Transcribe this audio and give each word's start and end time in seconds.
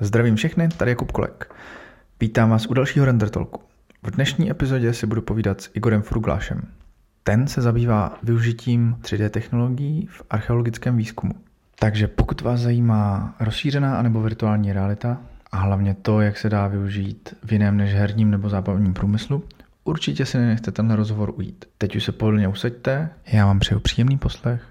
Zdravím 0.00 0.36
všechny, 0.36 0.68
tady 0.68 0.90
je 0.90 0.94
Kupkolek. 0.94 1.54
Vítám 2.20 2.50
vás 2.50 2.66
u 2.66 2.74
dalšího 2.74 3.06
Render 3.06 3.28
Talku. 3.28 3.60
V 4.02 4.10
dnešní 4.10 4.50
epizodě 4.50 4.94
si 4.94 5.06
budu 5.06 5.22
povídat 5.22 5.60
s 5.60 5.70
Igorem 5.74 6.02
Fruglášem. 6.02 6.62
Ten 7.22 7.46
se 7.46 7.62
zabývá 7.62 8.18
využitím 8.22 8.96
3D 9.00 9.28
technologií 9.28 10.06
v 10.06 10.22
archeologickém 10.30 10.96
výzkumu. 10.96 11.32
Takže 11.78 12.08
pokud 12.08 12.40
vás 12.40 12.60
zajímá 12.60 13.34
rozšířená 13.40 13.98
anebo 13.98 14.20
virtuální 14.20 14.72
realita 14.72 15.18
a 15.52 15.56
hlavně 15.56 15.94
to, 15.94 16.20
jak 16.20 16.38
se 16.38 16.48
dá 16.48 16.68
využít 16.68 17.34
v 17.44 17.52
jiném 17.52 17.76
než 17.76 17.94
herním 17.94 18.30
nebo 18.30 18.48
zábavním 18.48 18.94
průmyslu, 18.94 19.44
určitě 19.84 20.26
si 20.26 20.38
nenechte 20.38 20.70
tenhle 20.72 20.96
rozhovor 20.96 21.32
ujít. 21.36 21.64
Teď 21.78 21.96
už 21.96 22.04
se 22.04 22.12
pohodlně 22.12 22.48
usaďte, 22.48 23.10
já 23.26 23.46
vám 23.46 23.58
přeju 23.58 23.80
příjemný 23.80 24.18
poslech 24.18 24.62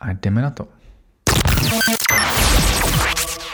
a 0.00 0.12
jdeme 0.12 0.42
na 0.42 0.50
to. 0.50 0.68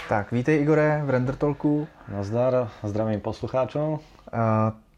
Tak, 0.09 0.33
vítej 0.33 0.63
Igore 0.63 1.03
v 1.05 1.11
Render 1.11 1.35
Talku. 1.37 1.89
Nazdar, 2.09 2.71
zdravím 2.83 3.21
poslucháčov. 3.21 3.99
Uh, 3.99 3.99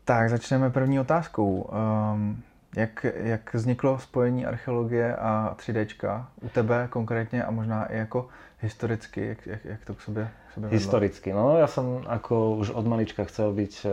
tak, 0.05 0.31
začneme 0.31 0.71
první 0.71 1.01
otázkou. 1.01 1.71
Um, 2.13 2.43
jak, 2.77 3.07
jak 3.15 3.55
vzniklo 3.55 3.99
spojení 3.99 4.47
archeologie 4.47 5.17
a 5.17 5.55
3D 5.59 6.25
u 6.41 6.49
tebe 6.49 6.87
konkrétně 6.91 7.45
a 7.45 7.51
možná 7.51 7.85
i 7.85 7.97
jako 7.97 8.29
historicky, 8.61 9.27
jak, 9.27 9.47
jak, 9.47 9.65
jak 9.65 9.85
to 9.85 9.95
k 9.95 10.01
sobě, 10.01 10.25
k 10.25 10.31
sobě 10.31 10.31
Historicky, 10.57 11.31
no 11.31 11.61
ja 11.61 11.71
som 11.71 12.03
ako 12.03 12.59
už 12.59 12.75
od 12.75 12.83
malička 12.89 13.23
chcel 13.29 13.55
byť 13.55 13.75
uh, 13.87 13.93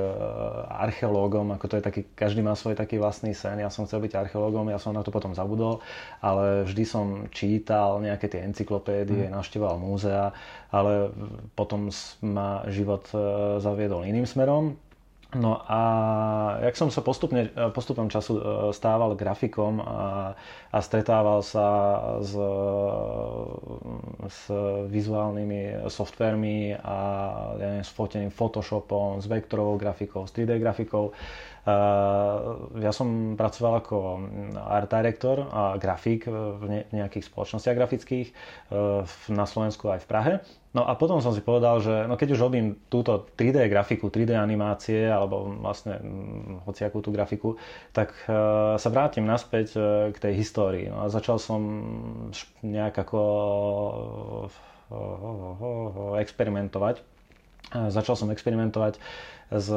archeológom, 0.88 1.54
ako 1.54 1.66
to 1.70 1.76
je 1.78 1.84
taký, 1.84 2.02
každý 2.18 2.42
má 2.42 2.58
svoj 2.58 2.74
taký 2.74 2.98
vlastný 2.98 3.38
sen, 3.38 3.62
ja 3.62 3.70
som 3.70 3.86
chcel 3.86 4.02
byť 4.02 4.18
archeológom, 4.18 4.72
ja 4.72 4.82
som 4.82 4.96
na 4.96 5.06
to 5.06 5.14
potom 5.14 5.38
zabudol, 5.38 5.86
ale 6.26 6.66
vždy 6.66 6.84
som 6.88 7.06
čítal 7.30 8.02
nejaké 8.02 8.32
tie 8.32 8.42
encyklopédie, 8.42 9.30
hmm. 9.30 9.36
navštevoval 9.38 9.78
múzea, 9.78 10.34
ale 10.74 11.14
potom 11.54 11.94
ma 12.26 12.66
život 12.72 13.06
uh, 13.14 13.62
zaviedol 13.62 14.08
iným 14.08 14.26
smerom, 14.26 14.80
No 15.36 15.60
a 15.68 15.82
jak 16.64 16.80
som 16.80 16.88
sa 16.88 17.04
postupne, 17.04 17.52
postupom 17.76 18.08
času 18.08 18.40
e, 18.40 18.42
stával 18.72 19.20
grafikom 19.20 19.84
a, 19.84 20.32
a 20.72 20.78
stretával 20.80 21.44
sa 21.44 21.68
s, 22.24 22.32
s 24.32 24.40
vizuálnymi 24.88 25.92
softvermi 25.92 26.80
a 26.80 26.98
ja 27.60 27.66
neviem, 27.68 27.84
s 27.84 27.92
fotením 27.92 28.32
Photoshopom, 28.32 29.20
s 29.20 29.28
vektorovou 29.28 29.76
grafikou, 29.76 30.24
s 30.24 30.32
3D 30.32 30.56
grafikou, 30.56 31.12
ja 32.78 32.92
som 32.94 33.34
pracoval 33.34 33.82
ako 33.82 33.98
art 34.70 34.90
director 34.94 35.50
a 35.50 35.74
grafik 35.82 36.30
v 36.30 36.86
nejakých 36.94 37.26
spoločnostiach 37.26 37.74
grafických 37.74 38.28
e, 38.30 38.34
na 39.34 39.46
Slovensku 39.50 39.90
aj 39.90 40.06
v 40.06 40.10
Prahe. 40.10 40.34
No 40.76 40.84
a 40.84 40.92
potom 41.00 41.24
som 41.24 41.32
si 41.32 41.40
povedal, 41.40 41.80
že 41.80 42.04
no 42.04 42.20
keď 42.20 42.36
už 42.36 42.44
robím 42.44 42.76
túto 42.92 43.32
3D 43.40 43.72
grafiku, 43.72 44.12
3D 44.12 44.36
animácie 44.36 45.08
alebo 45.08 45.48
vlastne 45.64 45.96
mm, 46.04 46.68
hociakú 46.68 47.00
tú 47.00 47.16
grafiku, 47.16 47.56
tak 47.96 48.12
uh, 48.28 48.76
sa 48.76 48.90
vrátim 48.92 49.24
naspäť 49.24 49.68
uh, 49.80 50.12
k 50.12 50.18
tej 50.20 50.34
histórii. 50.36 50.92
No 50.92 51.08
a 51.08 51.10
začal 51.10 51.40
som 51.40 51.64
nejak 52.60 53.08
ako 53.08 53.22
uh, 54.92 56.20
experimentovať. 56.20 57.00
Začal 57.74 58.14
som 58.14 58.30
experimentovať 58.30 59.02
s 59.54 59.70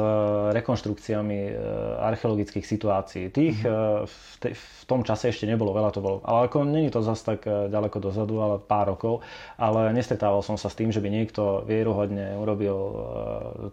rekonštrukciami 0.49 1.39
e, 1.45 1.53
archeologických 2.01 2.65
situácií. 2.65 3.29
Tých 3.29 3.61
mm-hmm. 3.61 4.09
v, 4.09 4.17
te, 4.41 4.49
v 4.57 4.83
tom 4.89 5.05
čase 5.05 5.29
ešte 5.29 5.45
nebolo 5.45 5.77
veľa, 5.77 5.93
to 5.93 6.01
bolo, 6.01 6.25
ale 6.25 6.49
ako 6.49 6.65
není 6.65 6.89
to 6.89 7.05
zase 7.05 7.21
tak 7.21 7.45
e, 7.45 7.69
ďaleko 7.69 8.01
dozadu, 8.01 8.41
ale 8.41 8.57
pár 8.57 8.97
rokov, 8.97 9.21
ale 9.61 9.93
nestretával 9.93 10.41
som 10.41 10.57
sa 10.57 10.73
s 10.73 10.77
tým, 10.77 10.89
že 10.89 10.97
by 10.97 11.09
niekto 11.13 11.61
vieruhodne 11.69 12.33
urobil 12.41 12.77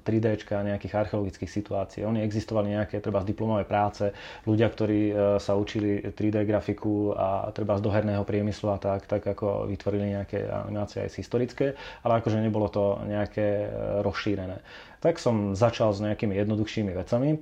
3D 0.05 0.45
nejakých 0.45 1.09
archeologických 1.09 1.49
situácií. 1.49 2.05
Oni 2.05 2.21
existovali 2.21 2.77
nejaké 2.77 3.01
treba 3.01 3.25
z 3.25 3.33
diplomové 3.33 3.65
práce, 3.65 4.13
ľudia, 4.45 4.69
ktorí 4.69 5.01
sa 5.41 5.57
učili 5.57 6.13
3D 6.13 6.45
grafiku 6.45 7.17
a 7.17 7.49
treba 7.57 7.81
z 7.81 7.85
doherného 7.85 8.23
priemyslu 8.27 8.77
a 8.77 8.79
tak, 8.79 9.09
tak 9.09 9.25
ako 9.25 9.71
vytvorili 9.71 10.13
nejaké 10.19 10.45
animácie 10.45 11.07
aj 11.07 11.17
historické, 11.17 11.73
ale 12.05 12.21
akože 12.21 12.43
nebolo 12.43 12.69
to 12.69 13.01
nejaké 13.09 13.71
rozšírené 14.05 14.61
tak 15.07 15.23
som 15.23 15.55
začal 15.55 15.95
s 15.95 16.03
nejakými 16.03 16.35
jednoduchšími 16.35 16.91
vecami. 16.91 17.39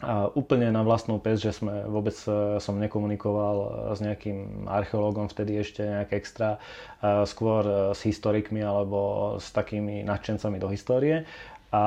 A 0.00 0.32
úplne 0.32 0.72
na 0.72 0.80
vlastnú 0.80 1.20
pes, 1.20 1.44
že 1.44 1.52
sme 1.52 1.84
vôbec 1.84 2.16
e, 2.24 2.56
som 2.56 2.76
nekomunikoval 2.80 3.56
e, 3.56 3.68
s 3.92 4.00
nejakým 4.00 4.64
archeológom 4.64 5.28
vtedy 5.28 5.60
ešte 5.60 5.84
nejak 5.84 6.16
extra, 6.16 6.56
e, 7.04 7.28
skôr 7.28 7.92
s 7.92 8.00
historikmi 8.00 8.64
alebo 8.64 9.36
s 9.36 9.52
takými 9.52 10.00
nadšencami 10.08 10.56
do 10.56 10.72
histórie. 10.72 11.28
A 11.70 11.82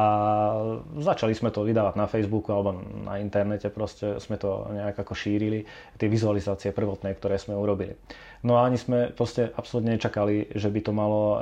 začali 0.96 1.36
sme 1.36 1.52
to 1.52 1.68
vydávať 1.68 2.00
na 2.00 2.08
Facebooku 2.08 2.56
alebo 2.56 2.72
na 3.04 3.20
internete, 3.20 3.68
proste 3.68 4.16
sme 4.24 4.40
to 4.40 4.72
nejak 4.72 4.96
ako 4.96 5.12
šírili, 5.12 5.68
tie 6.00 6.08
vizualizácie 6.08 6.72
prvotné, 6.72 7.12
ktoré 7.20 7.36
sme 7.36 7.52
urobili. 7.52 8.00
No 8.48 8.56
a 8.56 8.64
ani 8.64 8.80
sme 8.80 9.12
proste 9.12 9.52
absolútne 9.52 10.00
nečakali, 10.00 10.56
že 10.56 10.72
by 10.72 10.80
to 10.88 10.92
malo 10.96 11.22
e, 11.24 11.40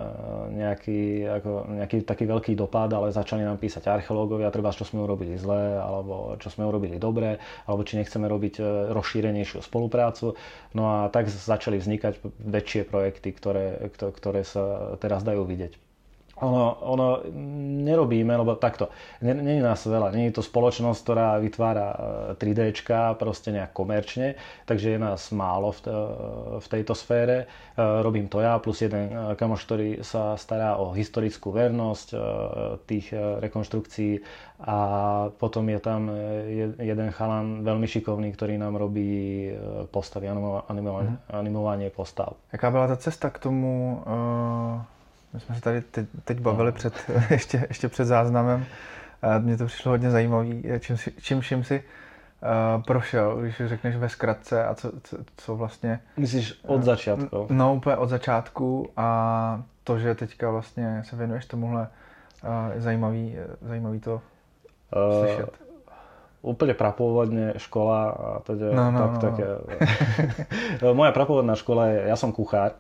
nejaký, 0.58 1.02
ako, 1.30 1.52
nejaký 1.70 1.98
taký 2.02 2.26
veľký 2.26 2.54
dopad, 2.58 2.90
ale 2.94 3.14
začali 3.14 3.46
nám 3.46 3.62
písať 3.62 3.86
archeológovia, 3.86 4.50
treba 4.50 4.74
čo 4.74 4.90
sme 4.90 5.06
urobili 5.06 5.38
zle, 5.38 5.78
alebo 5.78 6.34
čo 6.42 6.50
sme 6.50 6.66
urobili 6.66 6.98
dobre, 6.98 7.38
alebo 7.70 7.86
či 7.86 8.02
nechceme 8.02 8.26
robiť 8.26 8.58
e, 8.58 8.64
rozšírenejšiu 8.90 9.62
spoluprácu. 9.62 10.34
No 10.74 10.84
a 10.90 11.14
tak 11.14 11.30
začali 11.30 11.78
vznikať 11.78 12.26
väčšie 12.42 12.90
projekty, 12.90 13.38
ktoré, 13.38 13.94
ktoré 13.94 14.42
sa 14.42 14.98
teraz 14.98 15.22
dajú 15.22 15.46
vidieť 15.46 15.91
ono, 16.42 16.78
ono 16.82 17.08
nerobíme, 17.86 18.34
lebo 18.34 18.58
takto, 18.58 18.90
není 19.22 19.62
nás 19.62 19.86
veľa, 19.86 20.10
není 20.10 20.34
to 20.34 20.42
spoločnosť, 20.42 21.00
ktorá 21.06 21.38
vytvára 21.38 21.88
3D, 22.38 22.60
e, 22.74 22.98
proste 23.16 23.54
nejak 23.54 23.72
komerčne, 23.74 24.36
takže 24.66 24.98
je 24.98 25.00
nás 25.00 25.30
málo 25.30 25.70
v, 25.72 25.80
v 26.58 26.68
tejto 26.68 26.98
sfére. 26.98 27.46
E, 27.46 27.46
robím 28.02 28.26
to 28.26 28.42
ja, 28.42 28.58
plus 28.58 28.82
jeden 28.82 29.14
e, 29.14 29.38
kamoš, 29.38 29.62
ktorý 29.70 29.90
sa 30.02 30.34
stará 30.34 30.82
o 30.82 30.90
historickú 30.98 31.54
vernosť 31.54 32.08
tých 32.90 33.14
rekonštrukcií 33.14 34.24
a 34.66 34.78
potom 35.36 35.66
je 35.70 35.80
tam 35.82 36.10
jeden 36.78 37.10
chalan 37.14 37.62
veľmi 37.66 37.86
šikovný, 37.86 38.34
ktorý 38.34 38.58
nám 38.58 38.78
robí 38.78 39.50
postavy, 39.94 40.30
animovanie, 40.30 41.18
mhm. 41.18 41.34
animovanie 41.34 41.90
postav. 41.94 42.38
Jaká 42.50 42.72
byla 42.72 42.88
ta 42.88 42.98
cesta 42.98 43.30
k 43.30 43.38
tomu 43.40 44.02
uh 44.06 45.01
my 45.34 45.40
jsme 45.40 45.56
se 45.56 45.62
tady 45.62 45.82
teď, 45.82 46.08
teď 46.24 46.40
bavili 46.40 46.72
před, 46.72 46.94
ještě, 47.30 47.66
ještě 47.70 47.90
před 47.90 48.06
záznamem. 48.06 48.66
Mně 49.40 49.58
to 49.58 49.66
přišlo 49.66 49.92
hodně 49.92 50.12
zajímavý, 50.12 50.64
čím, 50.80 50.98
čím 51.22 51.42
vším 51.42 51.64
si 51.64 51.84
uh, 51.84 52.84
prošel, 52.84 53.36
když 53.36 53.62
řekneš 53.66 53.96
ve 53.96 54.10
zkratce 54.10 54.66
a 54.66 54.76
co, 54.76 54.92
co, 55.04 55.18
co 55.38 55.56
vlastně... 55.56 56.00
Myslíš 56.18 56.60
od 56.68 56.84
začátku? 56.84 57.48
No, 57.50 57.76
úplně 57.76 57.96
od 57.96 58.10
začátku 58.10 58.90
a 58.98 59.64
to, 59.84 60.00
že 60.00 60.16
teďka 60.16 60.50
vlastně 60.50 61.04
se 61.06 61.16
věnuješ 61.16 61.46
tomuhle, 61.46 61.88
uh, 62.44 62.74
je 62.74 62.82
zajímavý, 62.82 63.36
zajímavý 63.62 64.00
to 64.00 64.22
uh, 64.96 65.26
slyšet. 65.26 65.62
Úplne 66.42 66.74
prapôvodne 66.74 67.54
škola 67.62 68.00
a 68.10 68.28
teda 68.42 68.74
no, 68.74 68.90
no, 68.90 68.98
tak, 68.98 69.12
no, 69.14 69.22
také... 69.22 69.46
No. 70.82 70.94
Moja 70.98 71.14
prapôvodná 71.14 71.54
škola 71.54 71.94
je, 71.94 72.10
ja 72.10 72.18
som 72.18 72.34
kuchár 72.34 72.74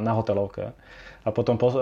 na 0.00 0.12
hotelovke. 0.16 0.72
A 1.22 1.30
potom, 1.30 1.54
po, 1.54 1.70
uh, 1.70 1.78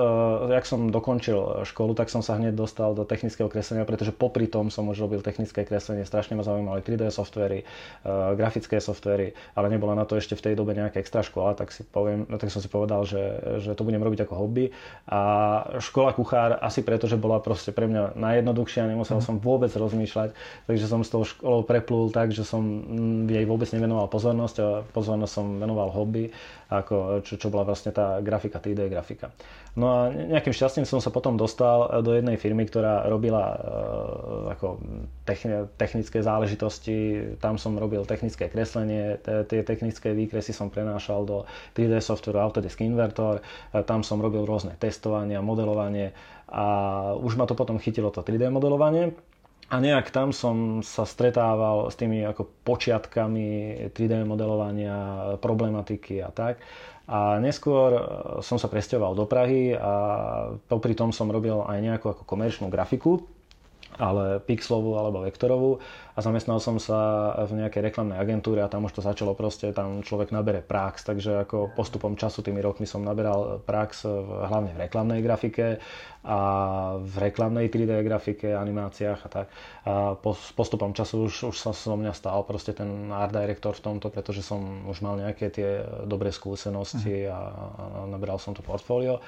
jak 0.52 0.68
som 0.68 0.92
dokončil 0.92 1.64
školu, 1.64 1.96
tak 1.96 2.12
som 2.12 2.20
sa 2.20 2.36
hneď 2.36 2.52
dostal 2.52 2.92
do 2.92 3.08
technického 3.08 3.48
kreslenia, 3.48 3.88
pretože 3.88 4.12
popri 4.12 4.44
tom 4.44 4.68
som 4.68 4.84
už 4.92 5.00
robil 5.00 5.24
technické 5.24 5.64
kreslenie, 5.64 6.04
strašne 6.04 6.36
ma 6.36 6.44
zaujímali 6.44 6.84
3D 6.84 7.08
softvery, 7.08 7.64
uh, 7.64 8.36
grafické 8.36 8.76
softvery, 8.78 9.32
ale 9.56 9.66
nebola 9.72 9.96
na 9.96 10.04
to 10.04 10.20
ešte 10.20 10.36
v 10.36 10.44
tej 10.50 10.54
dobe 10.60 10.76
nejaká 10.76 11.00
extra 11.00 11.24
škola, 11.24 11.56
tak, 11.56 11.72
si 11.72 11.86
poviem, 11.88 12.28
no, 12.28 12.36
tak 12.36 12.52
som 12.52 12.60
si 12.60 12.68
povedal, 12.68 13.08
že, 13.08 13.40
že 13.64 13.72
to 13.72 13.82
budem 13.86 14.04
robiť 14.04 14.28
ako 14.28 14.34
hobby. 14.36 14.68
A 15.08 15.20
škola 15.80 16.12
kuchár 16.12 16.60
asi 16.60 16.84
preto, 16.84 17.08
že 17.08 17.16
bola 17.16 17.40
proste 17.40 17.72
pre 17.72 17.88
mňa 17.88 18.20
najjednoduchšia, 18.20 18.92
nemusel 18.92 19.18
mm. 19.18 19.24
som 19.24 19.36
vôbec 19.40 19.72
rozmýšľať, 19.72 20.36
takže 20.68 20.84
som 20.84 21.00
s 21.00 21.08
tou 21.08 21.24
školou 21.24 21.64
preplul 21.64 22.12
tak, 22.12 22.36
že 22.36 22.44
som 22.44 22.60
jej 23.24 23.48
vôbec 23.48 23.72
nevenoval 23.72 24.10
pozornosť 24.12 24.56
a 24.60 24.68
pozornosť 24.92 25.32
som 25.32 25.46
venoval 25.56 25.88
hobby, 25.88 26.28
ako, 26.68 27.24
čo, 27.24 27.40
čo 27.40 27.48
bola 27.48 27.66
vlastne 27.66 27.90
tá 27.90 28.20
grafika, 28.20 28.62
3D 28.62 28.86
grafika. 28.86 29.29
No 29.78 29.86
a 29.86 29.98
nejakým 30.10 30.50
šťastím 30.50 30.82
som 30.82 30.98
sa 30.98 31.14
potom 31.14 31.38
dostal 31.38 32.02
do 32.02 32.10
jednej 32.10 32.34
firmy, 32.34 32.66
ktorá 32.66 33.06
robila 33.06 33.54
uh, 33.54 33.58
ako 34.50 34.82
technické 35.78 36.26
záležitosti. 36.26 37.30
Tam 37.38 37.54
som 37.54 37.78
robil 37.78 38.02
technické 38.02 38.50
kreslenie, 38.50 39.22
tie 39.22 39.62
technické 39.62 40.10
výkresy 40.10 40.50
som 40.50 40.74
prenášal 40.74 41.22
do 41.22 41.46
3D 41.78 42.02
softwareu 42.02 42.42
Autodesk 42.50 42.82
Invertor. 42.82 43.46
Tam 43.86 44.02
som 44.02 44.18
robil 44.18 44.42
rôzne 44.42 44.74
testovania, 44.74 45.38
modelovanie 45.38 46.18
a 46.50 46.66
už 47.14 47.38
ma 47.38 47.46
to 47.46 47.54
potom 47.54 47.78
chytilo 47.78 48.10
to 48.10 48.26
3D 48.26 48.50
modelovanie 48.50 49.14
A 49.70 49.78
nejak 49.78 50.10
tam 50.10 50.34
som 50.34 50.82
sa 50.82 51.06
stretával 51.06 51.86
s 51.86 51.94
tými 51.94 52.26
ako 52.26 52.42
počiatkami 52.66 53.78
3D 53.94 54.26
modelovania, 54.26 55.38
problematiky 55.38 56.18
a 56.18 56.34
tak. 56.34 56.58
A 57.10 57.42
neskôr 57.42 57.90
som 58.38 58.54
sa 58.54 58.70
presťoval 58.70 59.18
do 59.18 59.26
Prahy 59.26 59.74
a 59.74 59.92
popri 60.70 60.94
tom 60.94 61.10
som 61.10 61.26
robil 61.26 61.58
aj 61.66 61.78
nejakú 61.82 62.06
ako 62.14 62.22
komerčnú 62.22 62.70
grafiku 62.70 63.18
ale 64.00 64.40
pixelovú 64.40 64.96
alebo 64.96 65.20
vektorovú 65.20 65.76
a 66.16 66.18
zamestnal 66.24 66.58
som 66.58 66.80
sa 66.80 67.32
v 67.46 67.60
nejakej 67.60 67.92
reklamnej 67.92 68.16
agentúre 68.16 68.64
a 68.64 68.72
tam 68.72 68.88
už 68.88 68.96
to 68.96 69.02
začalo 69.04 69.36
proste, 69.36 69.70
tam 69.76 70.00
človek 70.00 70.32
nabere 70.32 70.64
prax, 70.64 71.04
takže 71.04 71.44
ako 71.44 71.76
postupom 71.76 72.16
času 72.16 72.40
tými 72.40 72.64
rokmi 72.64 72.88
som 72.88 73.04
naberal 73.04 73.60
prax 73.62 74.08
v, 74.08 74.28
hlavne 74.48 74.72
v 74.72 74.82
reklamnej 74.84 75.20
grafike 75.20 75.78
a 76.20 76.38
v 77.00 77.14
reklamnej 77.16 77.72
3D 77.72 78.04
grafike, 78.04 78.52
animáciách 78.52 79.20
a 79.24 79.28
tak. 79.28 79.46
A 79.88 80.16
postupom 80.56 80.92
času 80.92 81.28
už, 81.28 81.52
už 81.52 81.56
sa 81.56 81.72
so 81.72 81.96
mňa 81.96 82.12
stal 82.12 82.44
proste 82.44 82.76
ten 82.76 83.08
art 83.08 83.32
director 83.32 83.72
v 83.72 83.84
tomto, 83.84 84.12
pretože 84.12 84.44
som 84.44 84.84
už 84.88 85.00
mal 85.00 85.16
nejaké 85.16 85.48
tie 85.48 85.84
dobré 86.04 86.32
skúsenosti 86.32 87.28
a, 87.28 87.36
a 87.36 87.84
naberal 88.04 88.36
som 88.36 88.52
to 88.52 88.60
portfólio. 88.60 89.20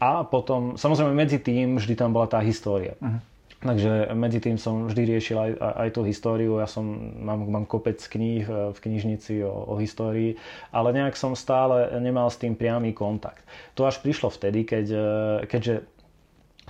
A 0.00 0.24
potom, 0.24 0.80
samozrejme 0.80 1.12
medzi 1.12 1.36
tým 1.36 1.76
vždy 1.76 1.92
tam 1.92 2.16
bola 2.16 2.24
tá 2.24 2.40
história. 2.40 2.96
Uh-huh. 2.96 3.20
Takže 3.60 4.16
medzi 4.16 4.40
tým 4.40 4.56
som 4.56 4.88
vždy 4.88 5.02
riešil 5.04 5.36
aj, 5.36 5.50
aj 5.60 5.88
tú 5.92 6.00
históriu. 6.08 6.56
Ja 6.56 6.64
som, 6.64 7.12
mám, 7.20 7.44
mám 7.44 7.68
kopec 7.68 8.00
kníh 8.00 8.48
e, 8.48 8.72
v 8.72 8.78
knižnici 8.80 9.44
o, 9.44 9.52
o 9.52 9.74
histórii, 9.76 10.40
ale 10.72 10.96
nejak 10.96 11.12
som 11.12 11.36
stále 11.36 11.92
nemal 12.00 12.32
s 12.32 12.40
tým 12.40 12.56
priamy 12.56 12.96
kontakt. 12.96 13.44
To 13.76 13.84
až 13.84 14.00
prišlo 14.00 14.32
vtedy, 14.32 14.64
keď, 14.64 14.86
e, 14.88 15.04
keďže 15.44 15.84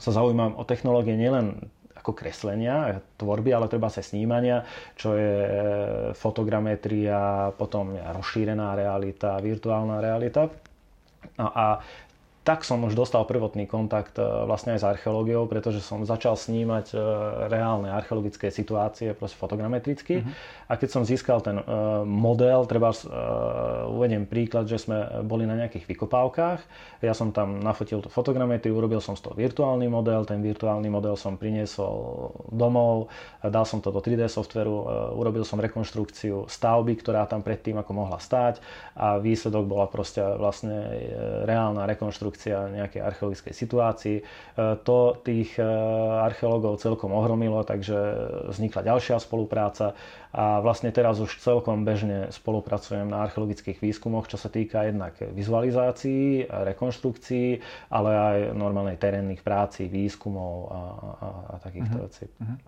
sa 0.02 0.10
zaujímam 0.10 0.58
o 0.58 0.66
technológie 0.66 1.14
nielen 1.14 1.70
ako 1.94 2.10
kreslenia, 2.10 2.98
tvorby, 3.20 3.54
ale 3.54 3.70
treba 3.70 3.86
sa 3.86 4.02
snímania, 4.02 4.66
čo 4.98 5.14
je 5.14 5.34
e, 5.46 5.50
fotogrametria, 6.19 7.54
potom 7.54 7.94
rozšírená 7.94 8.75
realita, 8.75 9.38
virtuálna 9.38 10.02
realita. 10.02 10.50
A, 11.38 11.46
a 11.46 11.66
tak 12.40 12.64
som 12.64 12.81
už 12.88 12.96
dostal 12.96 13.28
prvotný 13.28 13.69
kontakt 13.69 14.16
e, 14.16 14.25
vlastne 14.25 14.72
aj 14.72 14.81
s 14.81 14.88
archeológiou, 14.88 15.44
pretože 15.44 15.84
som 15.84 16.08
začal 16.08 16.40
snímať 16.40 16.87
e, 16.90 16.98
reálne 17.52 17.92
archeologické 17.92 18.48
situácie, 18.48 19.12
proste 19.12 19.37
fotogrametricky. 19.37 20.25
Uh-huh. 20.25 20.32
A 20.72 20.81
keď 20.81 20.88
som 20.88 21.02
získal 21.04 21.44
ten 21.44 21.60
e, 21.60 21.64
model, 22.08 22.64
treba 22.64 22.92
uvediem 23.87 24.26
príklad, 24.26 24.66
že 24.66 24.81
sme 24.81 25.22
boli 25.22 25.46
na 25.46 25.54
nejakých 25.54 25.84
vykopávkach, 25.84 26.60
ja 27.04 27.14
som 27.14 27.31
tam 27.31 27.60
nafotil 27.60 28.02
tú 28.02 28.10
fotogrametriu, 28.10 28.75
urobil 28.75 28.98
som 28.98 29.14
z 29.14 29.25
toho 29.28 29.36
virtuálny 29.36 29.86
model, 29.86 30.26
ten 30.26 30.43
virtuálny 30.43 30.90
model 30.90 31.14
som 31.14 31.38
priniesol 31.38 32.32
domov, 32.50 33.08
dal 33.40 33.62
som 33.62 33.78
to 33.78 33.94
do 33.94 34.02
3D 34.02 34.26
softveru, 34.26 34.75
urobil 35.16 35.46
som 35.46 35.62
rekonštrukciu 35.62 36.50
stavby, 36.50 36.98
ktorá 36.98 37.31
tam 37.31 37.46
predtým 37.46 37.78
ako 37.78 37.93
mohla 37.94 38.19
stáť 38.19 38.58
a 38.98 39.16
výsledok 39.22 39.64
bola 39.64 39.86
proste 39.86 40.20
vlastne 40.20 40.76
reálna 41.46 41.86
rekonštrukcia 41.88 42.30
rekonštrukcia 42.31 42.71
nejakej 42.71 43.03
archeologickej 43.03 43.55
situácii. 43.55 44.17
E, 44.21 44.25
to 44.87 45.19
tých 45.27 45.59
e, 45.59 45.67
archeológov 46.23 46.79
celkom 46.79 47.11
ohromilo, 47.12 47.67
takže 47.67 47.97
vznikla 48.55 48.87
ďalšia 48.87 49.19
spolupráca 49.19 49.99
a 50.31 50.62
vlastne 50.62 50.94
teraz 50.94 51.19
už 51.19 51.43
celkom 51.43 51.82
bežne 51.82 52.31
spolupracujem 52.31 53.11
na 53.11 53.27
archeologických 53.27 53.82
výskumoch, 53.82 54.31
čo 54.31 54.38
sa 54.38 54.47
týka 54.47 54.87
jednak 54.87 55.19
vizualizácií, 55.19 56.47
rekonštrukcií, 56.47 57.59
ale 57.91 58.11
aj 58.15 58.38
normálnej 58.55 58.94
terénnych 58.94 59.43
práci, 59.43 59.91
výskumov 59.91 60.71
a, 60.71 60.81
a, 61.19 61.29
a 61.50 61.55
takýchto 61.59 61.99
uh-huh. 61.99 62.06
vecí. 62.06 62.27
Uh-huh. 62.38 62.59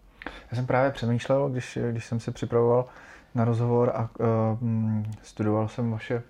Já 0.50 0.56
jsem 0.56 0.66
právě 0.66 0.90
přemýšlel, 0.90 1.48
když, 1.48 1.78
když 1.90 2.04
jsem 2.04 2.20
se 2.20 2.30
připravoval 2.30 2.86
na 3.34 3.44
rozhovor 3.44 3.90
a 3.94 4.10
uh, 4.18 4.58
studoval 5.22 5.68
jsem 5.68 5.90
vaše 5.90 6.22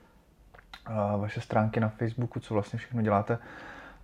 vaše 1.16 1.40
stránky 1.40 1.80
na 1.80 1.88
Facebooku, 1.88 2.40
co 2.40 2.54
vlastně 2.54 2.78
všechno 2.78 3.02
děláte. 3.02 3.38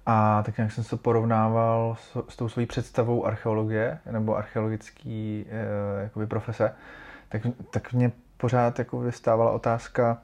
A 0.06 0.42
tak 0.42 0.56
nějak 0.56 0.72
jsem 0.72 0.84
se 0.84 0.96
porovnával 0.96 1.96
s, 2.00 2.16
s 2.28 2.36
tou 2.36 2.48
svojí 2.48 2.66
představou 2.66 3.26
archeologie 3.26 3.98
nebo 4.10 4.36
archeologický 4.36 5.46
e, 5.48 6.02
jakoby 6.02 6.26
profese, 6.26 6.74
tak, 7.28 7.42
tak 7.70 7.92
mě 7.92 8.12
pořád 8.36 8.78
jako 8.78 9.00
vystávala 9.00 9.50
otázka, 9.50 10.18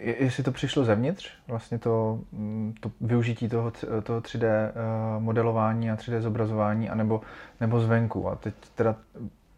e, 0.00 0.12
jestli 0.24 0.42
to 0.42 0.52
přišlo 0.52 0.84
zevnitř, 0.84 1.30
vlastně 1.46 1.78
to, 1.78 2.20
mm, 2.32 2.74
to 2.80 2.90
využití 3.00 3.48
toho, 3.48 3.72
toho 4.02 4.20
3D 4.20 4.46
e, 4.46 4.72
modelování 5.20 5.90
a 5.90 5.96
3D 5.96 6.20
zobrazování, 6.20 6.90
anebo, 6.90 7.20
nebo 7.60 7.80
zvenku. 7.80 8.28
A 8.28 8.34
teď 8.34 8.54
teda 8.74 8.96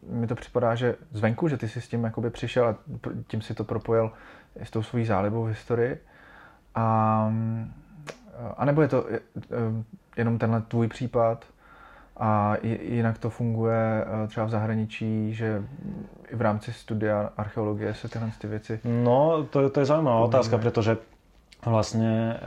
mi 0.09 0.27
to 0.27 0.35
připadá, 0.35 0.75
že 0.75 0.97
zvenku, 1.13 1.49
že 1.49 1.57
ty 1.57 1.69
jsi 1.69 1.81
s 1.81 1.89
tím 1.89 2.05
jakoby 2.05 2.31
přišel 2.31 2.69
a 2.69 2.77
tím 3.27 3.43
si 3.43 3.55
to 3.55 3.65
propojil 3.65 4.13
s 4.57 4.71
tou 4.71 4.83
svojí 4.83 5.05
zálibou 5.05 5.45
v 5.45 5.49
historii. 5.49 6.01
A, 6.75 7.33
a 8.57 8.65
nebo 8.65 8.83
je 8.83 8.89
to 8.89 9.07
jenom 10.17 10.39
tenhle 10.39 10.63
tvůj 10.63 10.89
případ? 10.89 11.45
A 12.17 12.57
jinak 12.81 13.19
to 13.19 13.31
funguje 13.31 14.05
eh, 14.05 14.27
třeba 14.27 14.47
v 14.47 14.51
zahraničí, 14.51 15.35
že 15.35 15.65
i 16.29 16.37
v 16.37 16.41
rámci 16.41 16.73
studia 16.73 17.33
archeologie 17.37 17.95
se 17.95 18.09
tyhle 18.09 18.31
ty 18.39 18.47
věci... 18.47 18.81
No, 18.85 19.47
to, 19.51 19.71
to 19.71 19.81
je 19.81 19.87
zaujímavá 19.87 20.21
otázka, 20.21 20.59
pretože 20.59 20.97
vlastne 21.65 22.41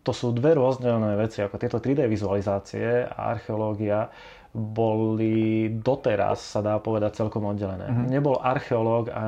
to 0.00 0.12
sú 0.16 0.32
dve 0.32 0.56
rozdielne 0.56 1.12
veci, 1.16 1.44
ako 1.44 1.60
tieto 1.60 1.76
3D 1.76 2.08
vizualizácie 2.08 3.04
a 3.04 3.36
archeológia 3.36 4.08
boli 4.50 5.70
doteraz, 5.70 6.42
sa 6.42 6.58
dá 6.58 6.74
povedať, 6.82 7.22
celkom 7.22 7.46
oddelené. 7.46 7.86
Mm-hmm. 7.86 8.06
Nebol 8.10 8.36
archeológ 8.42 9.06
a 9.14 9.24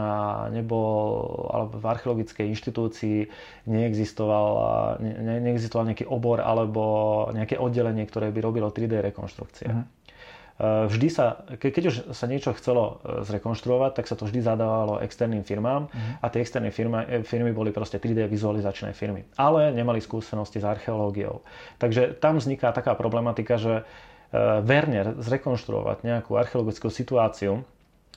nebol, 0.51 1.47
alebo 1.47 1.79
v 1.79 1.87
archeologickej 1.87 2.47
inštitúcii 2.51 3.19
neexistoval, 3.71 4.49
ne, 4.99 5.39
neexistoval 5.39 5.95
nejaký 5.95 6.11
obor 6.11 6.43
alebo 6.43 6.83
nejaké 7.31 7.55
oddelenie, 7.55 8.03
ktoré 8.03 8.35
by 8.35 8.41
robilo 8.43 8.69
3D 8.75 8.99
rekonštrukcie. 8.99 9.71
Mm-hmm. 9.71 10.03
Vždy 10.63 11.09
sa, 11.11 11.43
keď 11.59 11.85
už 11.91 11.97
sa 12.15 12.31
niečo 12.31 12.55
chcelo 12.55 13.03
e, 13.03 13.25
zrekonštruovať, 13.27 13.99
tak 13.99 14.07
sa 14.07 14.15
to 14.15 14.31
vždy 14.31 14.47
zadávalo 14.47 15.03
externým 15.03 15.43
firmám 15.43 15.91
mm-hmm. 15.91 16.23
a 16.23 16.27
tie 16.31 16.39
externé 16.45 16.71
firmy, 16.71 17.03
e, 17.03 17.27
firmy 17.27 17.51
boli 17.51 17.75
proste 17.75 17.99
3D 17.99 18.31
vizualizačné 18.31 18.95
firmy. 18.95 19.27
Ale 19.35 19.75
nemali 19.75 19.99
skúsenosti 19.99 20.63
s 20.63 20.69
archeológiou. 20.69 21.43
Takže 21.83 22.15
tam 22.21 22.39
vzniká 22.39 22.71
taká 22.71 22.95
problematika, 22.95 23.59
že 23.59 23.83
verne 24.65 25.21
zrekonštruovať 25.21 26.09
nejakú 26.09 26.41
archeologickú 26.41 26.89
situáciu, 26.89 27.69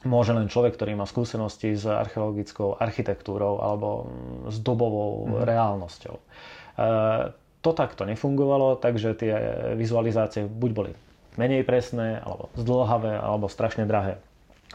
môže 0.06 0.32
len 0.32 0.48
človek, 0.48 0.78
ktorý 0.78 0.96
má 0.96 1.10
skúsenosti 1.10 1.74
s 1.74 1.84
archeologickou 1.90 2.78
architektúrou 2.78 3.60
alebo 3.60 4.06
mm, 4.06 4.54
s 4.54 4.58
dobovou 4.62 5.26
mm. 5.26 5.44
reálnosťou. 5.44 6.16
Eh, 6.16 7.24
to 7.66 7.72
takto 7.74 8.06
nefungovalo, 8.06 8.78
takže 8.78 9.18
tie 9.18 9.34
vizualizácie 9.74 10.46
buď 10.46 10.72
boli 10.72 10.92
menej 11.36 11.66
presné, 11.66 12.22
alebo 12.22 12.54
zdlhavé, 12.56 13.18
alebo 13.18 13.50
strašne 13.50 13.90
drahé. 13.90 14.22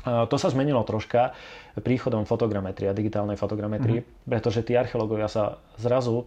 Eh, 0.02 0.26
to 0.26 0.36
sa 0.36 0.50
zmenilo 0.50 0.82
troška 0.82 1.32
príchodom 1.78 2.26
fotogrametrie 2.26 2.90
a 2.90 2.98
digitálnej 2.98 3.38
fotogrametrie, 3.38 4.02
mm. 4.02 4.26
pretože 4.26 4.66
tí 4.66 4.74
archeológovia 4.74 5.30
sa 5.30 5.62
zrazu 5.78 6.26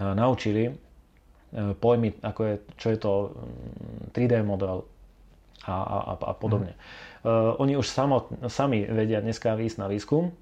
naučili 0.00 0.72
pojmy, 1.52 2.16
ako 2.24 2.40
je, 2.48 2.54
čo 2.80 2.88
je 2.92 2.98
to 2.98 3.12
3D 4.16 4.40
mm, 4.40 4.46
model 4.48 4.88
a, 5.68 5.76
a, 5.76 5.98
a 6.16 6.32
podobne. 6.32 6.72
Mm. 6.72 6.80
Uh, 7.22 7.54
oni 7.62 7.78
už 7.78 7.86
samot, 7.86 8.32
sami 8.50 8.82
vedia 8.82 9.22
dneska 9.22 9.54
výjsť 9.54 9.78
na 9.78 9.86
výskum 9.86 10.34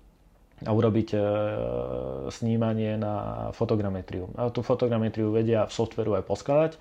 a 0.64 0.70
urobiť 0.70 1.08
uh, 1.12 1.20
snímanie 2.32 2.96
na 2.96 3.48
fotogrametriu. 3.52 4.32
A 4.38 4.48
tú 4.48 4.64
fotogrametriu 4.64 5.28
vedia 5.34 5.68
v 5.68 5.72
softveru 5.76 6.16
aj 6.16 6.24
poskladať, 6.24 6.72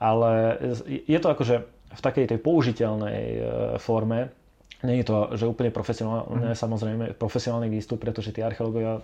ale 0.00 0.56
je 0.86 1.18
to 1.20 1.28
akože 1.28 1.56
v 1.66 2.00
takej 2.00 2.32
tej 2.32 2.38
použiteľnej 2.40 3.22
uh, 3.36 3.40
forme, 3.82 4.32
nie 4.84 5.00
je 5.00 5.08
to, 5.08 5.16
že 5.40 5.48
úplne 5.48 5.72
profesionálne, 5.72 6.52
mm. 6.52 6.58
samozrejme, 6.58 7.04
profesionálny 7.16 7.72
výstup, 7.72 7.96
pretože 7.96 8.28
tí 8.28 8.44
archeológovia 8.44 9.00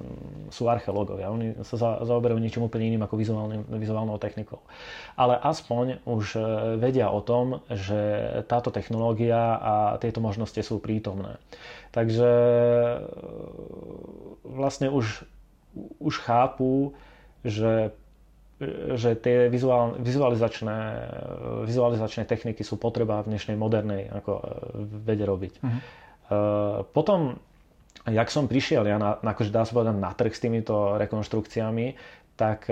sú 0.53 0.69
archeológovia. 0.69 1.33
Oni 1.33 1.57
sa 1.65 1.81
za, 1.81 1.91
zaoberajú 2.05 2.37
niečím 2.37 2.69
úplne 2.69 2.93
iným 2.93 3.09
ako 3.09 3.17
vizuálnou 3.73 4.21
technikou. 4.21 4.61
Ale 5.17 5.41
aspoň 5.41 6.05
už 6.05 6.37
e, 6.37 6.41
vedia 6.77 7.09
o 7.09 7.25
tom, 7.25 7.65
že 7.73 7.97
táto 8.53 8.69
technológia 8.69 9.57
a 9.57 9.75
tieto 9.97 10.21
možnosti 10.21 10.61
sú 10.61 10.77
prítomné. 10.77 11.41
Takže 11.89 12.31
e, 12.93 12.99
vlastne 14.45 14.93
už, 14.93 15.25
už 16.05 16.15
chápu, 16.21 16.93
že 17.49 17.97
že 18.97 19.19
tie 19.19 19.51
vizuál, 19.51 19.99
vizualizačné, 19.99 20.79
vizualizačné 21.67 22.23
techniky 22.25 22.63
sú 22.63 22.79
potreba 22.79 23.21
v 23.23 23.35
dnešnej 23.35 23.59
modernej 23.59 24.09
ako 24.11 24.33
e, 24.39 24.43
vede 25.03 25.25
robiť. 25.27 25.53
Uh-huh. 25.59 25.81
Potom, 26.97 27.37
jak 28.09 28.29
som 28.33 28.49
prišiel 28.49 28.89
ja 28.89 28.97
na, 28.97 29.21
akože 29.21 29.53
dá 29.53 29.69
sa 29.69 29.77
povedať, 29.77 30.01
na 30.01 30.13
trh 30.17 30.33
s 30.33 30.41
týmito 30.41 30.97
rekonštrukciami, 30.97 31.93
tak 32.41 32.65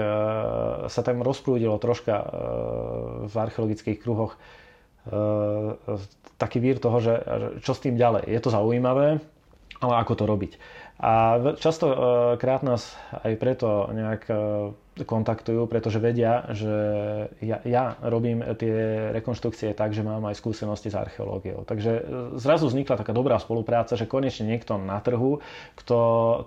sa 0.88 1.00
tam 1.04 1.20
rozprúdilo 1.20 1.76
troška 1.76 2.24
v 3.28 3.34
archeologických 3.36 4.00
kruhoch 4.00 4.40
taký 6.40 6.58
vír 6.64 6.80
toho, 6.80 7.04
že 7.04 7.14
čo 7.60 7.76
s 7.76 7.84
tým 7.84 8.00
ďalej. 8.00 8.32
Je 8.32 8.40
to 8.40 8.48
zaujímavé, 8.48 9.20
ale 9.84 9.94
ako 10.00 10.12
to 10.16 10.24
robiť. 10.24 10.52
A 11.04 11.36
často 11.60 11.92
krát 12.40 12.64
nás 12.64 12.96
aj 13.12 13.36
preto 13.36 13.92
nejak 13.92 14.24
kontaktujú, 14.98 15.64
pretože 15.70 16.02
vedia, 16.02 16.44
že 16.52 16.74
ja, 17.40 17.62
ja 17.64 17.96
robím 18.04 18.42
tie 18.58 19.08
rekonštrukcie 19.14 19.72
tak, 19.72 19.94
že 19.94 20.04
mám 20.04 20.26
aj 20.28 20.36
skúsenosti 20.36 20.92
s 20.92 20.98
archeológiou. 20.98 21.64
Takže 21.64 21.90
e, 21.94 22.02
zrazu 22.36 22.68
vznikla 22.68 23.00
taká 23.00 23.14
dobrá 23.14 23.38
spolupráca, 23.38 23.96
že 23.96 24.10
konečne 24.10 24.50
niekto 24.50 24.76
na 24.76 25.00
trhu, 25.00 25.40
kto 25.78 25.96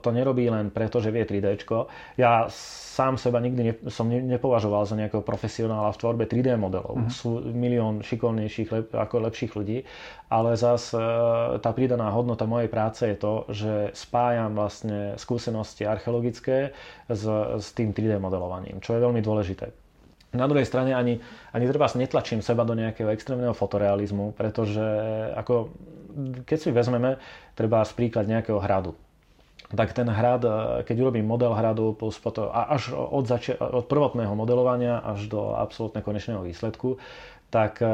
to 0.03 0.09
nerobí 0.11 0.45
len 0.51 0.69
preto, 0.69 0.99
že 1.01 1.09
vie 1.09 1.25
3D. 1.25 1.55
Ja 2.19 2.51
sám 2.93 3.17
seba 3.17 3.41
nikdy 3.41 3.61
ne, 3.65 3.73
som 3.89 4.05
ne, 4.05 4.21
nepovažoval 4.21 4.85
za 4.85 4.93
nejakého 4.93 5.25
profesionála 5.25 5.89
v 5.89 5.99
tvorbe 5.99 6.23
3D 6.29 6.53
modelov. 6.61 6.93
Uh-huh. 6.93 7.09
Sú 7.09 7.41
milión 7.41 8.05
šikovnejších, 8.05 8.69
lep, 8.69 8.87
ako 8.93 9.25
lepších 9.25 9.57
ľudí, 9.57 9.81
ale 10.29 10.53
zas 10.53 10.93
e, 10.93 11.01
tá 11.57 11.73
pridaná 11.73 12.13
hodnota 12.13 12.45
mojej 12.45 12.69
práce 12.69 13.01
je 13.09 13.17
to, 13.17 13.49
že 13.49 13.73
spájam 13.97 14.53
vlastne 14.53 15.17
skúsenosti 15.17 15.89
archeologické 15.89 16.77
s, 17.09 17.25
s 17.57 17.67
tým 17.73 17.97
3D 17.97 18.21
modelovaním, 18.43 18.83
čo 18.83 18.99
je 18.99 18.99
veľmi 18.99 19.21
dôležité. 19.23 19.71
Na 20.33 20.49
druhej 20.49 20.65
strane 20.65 20.97
ani, 20.97 21.21
ani 21.53 21.65
treba 21.69 21.87
netlačím 21.93 22.41
seba 22.41 22.65
do 22.65 22.73
nejakého 22.73 23.07
extrémneho 23.13 23.53
fotorealizmu, 23.53 24.33
pretože 24.33 24.81
ako, 25.37 25.69
keď 26.43 26.57
si 26.57 26.69
vezmeme 26.73 27.21
treba 27.55 27.85
príklad 27.87 28.27
nejakého 28.27 28.59
hradu 28.59 28.97
tak 29.73 29.89
ten 29.97 30.05
hrad, 30.05 30.45
keď 30.85 30.95
urobím 31.01 31.25
model 31.25 31.57
hradu 31.57 31.97
plus 31.97 32.21
potom, 32.21 32.45
až 32.53 32.93
od, 32.93 33.25
zači- 33.25 33.57
od 33.57 33.89
prvotného 33.89 34.29
modelovania 34.37 35.01
až 35.01 35.25
do 35.25 35.57
absolútne 35.57 36.05
konečného 36.05 36.45
výsledku, 36.45 37.01
tak 37.49 37.81
e, 37.81 37.89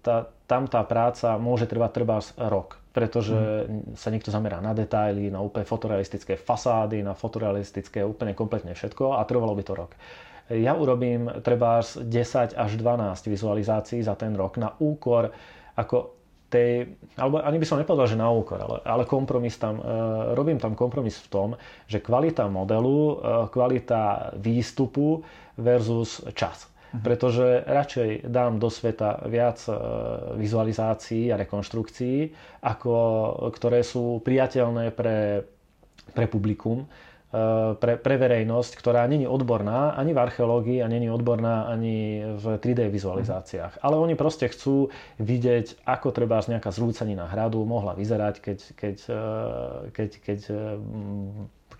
tá, 0.00 0.32
tam 0.48 0.64
tá 0.72 0.80
práca 0.88 1.36
môže 1.36 1.68
trvať 1.68 1.90
treba 1.92 2.24
rok 2.48 2.81
pretože 2.92 3.34
hmm. 3.34 3.96
sa 3.96 4.12
niekto 4.12 4.28
zamerá 4.28 4.60
na 4.60 4.76
detaily, 4.76 5.32
na 5.32 5.40
úplne 5.40 5.64
fotorealistické 5.64 6.36
fasády, 6.36 7.00
na 7.00 7.16
fotorealistické 7.16 8.04
úplne 8.04 8.36
kompletne 8.36 8.76
všetko 8.76 9.16
a 9.16 9.24
trvalo 9.24 9.56
by 9.56 9.64
to 9.64 9.72
rok. 9.72 9.92
Ja 10.52 10.76
urobím 10.76 11.32
treba 11.40 11.80
10 11.80 12.52
až 12.52 12.70
12 12.76 13.32
vizualizácií 13.32 14.04
za 14.04 14.12
ten 14.12 14.36
rok 14.36 14.60
na 14.60 14.76
úkor 14.76 15.32
ako 15.72 16.22
tej, 16.52 16.92
alebo 17.16 17.40
ani 17.40 17.56
by 17.56 17.64
som 17.64 17.80
nepovedal, 17.80 18.12
že 18.12 18.20
na 18.20 18.28
úkor, 18.28 18.60
ale, 18.60 18.84
ale 18.84 19.08
kompromis 19.08 19.56
tam, 19.56 19.80
e, 19.80 19.84
robím 20.36 20.60
tam 20.60 20.76
kompromis 20.76 21.16
v 21.24 21.28
tom, 21.32 21.48
že 21.88 22.04
kvalita 22.04 22.44
modelu, 22.52 22.98
e, 23.00 23.14
kvalita 23.48 24.36
výstupu 24.36 25.24
versus 25.56 26.20
čas. 26.36 26.68
Mhm. 26.92 27.00
Pretože 27.00 27.64
radšej 27.64 28.28
dám 28.28 28.60
do 28.60 28.68
sveta 28.68 29.24
viac 29.24 29.60
e, 29.64 29.72
vizualizácií 30.36 31.32
a 31.32 31.40
rekonštrukcií, 31.40 32.32
ako, 32.60 32.94
ktoré 33.52 33.80
sú 33.80 34.20
priateľné 34.20 34.92
pre, 34.92 35.48
pre 36.12 36.26
publikum, 36.28 36.84
Eh, 37.32 37.72
pre, 37.80 37.96
pre 37.96 38.20
verejnosť, 38.20 38.76
ktorá 38.76 39.08
není 39.08 39.24
odborná 39.24 39.96
ani 39.96 40.12
v 40.12 40.20
archeológii 40.20 40.84
a 40.84 40.86
není 40.92 41.08
odborná 41.08 41.64
ani 41.64 42.20
v 42.36 42.60
3D 42.60 42.92
vizualizáciách. 42.92 43.80
Ale 43.80 43.96
oni 43.96 44.12
proste 44.20 44.52
chcú 44.52 44.92
vidieť, 45.16 45.80
ako 45.88 46.12
treba 46.12 46.44
nejaká 46.44 46.68
zrúcanina 46.68 47.24
hradu 47.24 47.64
mohla 47.64 47.96
vyzerať, 47.96 48.36
keď, 48.36 48.58
keď, 48.76 48.96
eh, 49.08 49.16
keď, 49.96 50.10
keď, 50.20 50.40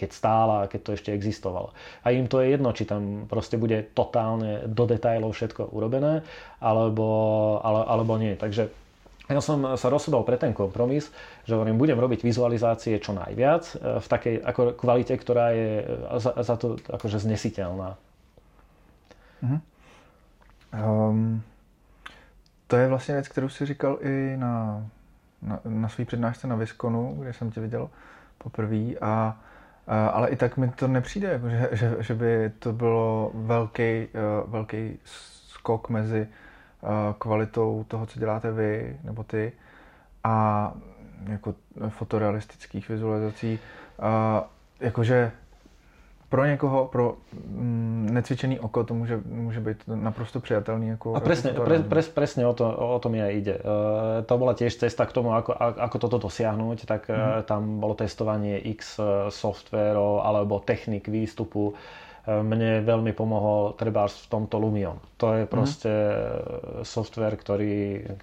keď 0.03 0.11
stála, 0.11 0.67
keď 0.67 0.81
to 0.83 0.91
ešte 0.99 1.11
existovalo. 1.15 1.71
A 2.03 2.11
im 2.11 2.27
to 2.27 2.43
je 2.43 2.59
jedno, 2.59 2.75
či 2.75 2.83
tam 2.83 3.31
proste 3.31 3.55
bude 3.55 3.87
totálne 3.95 4.67
do 4.67 4.85
detajlov 4.91 5.31
všetko 5.31 5.71
urobené, 5.71 6.27
alebo, 6.59 7.07
ale, 7.63 7.87
alebo 7.87 8.19
nie. 8.19 8.35
Takže 8.35 8.67
ja 9.31 9.39
som 9.39 9.79
sa 9.79 9.87
rozhodol 9.87 10.27
pre 10.27 10.35
ten 10.35 10.51
kompromis, 10.51 11.07
že 11.47 11.55
hovorím, 11.55 11.79
budem 11.79 11.95
robiť 11.95 12.27
vizualizácie 12.27 12.99
čo 12.99 13.15
najviac 13.15 13.63
e, 13.63 13.75
v 14.03 14.07
takej 14.11 14.35
ako 14.43 14.61
kvalite, 14.75 15.15
ktorá 15.15 15.55
je 15.55 15.71
e, 15.81 15.85
za, 16.19 16.35
za 16.35 16.55
to 16.59 16.75
akože 16.91 17.23
znesiteľná. 17.23 17.95
Um, 20.73 21.43
to 22.67 22.77
je 22.77 22.89
vlastně 22.89 23.15
věc, 23.15 23.29
kterou 23.29 23.49
si 23.49 23.67
říkal 23.67 23.99
i 24.01 24.37
na, 24.37 24.87
na, 25.43 25.61
na 25.65 25.89
své 25.89 26.05
přednášce 26.05 26.47
na 26.47 26.57
Viskonu, 26.57 27.17
kde 27.21 27.33
jsem 27.33 27.51
tě 27.51 27.61
viděl 27.61 27.91
poprvé. 28.39 28.99
A, 29.01 29.37
ale 29.87 30.29
i 30.29 30.37
tak 30.37 30.57
mi 30.57 30.69
to 30.71 30.89
nepřijde, 30.89 31.41
že, 31.49 31.69
že, 31.73 31.97
že 32.01 32.15
by 32.15 32.53
to 32.59 32.73
bylo 32.73 33.31
velký, 33.35 34.09
uh, 34.43 34.51
velký 34.51 34.99
skok 35.05 35.89
mezi 35.89 36.29
kvalitou 37.19 37.85
toho, 37.89 38.07
co 38.07 38.19
děláte 38.19 38.53
vy 38.53 38.97
nebo 39.05 39.25
ty 39.25 39.53
a 40.25 40.73
jako 41.29 41.55
fotorealistických 41.89 42.89
vizualizací. 42.89 43.59
Jakože 44.81 45.33
pro 46.33 46.47
někoho, 46.47 46.89
pro 46.89 47.17
mm, 47.37 48.09
necvičený 48.13 48.61
oko 48.61 48.85
to 48.85 48.95
může, 48.95 49.21
může 49.25 49.61
být 49.61 49.77
naprosto 49.87 50.41
přijatelný. 50.41 50.89
Jako, 50.89 51.15
a 51.15 51.21
presne, 51.21 51.53
pre, 51.53 51.85
pres, 51.85 52.09
presne 52.09 52.47
o, 52.49 52.57
to, 52.57 52.65
o 52.73 52.97
tom 52.99 53.13
aj 53.13 53.33
ide. 53.37 53.61
Uh, 53.61 54.25
to 54.25 54.41
bola 54.41 54.57
tiež 54.57 54.81
cesta 54.81 55.05
k 55.05 55.13
tomu, 55.13 55.37
ako, 55.37 55.53
ako 55.61 55.97
toto 56.01 56.25
dosiahnuť, 56.25 56.89
tak 56.89 57.13
mm. 57.13 57.13
uh, 57.13 57.45
tam 57.45 57.85
bolo 57.85 57.93
testovanie 57.93 58.57
x 58.65 58.97
softverov 59.29 60.25
alebo 60.25 60.57
technik 60.65 61.05
výstupu. 61.13 61.77
Uh, 61.77 62.01
mne 62.23 62.87
veľmi 62.87 63.13
pomohol 63.19 63.75
treba 63.75 64.07
v 64.07 64.27
tomto 64.31 64.57
Lumion. 64.57 64.97
To 65.21 65.37
je 65.37 65.43
mhm. 65.45 65.51
proste 65.51 65.93
mm. 65.93 66.87
software, 66.87 67.37
ktorý, 67.37 67.75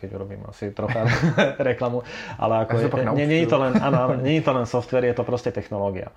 keď 0.01 0.09
robím 0.17 0.41
asi 0.49 0.73
trocha 0.73 1.05
reklamu, 1.69 2.01
ale 2.41 2.65
ako 2.65 2.73
je, 2.79 2.87
nie, 3.13 3.27
nie, 3.29 3.39
je 3.45 3.53
to 3.53 3.61
len, 3.61 3.77
áno, 3.77 4.15
nie 4.25 4.41
je 4.41 4.43
to 4.49 4.51
len 4.57 4.65
software, 4.65 5.05
je 5.05 5.13
to 5.13 5.21
proste 5.21 5.53
technológia. 5.53 6.09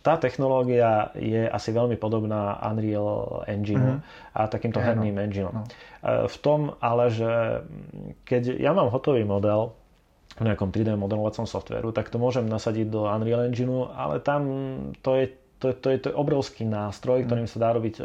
Tá 0.00 0.14
technológia 0.16 1.12
je 1.12 1.44
asi 1.44 1.76
veľmi 1.76 2.00
podobná 2.00 2.56
Unreal 2.64 3.44
Engine 3.44 4.00
mm-hmm. 4.00 4.32
a 4.32 4.40
takýmto 4.48 4.80
herným 4.80 5.20
no. 5.20 5.20
engineom. 5.20 5.54
No. 5.60 5.64
V 6.24 6.36
tom 6.40 6.72
ale, 6.80 7.12
že 7.12 7.60
keď 8.24 8.56
ja 8.56 8.72
mám 8.72 8.88
hotový 8.88 9.28
model, 9.28 9.76
v 10.40 10.48
nejakom 10.48 10.72
3D 10.72 10.96
modelovacom 10.96 11.44
softveru, 11.44 11.92
tak 11.92 12.08
to 12.08 12.16
môžem 12.16 12.48
nasadiť 12.48 12.88
do 12.88 13.04
Unreal 13.04 13.44
Engineu, 13.44 13.92
ale 13.92 14.24
tam 14.24 14.42
to 15.04 15.20
je 15.20 15.26
to, 15.60 15.76
to, 15.76 15.92
je, 15.92 15.98
to 16.00 16.06
je 16.08 16.16
obrovský 16.16 16.64
nástroj, 16.64 17.28
ktorým 17.28 17.44
sa 17.44 17.60
dá 17.60 17.76
robiť 17.76 18.00
e, 18.00 18.02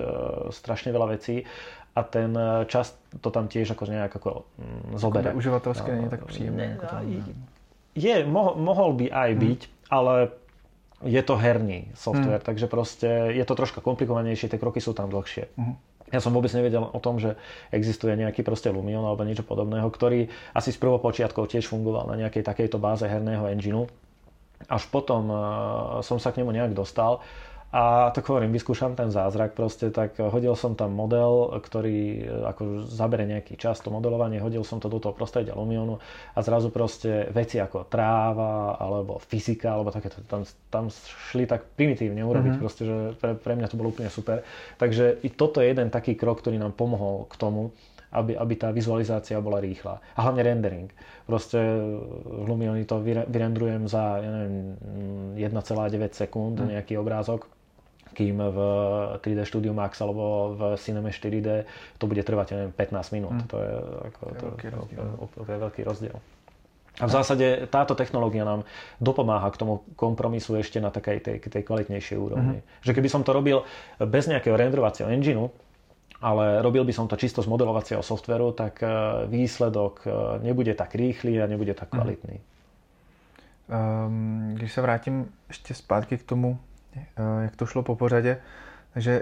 strašne 0.51 0.91
veľa 0.91 1.15
vecí 1.15 1.47
a 1.95 2.03
ten 2.03 2.35
e, 2.35 2.67
čas 2.67 2.91
to 3.23 3.31
tam 3.31 3.47
tiež 3.47 3.71
ako 3.71 3.83
nejak 3.87 4.11
ako 4.11 4.43
mm, 4.59 4.99
zobere. 4.99 5.31
Uživatelské 5.31 5.87
no, 5.87 5.97
nie 6.03 6.05
je 6.05 6.11
tak 6.11 6.23
príjemné. 6.27 6.75
Ne, 6.75 7.23
je, 7.95 8.15
mohol, 8.27 8.59
mohol 8.59 8.91
by 8.99 9.07
aj 9.07 9.29
hmm. 9.31 9.39
byť, 9.39 9.61
ale 9.87 10.13
je 11.05 11.21
to 11.21 11.37
herný 11.37 11.93
software, 11.93 12.41
hmm. 12.41 12.49
takže 12.49 12.65
proste 12.65 13.09
je 13.31 13.45
to 13.45 13.53
troška 13.53 13.79
komplikovanejšie, 13.79 14.49
tie 14.49 14.61
kroky 14.61 14.81
sú 14.81 14.97
tam 14.97 15.13
dlhšie. 15.13 15.53
Hmm. 15.55 15.77
Ja 16.13 16.21
som 16.21 16.33
vôbec 16.37 16.53
nevedel 16.53 16.85
o 16.85 16.99
tom, 17.01 17.17
že 17.17 17.33
existuje 17.73 18.13
nejaký 18.13 18.45
proste 18.45 18.69
Lumion 18.69 19.01
alebo 19.01 19.25
niečo 19.25 19.41
podobného, 19.41 19.89
ktorý 19.89 20.29
asi 20.53 20.69
z 20.69 20.77
prvopočiatkov 20.77 21.49
tiež 21.49 21.65
fungoval 21.65 22.09
na 22.13 22.15
nejakej 22.21 22.45
takejto 22.45 22.77
báze 22.77 23.09
herného 23.09 23.49
engineu 23.49 23.89
až 24.65 24.87
potom 24.89 25.29
uh, 25.29 25.39
som 26.01 26.17
sa 26.17 26.31
k 26.31 26.41
nemu 26.41 26.51
nejak 26.55 26.73
dostal 26.73 27.21
a 27.75 28.07
tak 28.15 28.23
hovorím, 28.31 28.55
vyskúšam 28.55 28.95
ten 28.95 29.11
zázrak 29.11 29.51
proste, 29.51 29.91
tak 29.91 30.15
hodil 30.15 30.55
som 30.55 30.79
tam 30.79 30.95
model, 30.95 31.59
ktorý 31.59 32.23
e, 32.23 32.47
ako 32.47 32.87
zabere 32.87 33.27
nejaký 33.27 33.59
čas, 33.59 33.83
to 33.83 33.91
modelovanie, 33.91 34.39
hodil 34.39 34.63
som 34.63 34.79
to 34.79 34.87
do 34.87 34.95
toho 35.03 35.11
prostredia 35.11 35.51
Lumionu 35.51 35.99
a 35.99 36.39
zrazu 36.39 36.71
proste 36.71 37.27
veci 37.35 37.59
ako 37.59 37.91
tráva, 37.91 38.79
alebo 38.79 39.19
fyzika, 39.19 39.75
alebo 39.75 39.91
takéto, 39.91 40.23
tam, 40.23 40.47
tam 40.71 40.87
šli 41.27 41.43
tak 41.43 41.67
primitívne 41.75 42.23
urobiť 42.23 42.55
mm-hmm. 42.55 42.63
proste, 42.63 42.83
že 42.87 42.95
pre, 43.19 43.35
pre 43.35 43.59
mňa 43.59 43.67
to 43.67 43.75
bolo 43.75 43.91
úplne 43.91 44.07
super. 44.07 44.47
Takže 44.79 45.19
i 45.27 45.29
toto 45.35 45.59
je 45.59 45.67
jeden 45.67 45.91
taký 45.91 46.15
krok, 46.15 46.39
ktorý 46.39 46.55
nám 46.55 46.79
pomohol 46.79 47.27
k 47.27 47.35
tomu, 47.35 47.75
aby, 48.15 48.39
aby 48.39 48.55
tá 48.55 48.71
vizualizácia 48.71 49.35
bola 49.43 49.59
rýchla. 49.59 49.99
A 50.15 50.19
hlavne 50.23 50.47
rendering. 50.47 50.87
Proste 51.27 51.59
v 51.59 52.45
Lumioni 52.47 52.87
to 52.87 53.03
vyrendrujem 53.03 53.91
za 53.91 54.23
ja 54.23 54.29
neviem, 54.31 54.79
1,9 55.35 56.15
sekúnd 56.15 56.55
hmm. 56.63 56.71
nejaký 56.79 56.95
obrázok 56.95 57.51
kým 58.15 58.39
v 58.39 58.57
3D 59.19 59.43
Studio 59.43 59.75
Max 59.75 59.99
alebo 59.99 60.55
v 60.55 60.61
Cinema 60.79 61.11
4D 61.11 61.67
to 61.99 62.07
bude 62.07 62.23
trvať 62.23 62.55
neviem, 62.55 62.71
15 62.71 63.15
minút. 63.15 63.35
Hmm. 63.35 63.49
To 63.51 63.57
je, 63.59 63.73
ako, 64.07 64.21
to, 64.23 64.33
to, 64.39 64.45
veľký 64.55 64.67
rozdiel. 64.71 65.03
To, 65.03 65.25
to 65.43 65.51
je 65.51 65.59
veľký 65.59 65.81
rozdiel. 65.83 66.17
A 66.95 67.11
v 67.11 67.11
zásade 67.11 67.67
táto 67.67 67.91
technológia 67.91 68.47
nám 68.47 68.63
dopomáha 69.03 69.51
k 69.51 69.59
tomu 69.59 69.83
kompromisu 69.99 70.55
ešte 70.55 70.79
na 70.79 70.95
takej 70.95 71.19
tej, 71.19 71.37
tej 71.43 71.63
kvalitnejšej 71.67 72.15
úrovni. 72.15 72.63
Mm-hmm. 72.63 72.83
Že 72.87 72.95
keby 72.95 73.09
som 73.11 73.21
to 73.27 73.35
robil 73.35 73.67
bez 73.99 74.31
nejakého 74.31 74.55
renderovacieho 74.55 75.11
engineu, 75.11 75.51
ale 76.23 76.63
robil 76.63 76.87
by 76.87 76.95
som 76.95 77.11
to 77.11 77.19
čisto 77.19 77.43
z 77.43 77.51
modelovacieho 77.51 77.99
softveru, 77.99 78.55
tak 78.55 78.79
e, 78.79 78.87
výsledok 79.27 80.07
e, 80.07 80.09
nebude 80.47 80.71
tak 80.71 80.95
rýchly 80.95 81.43
a 81.43 81.51
nebude 81.51 81.75
tak 81.75 81.91
mhm. 81.91 81.95
kvalitný. 81.99 82.37
Um, 83.65 84.53
když 84.53 84.73
se 84.73 84.81
vrátím 84.81 85.31
ještě 85.47 85.73
zpátky 85.73 86.17
k 86.17 86.23
tomu, 86.23 86.59
jak 87.41 87.55
to 87.55 87.65
šlo 87.65 87.83
po 87.83 87.95
pořadě, 87.95 88.37
takže 88.93 89.21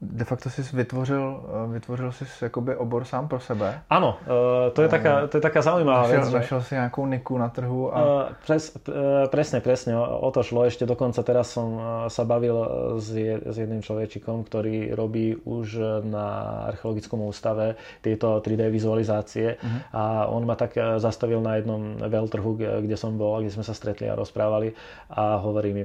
de 0.00 0.24
facto 0.24 0.50
si 0.50 0.62
vytvořil, 0.76 1.42
eh, 1.48 1.72
vytvořil 1.72 2.12
si 2.12 2.24
jakoby 2.42 2.76
obor 2.76 3.04
sám 3.04 3.28
pro 3.28 3.40
sebe. 3.40 3.82
Áno, 3.90 4.14
uh, 4.22 4.70
to, 4.70 4.86
je 4.86 4.88
taká, 4.88 5.26
to 5.26 5.36
je 5.36 5.42
taká 5.42 5.58
zaujímavá 5.62 6.06
našiel, 6.06 6.22
vec. 6.22 6.32
Našiel 6.38 6.60
si 6.62 6.72
nejakú 6.78 7.02
niku 7.02 7.34
na 7.34 7.50
trhu? 7.50 7.90
A... 7.90 7.98
Uh, 7.98 8.06
pres, 8.46 8.78
presne, 9.34 9.58
presne, 9.58 9.98
o 9.98 10.30
to 10.30 10.46
šlo. 10.46 10.70
Ešte 10.70 10.86
dokonca 10.86 11.18
teraz 11.26 11.50
som 11.50 11.82
sa 12.06 12.22
bavil 12.22 12.54
s, 13.02 13.10
s 13.42 13.56
jedným 13.58 13.82
človečikom, 13.82 14.46
ktorý 14.46 14.94
robí 14.94 15.34
už 15.34 16.02
na 16.06 16.26
archeologickom 16.70 17.26
ústave 17.26 17.74
tieto 17.98 18.38
3D 18.38 18.70
vizualizácie 18.70 19.58
uh-huh. 19.58 19.80
a 19.90 20.02
on 20.30 20.46
ma 20.46 20.54
tak 20.54 20.78
zastavil 21.02 21.42
na 21.42 21.58
jednom 21.58 21.98
veľtrhu, 21.98 22.80
kde 22.86 22.96
som 22.96 23.18
bol, 23.18 23.42
kde 23.42 23.50
sme 23.50 23.66
sa 23.66 23.74
stretli 23.74 24.06
a 24.06 24.14
rozprávali 24.14 24.72
a 25.10 25.42
hovorí 25.42 25.74
mi, 25.74 25.84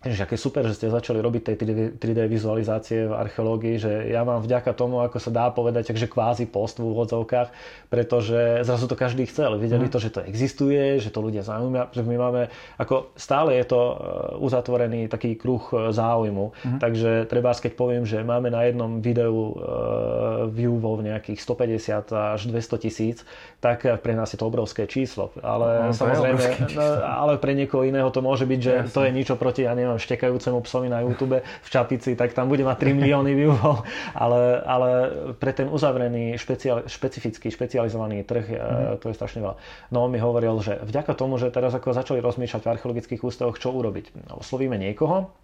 že 0.00 0.24
aké 0.24 0.40
super, 0.40 0.64
že 0.64 0.80
ste 0.80 0.88
začali 0.88 1.20
robiť 1.20 1.42
tej 1.52 1.56
3D, 2.00 2.24
vizualizácie 2.24 3.04
v 3.04 3.12
archeológii, 3.12 3.76
že 3.76 3.92
ja 4.08 4.24
mám 4.24 4.40
vďaka 4.40 4.72
tomu, 4.72 5.04
ako 5.04 5.20
sa 5.20 5.28
dá 5.28 5.52
povedať, 5.52 5.92
takže 5.92 6.08
kvázi 6.08 6.48
post 6.48 6.80
v 6.80 6.88
úvodzovkách, 6.88 7.52
pretože 7.92 8.64
zrazu 8.64 8.88
to 8.88 8.96
každý 8.96 9.28
chcel. 9.28 9.60
Videli 9.60 9.86
mm. 9.88 9.92
to, 9.92 10.00
že 10.00 10.08
to 10.16 10.24
existuje, 10.24 10.96
že 11.04 11.12
to 11.12 11.20
ľudia 11.20 11.44
zaujíma, 11.44 11.92
že 11.92 12.00
my 12.00 12.16
máme, 12.16 12.48
ako 12.80 13.12
stále 13.12 13.60
je 13.60 13.64
to 13.68 13.76
e, 13.76 13.94
uzatvorený 14.40 15.12
taký 15.12 15.36
kruh 15.36 15.60
e, 15.68 15.92
záujmu. 15.92 16.56
Mm. 16.64 16.78
Takže 16.80 17.10
treba, 17.28 17.52
keď 17.52 17.72
poviem, 17.76 18.08
že 18.08 18.24
máme 18.24 18.48
na 18.48 18.64
jednom 18.64 19.04
videu 19.04 19.52
uh, 19.52 20.48
view 20.48 20.80
vo 20.80 20.96
nejakých 21.02 21.42
150 21.42 22.38
až 22.38 22.40
200 22.48 22.84
tisíc, 22.84 23.18
tak 23.60 23.84
pre 24.00 24.16
nás 24.16 24.32
je 24.32 24.38
to 24.38 24.48
obrovské 24.48 24.86
číslo. 24.88 25.34
Ale 25.44 25.90
no, 25.90 25.92
samozrejme, 25.92 26.72
no, 26.72 26.84
ale 27.04 27.36
pre 27.36 27.52
niekoho 27.52 27.84
iného 27.84 28.08
to 28.08 28.22
môže 28.22 28.46
byť, 28.46 28.60
že 28.60 28.74
Jasne. 28.86 28.94
to 28.94 29.00
je 29.04 29.10
niečo 29.12 29.34
proti, 29.36 29.66
ja 29.66 29.74
neviem, 29.74 29.89
neviem, 29.90 30.02
štekajúcemu 30.02 30.58
psovi 30.62 30.88
na 30.88 31.02
YouTube 31.02 31.42
v 31.42 31.68
čapici, 31.68 32.14
tak 32.14 32.32
tam 32.32 32.46
bude 32.46 32.62
mať 32.62 32.94
3 32.94 32.98
milióny 33.02 33.32
viewov, 33.34 33.82
ale, 34.14 34.62
ale 34.62 34.88
pre 35.36 35.50
ten 35.50 35.66
uzavrený, 35.66 36.38
špeciál, 36.38 36.86
špecifický, 36.86 37.50
špecializovaný 37.50 38.22
trh 38.22 38.46
mm. 38.46 39.02
to 39.02 39.10
je 39.10 39.14
strašne 39.18 39.42
veľa. 39.42 39.56
No 39.90 40.06
on 40.06 40.10
mi 40.14 40.22
hovoril, 40.22 40.54
že 40.62 40.78
vďaka 40.80 41.18
tomu, 41.18 41.36
že 41.36 41.50
teraz 41.50 41.74
ako 41.74 41.90
začali 41.90 42.22
rozmýšľať 42.22 42.62
v 42.62 42.72
archeologických 42.78 43.20
ústavoch, 43.26 43.58
čo 43.58 43.74
urobiť. 43.74 44.30
Oslovíme 44.30 44.78
niekoho, 44.78 45.34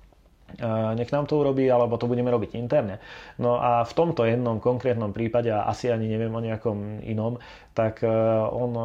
nech 0.95 1.11
nám 1.11 1.27
to 1.27 1.37
urobí, 1.37 1.67
alebo 1.67 1.99
to 1.99 2.07
budeme 2.07 2.31
robiť 2.31 2.55
interne. 2.55 3.03
No 3.37 3.59
a 3.59 3.83
v 3.83 3.93
tomto 3.93 4.25
jednom 4.25 4.57
konkrétnom 4.57 5.11
prípade, 5.11 5.51
a 5.51 5.67
asi 5.67 5.91
ani 5.91 6.07
neviem 6.07 6.33
o 6.33 6.41
nejakom 6.41 7.03
inom, 7.03 7.37
tak 7.77 8.01
e, 8.01 8.09
on 8.49 8.73
e, 8.73 8.85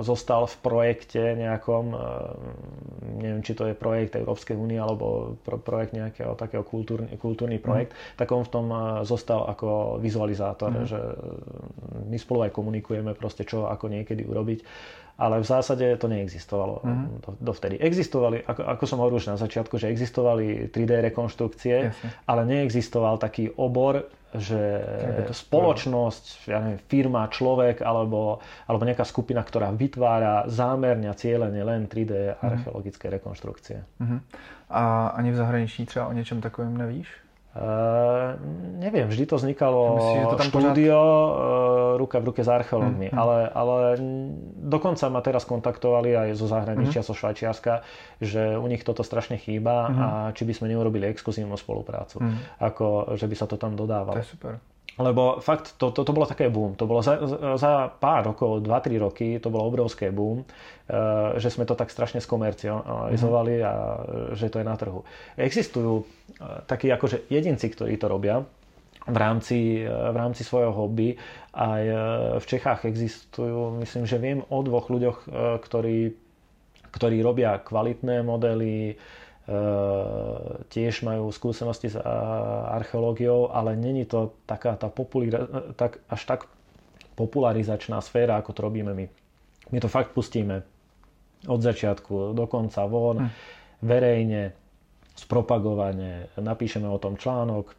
zostal 0.00 0.48
v 0.48 0.56
projekte 0.64 1.36
nejakom, 1.36 1.92
e, 1.92 1.98
neviem, 3.20 3.44
či 3.44 3.52
to 3.52 3.68
je 3.68 3.76
projekt 3.76 4.16
Európskej 4.16 4.56
únie, 4.56 4.80
alebo 4.80 5.36
projekt 5.44 5.92
nejakého 5.92 6.32
takého 6.40 6.64
kultúrny, 6.64 7.20
kultúrny 7.20 7.60
projekt, 7.60 7.92
mm. 7.92 8.16
tak 8.16 8.32
on 8.32 8.40
v 8.40 8.50
tom 8.50 8.66
zostal 9.04 9.44
ako 9.44 10.00
vizualizátor, 10.00 10.72
mm. 10.72 10.86
že 10.88 11.00
my 12.08 12.16
spolu 12.16 12.48
aj 12.48 12.56
komunikujeme 12.56 13.12
proste, 13.12 13.44
čo 13.44 13.68
ako 13.68 13.92
niekedy 13.92 14.24
urobiť 14.24 14.58
ale 15.20 15.44
v 15.44 15.46
zásade 15.46 15.84
to 16.00 16.08
neexistovalo 16.08 16.80
mm-hmm. 16.80 17.44
dovtedy. 17.44 17.76
Existovali, 17.76 18.40
ako, 18.40 18.64
ako 18.64 18.84
som 18.88 19.04
hovoril 19.04 19.20
už 19.20 19.28
na 19.28 19.36
začiatku, 19.36 19.76
že 19.76 19.92
existovali 19.92 20.72
3D 20.72 21.12
rekonštrukcie, 21.12 21.92
Jasne. 21.92 22.08
ale 22.24 22.48
neexistoval 22.48 23.20
taký 23.20 23.52
obor, 23.52 24.08
že 24.32 24.56
spoločnosť, 25.34 26.24
ja 26.48 26.62
neviem, 26.62 26.80
firma, 26.86 27.28
človek 27.28 27.82
alebo, 27.82 28.40
alebo 28.64 28.82
nejaká 28.86 29.02
skupina, 29.04 29.42
ktorá 29.44 29.74
vytvára 29.74 30.46
zámerne 30.48 31.10
a 31.10 31.18
cieľene 31.18 31.60
len 31.60 31.84
3D 31.84 32.12
mhm. 32.32 32.34
archeologické 32.40 33.12
mm-hmm. 33.12 33.16
rekonštrukcie. 33.20 33.78
Mm-hmm. 34.00 34.20
A 34.70 35.12
ani 35.18 35.34
v 35.34 35.36
zahraničí 35.36 35.86
třeba 35.86 36.06
o 36.06 36.12
něčem 36.12 36.40
takovém 36.40 36.76
nevíš? 36.76 37.10
Uh, 37.50 38.38
neviem, 38.78 39.10
vždy 39.10 39.26
to 39.26 39.34
vznikalo 39.34 39.98
Myslíš, 39.98 40.22
že 40.22 40.30
to 40.30 40.38
tam 40.38 40.50
štúdio 40.54 40.94
pořád... 40.94 41.34
uh, 41.34 41.98
ruka 41.98 42.16
v 42.22 42.24
ruke 42.30 42.46
s 42.46 42.50
archeológmi, 42.50 43.10
mm, 43.10 43.14
mm. 43.14 43.18
ale, 43.18 43.38
ale 43.50 43.76
dokonca 44.70 45.10
ma 45.10 45.18
teraz 45.18 45.42
kontaktovali 45.50 46.14
aj 46.14 46.28
zo 46.38 46.46
zahraničia, 46.46 47.02
mm. 47.02 47.06
zo 47.10 47.14
Švajčiarska, 47.18 47.82
že 48.22 48.54
u 48.54 48.66
nich 48.70 48.86
toto 48.86 49.02
strašne 49.02 49.34
chýba 49.34 49.90
mm. 49.90 49.98
a 49.98 50.06
či 50.30 50.46
by 50.46 50.52
sme 50.54 50.70
neurobili 50.70 51.10
exkluzívnu 51.10 51.58
spoluprácu, 51.58 52.22
mm. 52.22 52.62
ako 52.62 53.18
že 53.18 53.26
by 53.26 53.34
sa 53.34 53.50
to 53.50 53.58
tam 53.58 53.74
dodávalo. 53.74 54.14
To 54.14 54.22
je 54.22 54.30
super. 54.30 54.62
Lebo 55.00 55.40
fakt, 55.40 55.80
to, 55.80 55.90
to, 55.96 56.04
to 56.04 56.12
bolo 56.12 56.28
také 56.28 56.52
boom. 56.52 56.76
To 56.76 56.84
bolo 56.84 57.00
za, 57.00 57.16
za 57.56 57.88
pár 57.88 58.30
rokov, 58.30 58.60
2-3 58.60 59.00
roky, 59.00 59.28
to 59.40 59.48
bolo 59.48 59.64
obrovské 59.64 60.12
boom, 60.12 60.44
eh, 60.44 61.40
že 61.40 61.48
sme 61.48 61.64
to 61.64 61.72
tak 61.72 61.88
strašne 61.88 62.20
skomercializovali 62.20 63.54
a 63.64 63.72
že 64.36 64.52
to 64.52 64.60
je 64.60 64.66
na 64.68 64.76
trhu. 64.76 65.00
Existujú 65.40 66.04
eh, 66.04 66.60
takí 66.68 66.92
akože 66.92 67.32
jedinci, 67.32 67.72
ktorí 67.72 67.96
to 67.96 68.12
robia, 68.12 68.44
v 69.08 69.16
rámci, 69.16 69.80
eh, 69.80 69.88
v 69.88 70.16
rámci 70.16 70.44
svojho 70.44 70.76
hobby. 70.76 71.16
Aj 71.50 71.82
v 72.38 72.44
Čechách 72.46 72.86
existujú, 72.86 73.82
myslím, 73.82 74.04
že 74.06 74.22
viem 74.22 74.38
o 74.38 74.62
dvoch 74.62 74.86
ľuďoch, 74.86 75.26
ktorí, 75.66 76.14
ktorí 76.94 77.16
robia 77.26 77.58
kvalitné 77.58 78.22
modely, 78.22 78.94
tiež 80.70 81.02
majú 81.02 81.34
skúsenosti 81.34 81.90
s 81.90 81.98
eh, 81.98 82.02
archeológiou, 82.70 83.50
ale 83.50 83.74
není 83.74 84.06
to 84.06 84.38
taká 84.46 84.76
tá 84.78 84.86
populira- 84.86 85.74
tak, 85.74 85.98
až 86.06 86.22
tak 86.24 86.40
popularizačná 87.18 88.00
sféra, 88.00 88.38
ako 88.38 88.50
to 88.54 88.60
robíme 88.62 88.94
my. 88.94 89.06
My 89.70 89.78
to 89.82 89.88
fakt 89.90 90.14
pustíme 90.14 90.62
od 91.46 91.60
začiatku 91.62 92.32
do 92.32 92.44
konca 92.46 92.86
von, 92.86 93.26
hm. 93.26 93.28
verejne, 93.82 94.52
spropagovane, 95.16 96.32
napíšeme 96.38 96.88
o 96.88 96.98
tom 96.98 97.16
článok 97.16 97.74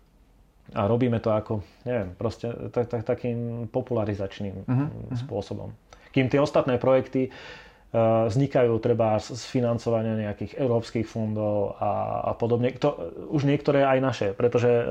a 0.77 0.88
robíme 0.88 1.19
to 1.19 1.34
ako, 1.34 1.63
neviem, 1.88 2.13
proste 2.15 2.53
tak, 2.69 2.88
tak, 2.88 3.01
takým 3.03 3.65
popularizačným 3.67 4.55
uh-huh. 4.62 4.88
spôsobom. 5.25 5.73
Kým 6.13 6.29
tie 6.29 6.38
ostatné 6.38 6.77
projekty 6.77 7.27
Eh, 7.27 7.34
vznikajú 7.91 8.71
treba 8.80 9.19
z 9.19 9.36
financovania 9.51 10.15
nejakých 10.15 10.56
európskych 10.56 11.04
fondov 11.04 11.75
a, 11.75 12.23
a 12.23 12.34
podobne. 12.34 12.71
To, 12.80 12.95
už 13.27 13.43
niektoré 13.43 13.84
aj 13.84 13.99
naše, 13.99 14.27
pretože 14.32 14.71
e, 14.71 14.84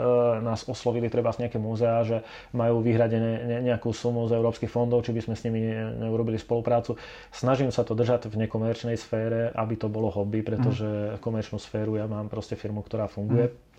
nás 0.44 0.68
oslovili 0.68 1.08
treba 1.08 1.32
z 1.32 1.48
nejaké 1.48 1.56
múzea, 1.56 2.04
že 2.04 2.20
majú 2.52 2.84
vyhradené 2.84 3.32
ne, 3.40 3.58
nejakú 3.64 3.88
sumu 3.90 4.28
z 4.28 4.36
európskych 4.36 4.68
fondov, 4.68 5.08
či 5.08 5.16
by 5.16 5.20
sme 5.24 5.34
s 5.34 5.44
nimi 5.48 5.64
ne, 5.64 5.96
neurobili 6.04 6.36
spoluprácu. 6.36 7.00
Snažím 7.32 7.72
sa 7.72 7.88
to 7.88 7.96
držať 7.96 8.28
v 8.28 8.44
nekomerčnej 8.44 9.00
sfére, 9.00 9.48
aby 9.48 9.80
to 9.80 9.88
bolo 9.88 10.12
hobby, 10.12 10.44
pretože 10.44 10.84
mm. 10.84 11.24
komerčnú 11.24 11.56
sféru 11.56 11.96
ja 11.96 12.04
mám 12.04 12.28
proste 12.28 12.52
firmu, 12.52 12.84
ktorá 12.84 13.08
funguje. 13.08 13.48
Mm 13.48 13.69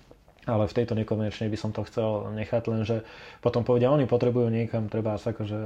ale 0.50 0.66
v 0.66 0.74
tejto 0.74 0.98
nekomerčnej 0.98 1.54
by 1.54 1.58
som 1.60 1.70
to 1.70 1.86
chcel 1.86 2.34
nechať, 2.34 2.66
lenže 2.66 2.98
potom 3.46 3.62
povedia, 3.62 3.94
oni 3.94 4.10
potrebujú 4.10 4.50
niekam 4.50 4.90
treba 4.90 5.14
akože 5.22 5.60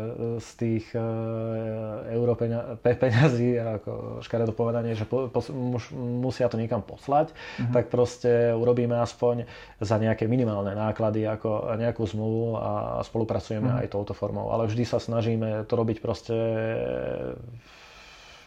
z 0.44 0.50
tých 0.60 0.86
uh, 0.92 2.04
euro 2.12 2.36
peňa, 2.36 2.84
peňazí, 2.84 3.56
ako 3.56 4.20
škaredo 4.20 4.52
povedanie, 4.52 4.92
že 4.92 5.08
po, 5.08 5.32
po, 5.32 5.40
mus, 5.56 5.88
musia 5.96 6.52
to 6.52 6.60
niekam 6.60 6.84
poslať, 6.84 7.32
mm-hmm. 7.32 7.72
tak 7.72 7.88
proste 7.88 8.52
urobíme 8.52 9.00
aspoň 9.00 9.48
za 9.80 9.96
nejaké 9.96 10.28
minimálne 10.28 10.76
náklady 10.76 11.24
ako 11.24 11.80
nejakú 11.80 12.04
zmluvu 12.04 12.60
a 12.60 12.72
spolupracujeme 13.08 13.72
mm-hmm. 13.72 13.82
aj 13.88 13.92
touto 13.96 14.12
formou. 14.12 14.52
Ale 14.52 14.68
vždy 14.68 14.84
sa 14.84 15.00
snažíme 15.00 15.64
to 15.72 15.74
robiť 15.80 15.98
proste 16.04 16.36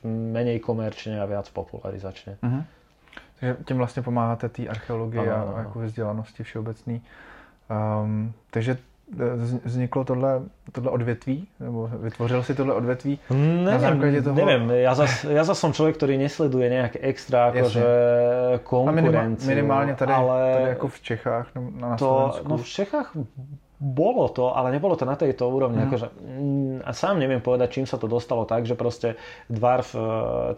menej 0.04 0.60
komerčne 0.60 1.18
a 1.18 1.24
viac 1.24 1.48
popularizačne. 1.50 2.36
Mm-hmm. 2.44 2.77
Takže 3.40 3.56
tím 3.64 3.76
vlastně 3.76 4.02
pomáháte 4.02 4.48
té 4.48 4.68
archeologii 4.68 5.28
a, 5.28 5.42
a 5.56 5.58
jako 5.58 5.78
vzdělanosti 5.78 6.42
všeobecný. 6.42 7.02
Um, 8.02 8.32
takže 8.50 8.72
e, 8.72 9.58
vzniklo 9.64 10.04
tohle, 10.04 10.40
tohle 10.72 10.90
odvětví? 10.90 11.48
Nebo 11.60 11.90
vytvořil 11.92 12.42
si 12.42 12.54
tohle 12.54 12.74
odvětví 12.74 13.18
neviem, 13.30 13.64
na 13.64 13.78
základě 13.78 14.22
toho? 14.22 14.36
Neviem, 14.36 14.70
ja 14.70 14.94
zas, 14.94 15.24
ja 15.24 15.44
zas 15.44 15.58
som 15.58 15.72
človek, 15.72 15.96
ktorý 15.96 16.18
nesleduje 16.18 16.66
nejaké 16.68 16.98
extra 17.00 17.52
akože 17.52 17.84
konkurenciu. 18.64 19.48
Minimálně 19.48 19.94
tady, 19.94 20.12
ale 20.12 20.52
tady 20.52 20.68
jako 20.68 20.88
v 20.88 21.00
Čechách, 21.00 21.46
na, 21.54 21.88
na 21.88 21.96
to, 21.96 22.06
Slovensku. 22.06 22.48
No 22.48 22.56
v 22.56 22.66
Čechách 22.66 23.08
bolo 23.78 24.26
to, 24.34 24.50
ale 24.50 24.74
nebolo 24.74 24.98
to 24.98 25.06
na 25.06 25.14
tejto 25.14 25.46
úrovni. 25.46 25.78
Mm. 25.78 25.86
Akože, 25.86 26.06
mm, 26.18 26.76
a 26.82 26.90
sám 26.90 27.22
neviem 27.22 27.38
povedať, 27.38 27.78
čím 27.78 27.86
sa 27.86 27.94
to 27.94 28.10
dostalo 28.10 28.42
tak, 28.42 28.66
že 28.66 28.74
proste 28.74 29.14
Dwarf 29.46 29.94
e, 29.94 30.02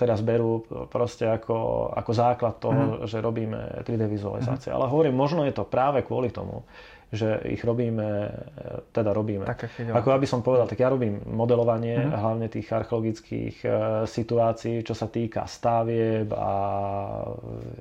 teraz 0.01 0.25
berú 0.25 0.65
proste 0.89 1.29
ako, 1.29 1.93
ako 1.93 2.11
základ 2.17 2.57
toho, 2.57 3.05
mm. 3.05 3.13
že 3.13 3.21
robíme 3.21 3.85
3D 3.85 4.09
vizualizácie. 4.09 4.73
Mm. 4.73 4.77
Ale 4.81 4.87
hovorím, 4.89 5.15
možno 5.21 5.45
je 5.45 5.53
to 5.53 5.69
práve 5.69 6.01
kvôli 6.01 6.33
tomu, 6.33 6.65
že 7.13 7.45
ich 7.45 7.61
robíme, 7.61 8.09
e, 8.57 8.89
teda 8.89 9.13
robíme. 9.13 9.45
Tak, 9.45 9.69
ako 9.93 10.09
aby 10.17 10.25
som 10.25 10.41
povedal, 10.41 10.65
tak 10.65 10.81
ja 10.81 10.89
robím 10.89 11.21
modelovanie 11.29 12.01
mm. 12.01 12.17
hlavne 12.17 12.49
tých 12.49 12.73
archeologických 12.73 13.57
e, 13.61 13.69
situácií, 14.09 14.81
čo 14.81 14.97
sa 14.97 15.13
týka 15.13 15.45
stavieb 15.45 16.33
a 16.33 16.53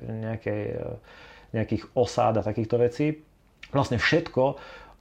nejakej, 0.04 0.62
nejakých 1.56 1.96
osád 1.96 2.44
a 2.44 2.46
takýchto 2.46 2.76
vecí. 2.76 3.24
Vlastne 3.70 3.96
všetko, 4.02 4.44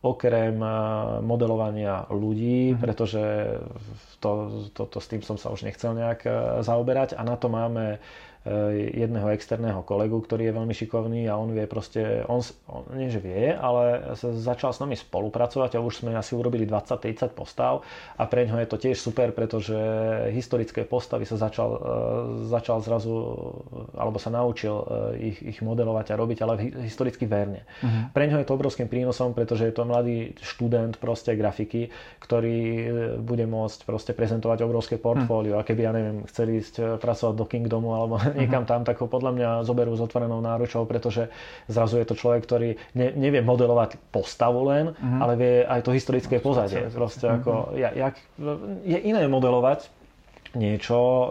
okrem 0.01 0.55
eh, 0.55 0.71
modelovania 1.19 2.07
ľudí, 2.07 2.71
mm-hmm. 2.71 2.79
pretože 2.79 3.23
to, 4.23 4.29
to, 4.71 4.87
to, 4.87 4.97
s 4.99 5.07
tým 5.11 5.21
som 5.21 5.35
sa 5.35 5.51
už 5.51 5.67
nechcel 5.67 5.91
nejak 5.91 6.19
eh, 6.23 6.33
zaoberať 6.63 7.19
a 7.19 7.21
na 7.23 7.35
to 7.35 7.51
máme 7.51 7.99
jedného 8.95 9.27
externého 9.35 9.83
kolegu, 9.83 10.23
ktorý 10.23 10.47
je 10.47 10.55
veľmi 10.55 10.71
šikovný 10.71 11.27
a 11.27 11.35
on 11.35 11.51
vie 11.51 11.67
proste, 11.67 12.23
on, 12.31 12.39
on 12.71 12.87
nie 12.95 13.11
že 13.11 13.19
vie, 13.19 13.51
ale 13.51 14.15
sa 14.15 14.31
začal 14.31 14.71
s 14.71 14.79
nami 14.79 14.95
spolupracovať 14.95 15.75
a 15.75 15.83
už 15.83 16.01
sme 16.01 16.15
asi 16.15 16.39
urobili 16.39 16.63
20-30 16.63 17.35
postav 17.35 17.83
a 18.15 18.23
pre 18.31 18.47
ňo 18.47 18.63
je 18.63 18.69
to 18.71 18.77
tiež 18.79 18.95
super, 18.95 19.35
pretože 19.35 19.75
historické 20.31 20.87
postavy 20.87 21.27
sa 21.27 21.35
začal, 21.35 21.83
začal 22.47 22.79
zrazu, 22.79 23.11
alebo 23.99 24.15
sa 24.15 24.31
naučil 24.31 24.87
ich, 25.19 25.43
ich 25.43 25.59
modelovať 25.59 26.15
a 26.15 26.19
robiť, 26.19 26.37
ale 26.39 26.53
historicky 26.87 27.27
verne. 27.27 27.67
Uh-huh. 27.83 28.07
Pre 28.15 28.23
ňo 28.23 28.39
je 28.39 28.47
to 28.47 28.55
obrovským 28.55 28.87
prínosom, 28.87 29.35
pretože 29.35 29.67
je 29.67 29.75
to 29.75 29.83
mladý 29.83 30.31
študent 30.39 30.95
proste 30.95 31.35
grafiky, 31.35 31.91
ktorý 32.23 32.57
bude 33.19 33.43
môcť 33.43 33.79
proste 33.83 34.15
prezentovať 34.15 34.63
obrovské 34.63 34.95
portfólio 34.95 35.59
uh-huh. 35.59 35.63
a 35.63 35.67
keby, 35.67 35.81
ja 35.83 35.91
neviem, 35.91 36.23
chceli 36.31 36.63
ísť 36.63 37.03
pracovať 37.03 37.35
do 37.35 37.43
Kingdomu 37.43 37.91
alebo 37.91 38.15
niekam 38.39 38.63
tam, 38.65 38.81
tak 38.85 38.99
ho 38.99 39.07
podľa 39.07 39.31
mňa 39.35 39.49
zoberú 39.65 39.93
s 39.93 40.01
otvorenou 40.01 40.39
náručou, 40.43 40.85
pretože 40.85 41.29
zrazu 41.69 42.01
je 42.01 42.07
to 42.07 42.15
človek, 42.17 42.45
ktorý 42.45 42.69
ne, 42.97 43.07
nevie 43.15 43.41
modelovať 43.41 43.97
postavu 44.13 44.67
len, 44.69 44.93
uh-huh. 44.93 45.19
ale 45.21 45.33
vie 45.35 45.53
aj 45.65 45.81
to 45.85 45.91
historické 45.95 46.37
no, 46.39 46.45
pozadie. 46.45 46.87
Proste 46.89 47.25
uh-huh. 47.27 47.37
ako, 47.41 47.51
ja, 47.77 47.89
jak, 47.95 48.15
je 48.85 48.97
iné 48.97 49.25
modelovať 49.25 49.99
niečo 50.57 50.97
e, 50.97 51.27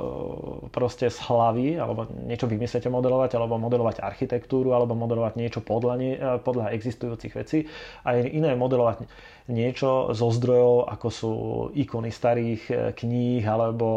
proste 0.71 1.11
z 1.11 1.19
hlavy, 1.27 1.75
alebo 1.75 2.07
niečo 2.07 2.47
vymyslete 2.47 2.87
modelovať, 2.87 3.35
alebo 3.35 3.59
modelovať 3.59 3.99
architektúru, 3.99 4.79
alebo 4.79 4.95
modelovať 4.95 5.35
niečo 5.35 5.61
podľa, 5.65 5.95
e, 5.99 6.15
podľa 6.39 6.71
existujúcich 6.79 7.35
vecí. 7.35 7.67
A 8.07 8.15
je 8.15 8.31
iné 8.31 8.55
modelovať 8.55 9.11
niečo 9.51 10.15
zo 10.15 10.29
zdrojov, 10.31 10.87
ako 10.87 11.09
sú 11.11 11.33
ikony 11.75 12.15
starých 12.15 12.63
e, 12.71 12.75
kníh, 12.95 13.43
alebo 13.43 13.89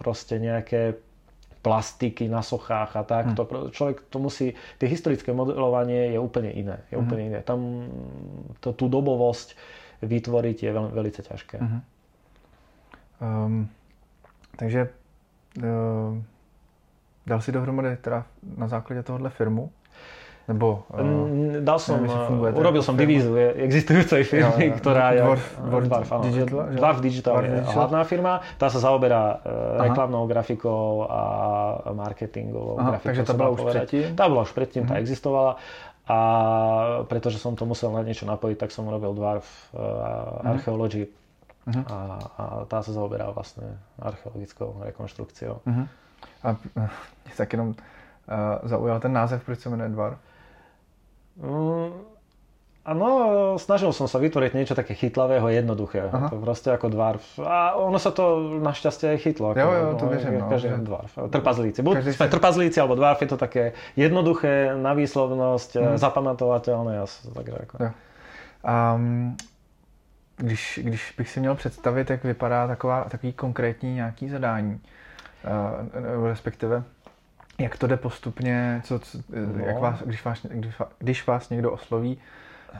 proste 0.00 0.40
nejaké 0.40 0.96
plastiky 1.62 2.28
na 2.28 2.42
sochách 2.42 2.96
a 2.96 3.02
tak. 3.02 3.26
Hmm. 3.26 3.36
To, 3.36 3.44
človek 3.70 4.08
to 4.08 4.18
musí, 4.18 4.56
tie 4.78 4.88
historické 4.88 5.32
modelovanie 5.32 6.12
je 6.12 6.18
úplne 6.18 6.50
iné. 6.52 6.80
Je 6.88 6.96
hmm. 6.96 7.04
úplne 7.06 7.22
iné. 7.26 7.38
Tam 7.44 7.60
to, 8.60 8.72
tú 8.72 8.88
dobovosť 8.88 9.56
vytvoriť 10.00 10.56
je 10.64 10.70
veľmi, 10.72 10.92
veľmi 10.96 11.12
ťažké. 11.12 11.56
Hmm. 11.60 11.80
Um, 13.20 13.68
takže 14.56 14.88
uh, 15.60 16.16
dal 17.26 17.40
si 17.40 17.52
dohromady 17.52 17.96
teda 17.96 18.24
na 18.56 18.68
základě 18.68 19.02
tohohle 19.02 19.30
firmu 19.30 19.70
nebo, 20.50 20.82
uh, 20.90 21.62
Dal 21.62 21.78
som, 21.78 22.02
neviem, 22.02 22.26
funguje, 22.26 22.50
urobil 22.58 22.82
som 22.82 22.98
divízu 22.98 23.38
existujúcej 23.38 24.26
firmy, 24.26 24.66
ja, 24.66 24.74
ja. 24.74 24.78
ktorá 24.82 25.04
je 25.14 25.22
Dwarf, 25.22 25.46
Dwarf, 25.62 25.84
Dwarf, 25.86 26.08
áno. 26.10 26.22
Digital, 26.26 26.58
Dwarf 26.74 26.98
Digital 26.98 27.34
Dwarf 27.38 27.46
je 27.46 27.54
Digital. 27.54 27.74
hlavná 27.78 28.00
firma, 28.02 28.32
tá 28.58 28.66
sa 28.66 28.82
zaoberá 28.82 29.22
uh, 29.38 29.86
reklamnou 29.86 30.26
grafikou 30.26 31.06
a 31.06 31.20
marketingovou 31.94 32.82
Aha, 32.82 32.98
grafikou. 32.98 33.08
Takže 33.14 33.22
tá 33.22 33.34
bola 33.38 33.50
už 33.54 33.60
povedať. 33.62 33.78
predtým? 33.78 34.06
Tá 34.18 34.24
bola 34.26 34.42
už 34.42 34.52
predtým, 34.52 34.82
tá 34.90 34.94
mhm. 34.98 35.02
existovala. 35.06 35.52
A 36.10 36.18
pretože 37.06 37.38
som 37.38 37.54
to 37.54 37.62
musel 37.62 37.94
na 37.94 38.02
niečo 38.02 38.26
napojiť, 38.26 38.58
tak 38.58 38.74
som 38.74 38.82
urobil 38.90 39.14
Dwarf 39.14 39.46
uh, 39.70 39.78
uh-huh. 39.78 40.58
Archeology 40.58 41.06
uh-huh. 41.06 41.84
a, 41.86 41.98
a 42.34 42.42
tá 42.66 42.82
sa 42.82 42.90
zaoberá 42.90 43.30
vlastne 43.30 43.78
archeologickou 44.02 44.82
rekonštrukciou. 44.90 45.62
Uh-huh. 45.62 45.86
A 46.42 46.58
tak 47.38 47.54
jenom 47.54 47.78
uh, 47.78 48.58
zaujal 48.66 48.98
ten 48.98 49.12
název, 49.14 49.38
proč 49.46 49.58
se 49.62 49.70
jmenuje 49.70 49.88
Dwarf? 49.94 50.18
Áno, 51.40 53.06
mm, 53.06 53.60
snažil 53.60 53.92
som 53.92 54.08
sa 54.08 54.16
vytvoriť 54.16 54.52
niečo 54.56 54.74
také 54.76 54.96
chytlavého, 54.96 55.44
jednoduchého. 55.52 56.08
Aha. 56.08 56.28
To 56.32 56.40
proste 56.40 56.72
ako 56.72 56.88
dvarf. 56.88 57.24
A 57.40 57.76
ono 57.76 58.00
sa 58.00 58.12
to 58.12 58.56
našťastie 58.60 59.16
aj 59.16 59.18
chytlo. 59.20 59.52
Ako, 59.52 59.60
jo, 59.60 59.68
jo, 59.68 59.88
to 60.00 60.04
no, 60.04 60.10
viem, 60.16 60.40
no. 60.40 60.48
Každý 60.48 60.68
no, 60.72 60.84
dvarf. 60.84 61.12
Trpazlíci. 61.28 61.80
Buď 61.84 61.94
sme 62.04 62.12
si... 62.12 62.32
trpazlíci 62.32 62.76
alebo 62.80 62.96
dvarf, 62.96 63.20
je 63.20 63.28
to 63.28 63.38
také 63.40 63.76
jednoduché, 64.00 64.72
na 64.76 64.96
výslovnosť, 64.96 65.70
hmm. 65.76 65.96
zapamatovateľné. 66.00 67.04
Takže 67.36 67.56
ako... 67.68 67.74
Jo. 67.80 67.90
Um, 68.60 69.36
když, 70.36 70.80
když 70.82 71.14
bych 71.18 71.28
si 71.28 71.40
měl 71.40 71.54
představit, 71.54 72.10
jak 72.10 72.24
vypadá 72.24 72.66
taková, 72.66 73.04
takový 73.04 73.32
konkrétní 73.32 73.94
nějaký 73.94 74.28
zadání, 74.28 74.80
uh, 75.44 76.28
respektive 76.28 76.82
jak 77.60 77.78
to 77.78 77.86
jde 77.86 77.96
postupně, 77.96 78.80
co, 78.84 78.98
co, 78.98 79.18
no. 79.28 79.64
jak 79.64 79.78
vás, 79.78 80.02
když, 80.02 80.24
vás, 80.24 80.38
když, 80.42 80.74
když 80.98 81.26
vás 81.26 81.50
někdo 81.50 81.72
osloví, 81.72 82.18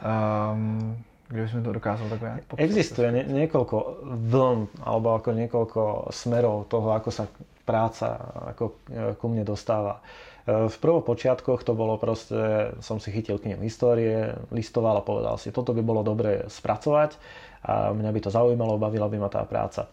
um, 0.01 0.97
kde 1.31 1.41
by 1.41 1.49
sme 1.49 1.61
to 1.63 1.71
dokázal 1.71 2.07
tak 2.11 2.21
popsať? 2.51 2.59
Existuje 2.59 3.07
nie, 3.15 3.23
niekoľko 3.23 4.03
vln 4.03 4.59
alebo 4.83 5.15
ako 5.15 5.29
niekoľko 5.31 5.81
smerov 6.11 6.67
toho, 6.67 6.91
ako 6.91 7.09
sa 7.09 7.23
práca 7.63 8.19
ako 8.51 8.63
e, 8.67 9.15
ku 9.15 9.31
mne 9.31 9.47
dostáva. 9.47 10.03
E, 10.43 10.67
v 10.67 10.75
prvopočiatkoch 10.75 11.63
to 11.63 11.71
bolo 11.71 11.95
proste, 11.95 12.75
som 12.83 12.99
si 12.99 13.15
chytil 13.15 13.39
k 13.39 13.55
nim 13.55 13.63
histórie, 13.63 14.35
listoval 14.51 14.99
a 14.99 15.07
povedal 15.07 15.39
si, 15.39 15.55
toto 15.55 15.71
by 15.71 15.79
bolo 15.79 16.03
dobre 16.03 16.51
spracovať 16.51 17.15
a 17.63 17.95
mňa 17.95 18.11
by 18.11 18.19
to 18.19 18.29
zaujímalo, 18.33 18.75
bavila 18.75 19.07
by 19.07 19.17
ma 19.23 19.29
tá 19.31 19.47
práca. 19.47 19.87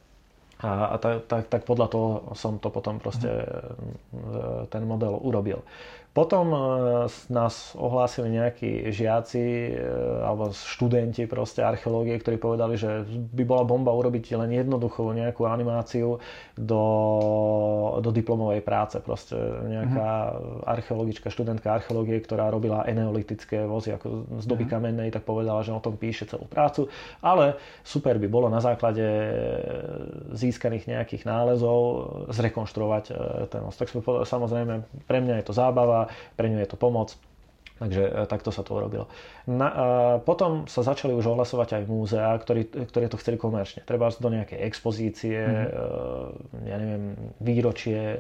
A, 0.59 0.91
a 0.91 0.97
tak, 0.99 1.31
tak, 1.31 1.43
tak 1.47 1.63
podľa 1.63 1.87
toho 1.87 2.09
som 2.35 2.59
to 2.59 2.67
potom 2.75 2.99
proste 2.99 3.31
mm. 3.31 4.67
ten 4.75 4.83
model 4.83 5.15
urobil. 5.23 5.63
Potom 6.17 6.51
e, 6.51 6.59
nás 7.31 7.79
ohlásili 7.79 8.33
nejakí 8.33 8.91
žiaci 8.91 9.45
e, 9.71 9.73
alebo 10.25 10.51
študenti 10.51 11.29
proste 11.31 11.63
archeológie, 11.63 12.19
ktorí 12.19 12.41
povedali, 12.41 12.75
že 12.75 13.07
by 13.07 13.45
bola 13.47 13.63
bomba 13.63 13.95
urobiť 13.95 14.35
len 14.35 14.51
jednoduchú 14.51 15.05
nejakú 15.15 15.47
animáciu 15.47 16.19
do, 16.59 16.85
do 18.03 18.11
diplomovej 18.11 18.65
práce. 18.67 18.97
Proste 18.99 19.37
nejaká 19.69 20.09
uh-huh. 20.35 20.67
archeologička, 20.67 21.31
študentka 21.31 21.77
archeológie, 21.79 22.19
ktorá 22.19 22.51
robila 22.51 22.89
eneolitické 22.89 23.69
vozy 23.69 23.95
ako 23.95 24.27
z 24.43 24.45
doby 24.49 24.65
uh-huh. 24.67 24.75
kamennej, 24.81 25.15
tak 25.15 25.23
povedala, 25.29 25.63
že 25.63 25.77
o 25.77 25.83
tom 25.83 25.95
píše 25.95 26.27
celú 26.27 26.49
prácu. 26.51 26.91
Ale 27.21 27.59
super 27.87 28.19
by 28.19 28.27
bolo 28.27 28.51
na 28.51 28.59
základe 28.59 29.07
získaných 30.35 30.89
nejakých 30.89 31.23
nálezov 31.27 31.79
zrekonštruovať 32.33 33.05
e, 33.11 33.13
ten 33.51 33.61
most. 33.63 33.79
Tak 33.79 33.91
samozrejme, 34.27 35.07
pre 35.07 35.19
mňa 35.23 35.43
je 35.43 35.47
to 35.47 35.55
zábava, 35.55 35.98
pre 36.39 36.47
ňu 36.47 36.63
je 36.63 36.69
to 36.71 36.79
pomoc. 36.79 37.19
Takže 37.79 38.03
e, 38.03 38.11
takto 38.27 38.51
sa 38.51 38.67
to 38.67 38.75
urobilo. 38.75 39.07
Na, 39.47 39.69
a 39.71 39.85
potom 40.19 40.67
sa 40.67 40.83
začali 40.83 41.15
už 41.15 41.31
ohlasovať 41.35 41.79
aj 41.79 41.83
múzea, 41.87 42.31
ktorí, 42.35 42.67
ktorí 42.91 43.07
to 43.07 43.19
chceli 43.23 43.39
komerčne. 43.39 43.87
Treba 43.87 44.11
do 44.11 44.29
nejakej 44.29 44.59
expozície, 44.67 45.39
mm-hmm. 45.39 46.67
ja 46.67 46.77
neviem, 46.77 47.05
výročie 47.39 48.19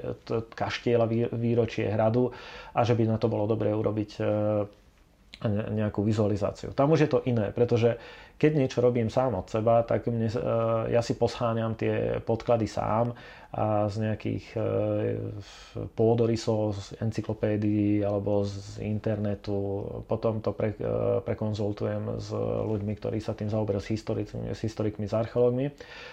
kaštieľa, 0.55 1.35
výročie 1.35 1.91
hradu 1.91 2.31
a 2.73 2.81
že 2.87 2.95
by 2.95 3.05
na 3.11 3.19
to 3.19 3.27
bolo 3.27 3.51
dobré 3.51 3.75
urobiť 3.75 4.11
e, 4.19 4.23
nejakú 5.47 6.03
vizualizáciu. 6.03 6.75
Tam 6.75 6.91
už 6.91 7.07
je 7.07 7.11
to 7.11 7.23
iné, 7.27 7.55
pretože 7.55 7.99
keď 8.39 8.53
niečo 8.55 8.79
robím 8.79 9.11
sám 9.11 9.35
od 9.35 9.51
seba, 9.51 9.83
tak 9.83 10.07
mne, 10.07 10.31
ja 10.95 11.03
si 11.03 11.19
posháňam 11.19 11.75
tie 11.75 12.23
podklady 12.23 12.71
sám 12.71 13.11
a 13.49 13.89
z 13.89 14.05
nejakých 14.05 14.45
e, 14.55 14.59
pôdorysov 15.97 16.77
z 16.77 17.01
encyklopédií 17.01 18.05
alebo 18.05 18.45
z 18.45 18.85
internetu. 18.85 19.89
Potom 20.05 20.45
to 20.45 20.53
pre, 20.53 20.77
e, 20.77 21.25
prekonzultujem 21.25 22.21
s 22.21 22.29
ľuďmi, 22.39 22.93
ktorí 23.01 23.25
sa 23.25 23.33
tým 23.33 23.49
zaoberajú, 23.49 23.81
s 23.81 23.91
historikmi, 23.97 24.53
s 24.53 24.61
historikmi, 24.61 25.09
s 25.09 25.17
archeológmi 25.17 25.73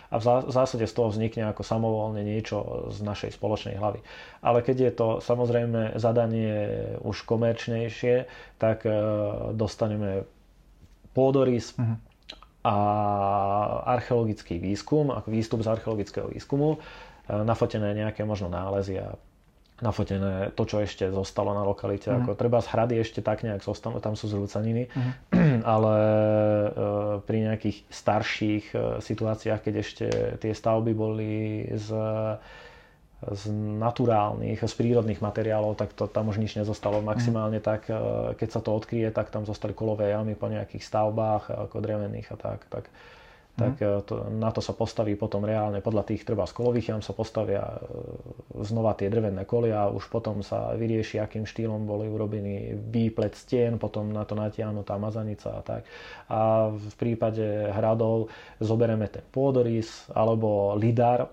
a 0.09 0.15
v 0.15 0.47
zásade 0.47 0.88
z 0.88 0.95
toho 0.95 1.11
vznikne 1.11 1.51
ako 1.51 1.61
samovolne 1.67 2.23
niečo 2.23 2.88
z 2.95 3.03
našej 3.03 3.35
spoločnej 3.35 3.75
hlavy. 3.75 3.99
Ale 4.39 4.63
keď 4.63 4.77
je 4.79 4.91
to 4.95 5.07
samozrejme 5.19 5.99
zadanie 5.99 6.55
už 7.03 7.27
komerčnejšie, 7.27 8.31
tak 8.63 8.88
dostaneme 9.59 10.23
pôdorys, 11.11 11.75
uh-huh 11.75 12.14
a 12.65 12.75
archeologický 13.93 14.58
výskum, 14.58 15.13
ako 15.13 15.30
výstup 15.30 15.62
z 15.62 15.69
archeologického 15.69 16.34
výskumu 16.34 16.82
nafotené 17.30 17.93
nejaké 17.93 18.21
možno 18.25 18.49
nálezy 18.49 19.01
a 19.01 19.17
nafotené 19.84 20.56
to, 20.56 20.63
čo 20.63 20.80
ešte 20.80 21.12
zostalo 21.12 21.51
na 21.51 21.67
lokalite. 21.67 22.08
Mm. 22.08 22.23
Ako 22.23 22.39
treba 22.39 22.63
z 22.63 22.71
hrady 22.71 22.95
ešte 23.04 23.19
tak 23.19 23.43
nejak 23.43 23.60
zostanú, 23.60 23.99
tam 23.99 24.15
sú 24.15 24.32
zrúcaniny, 24.32 24.88
mm. 24.88 25.12
ale 25.75 25.95
e, 25.99 26.80
pri 27.28 27.38
nejakých 27.51 27.78
starších 27.91 28.65
e, 28.71 28.78
situáciách, 29.04 29.60
keď 29.60 29.73
ešte 29.75 30.06
tie 30.39 30.54
stavby 30.56 30.95
boli 30.95 31.67
z, 31.75 31.91
z 33.23 33.47
naturálnych, 33.80 34.60
z 34.60 34.73
prírodných 34.75 35.23
materiálov, 35.23 35.80
tak 35.80 35.95
to 35.95 36.06
tam 36.06 36.30
už 36.30 36.38
nič 36.38 36.60
nezostalo. 36.60 36.99
Maximálne 36.99 37.63
mm. 37.63 37.65
tak, 37.65 37.88
e, 37.88 37.95
keď 38.36 38.49
sa 38.51 38.60
to 38.60 38.75
odkryje, 38.75 39.10
tak 39.15 39.32
tam 39.32 39.47
zostali 39.47 39.71
kolové 39.71 40.12
jamy 40.12 40.36
po 40.36 40.51
nejakých 40.51 40.84
stavbách, 40.84 41.49
ako 41.49 41.78
drevených 41.80 42.28
a 42.34 42.38
tak. 42.38 42.60
tak 42.67 42.86
tak 43.56 43.80
mm. 43.80 44.04
to, 44.04 44.15
na 44.36 44.51
to 44.51 44.60
sa 44.60 44.75
postaví 44.75 45.15
potom 45.15 45.47
reálne, 45.47 45.80
podľa 45.80 46.12
tých 46.12 46.28
treba 46.28 46.43
z 46.43 46.51
kolových 46.51 46.91
jam 46.91 46.99
sa 46.99 47.15
postavia 47.15 47.63
e, 47.63 47.80
znova 48.67 48.99
tie 48.99 49.08
drevené 49.08 49.47
kolia, 49.47 49.88
už 49.88 50.12
potom 50.12 50.43
sa 50.43 50.75
vyrieši, 50.75 51.23
akým 51.23 51.47
štýlom 51.47 51.88
boli 51.88 52.12
urobení 52.12 52.75
výplet 52.75 53.32
stien, 53.32 53.80
potom 53.80 54.12
na 54.12 54.28
to 54.28 54.36
natiahnutá 54.36 54.99
mazanica 54.99 55.56
a 55.56 55.62
tak. 55.63 55.88
A 56.28 56.67
v 56.67 56.95
prípade 56.99 57.71
hradov 57.71 58.28
zoberieme 58.60 59.08
ten 59.08 59.23
pôdorys 59.32 60.04
alebo 60.12 60.75
lidar, 60.75 61.32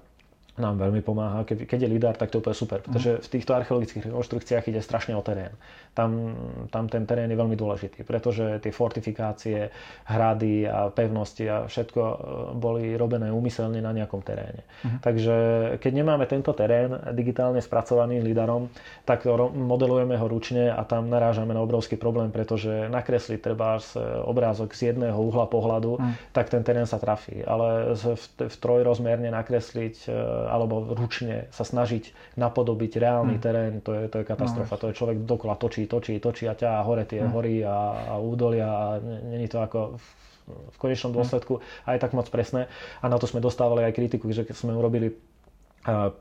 nám 0.61 0.77
veľmi 0.77 1.01
pomáha. 1.01 1.49
Keď, 1.49 1.65
keď 1.65 1.79
je 1.89 1.89
lidar, 1.89 2.15
tak 2.21 2.29
to 2.29 2.37
je 2.37 2.43
úplne 2.45 2.57
super, 2.57 2.79
pretože 2.85 3.25
v 3.25 3.29
týchto 3.33 3.57
archeologických 3.57 4.13
rekonštrukciách 4.13 4.69
ide 4.69 4.85
strašne 4.85 5.17
o 5.17 5.25
terén. 5.25 5.57
Tam, 5.97 6.37
tam 6.69 6.89
ten 6.93 7.09
terén 7.09 7.29
je 7.29 7.37
veľmi 7.37 7.57
dôležitý, 7.57 8.05
pretože 8.05 8.61
tie 8.61 8.73
fortifikácie, 8.73 9.73
hrady 10.09 10.69
a 10.69 10.93
pevnosti 10.93 11.45
a 11.49 11.69
všetko 11.69 12.01
e, 12.01 12.15
boli 12.57 12.97
robené 12.97 13.33
úmyselne 13.33 13.81
na 13.81 13.93
nejakom 13.97 14.21
teréne. 14.21 14.65
Uh-huh. 14.85 15.01
Takže 15.01 15.37
keď 15.81 15.93
nemáme 15.93 16.25
tento 16.29 16.53
terén 16.57 16.97
digitálne 17.13 17.61
spracovaný 17.61 18.21
lidarom, 18.21 18.69
tak 19.09 19.25
modelujeme 19.53 20.17
ho 20.17 20.27
ručne 20.29 20.69
a 20.73 20.85
tam 20.85 21.13
narážame 21.13 21.53
na 21.53 21.61
obrovský 21.61 21.97
problém, 21.97 22.29
pretože 22.33 22.89
nakresliť 22.93 23.41
treba 23.41 23.81
obrázok 24.25 24.73
z 24.73 24.93
jedného 24.93 25.17
uhla 25.17 25.49
pohľadu, 25.49 25.97
uh-huh. 25.97 26.13
tak 26.33 26.53
ten 26.53 26.61
terén 26.65 26.89
sa 26.89 26.97
trafí. 26.97 27.41
Ale 27.45 27.97
v, 27.97 28.17
v 28.49 28.57
trojrozmerne 28.61 29.29
nakresliť 29.29 29.97
e, 30.09 30.42
alebo 30.47 30.95
ručne 30.95 31.47
sa 31.55 31.63
snažiť 31.63 32.37
napodobiť 32.39 32.93
reálny 32.99 33.37
hmm. 33.39 33.45
terén, 33.45 33.73
to 33.81 33.95
je, 33.95 34.03
to 34.11 34.23
je 34.23 34.25
katastrofa. 34.27 34.75
No. 34.77 34.81
To 34.81 34.87
je 34.91 34.99
človek 34.99 35.17
dokola 35.23 35.55
točí, 35.59 35.87
točí, 35.87 36.19
točí 36.19 36.51
a 36.51 36.55
ťa 36.59 36.83
hore 36.83 37.07
tie 37.07 37.23
hmm. 37.23 37.33
hory 37.33 37.55
a, 37.63 37.79
a 38.13 38.15
údolia 38.19 38.69
a 38.69 38.87
není 39.03 39.47
to 39.47 39.63
ako 39.63 39.97
v, 39.99 40.77
konečnom 40.79 41.15
hm. 41.15 41.19
dôsledku 41.23 41.63
aj 41.87 42.03
tak 42.03 42.19
moc 42.19 42.27
presné. 42.27 42.67
A 42.99 43.07
na 43.07 43.15
to 43.17 43.31
sme 43.31 43.39
dostávali 43.39 43.87
aj 43.87 43.95
kritiku, 43.95 44.27
že 44.35 44.43
keď 44.43 44.57
sme 44.59 44.75
urobili 44.75 45.15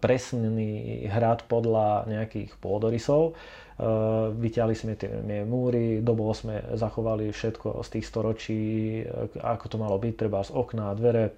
presný 0.02 1.06
hrad 1.06 1.46
podľa 1.46 2.10
nejakých 2.10 2.58
pôdorysov. 2.58 3.38
Vyťahli 4.38 4.76
sme 4.78 4.94
tie 4.98 5.10
múry, 5.46 6.02
dobo 6.02 6.30
sme 6.34 6.62
zachovali 6.78 7.30
všetko 7.30 7.82
z 7.86 7.90
tých 7.98 8.06
storočí, 8.06 8.62
ako 9.42 9.66
to 9.70 9.78
malo 9.78 9.98
byť, 10.02 10.14
treba 10.18 10.42
z 10.42 10.54
okna, 10.54 10.98
dvere, 10.98 11.34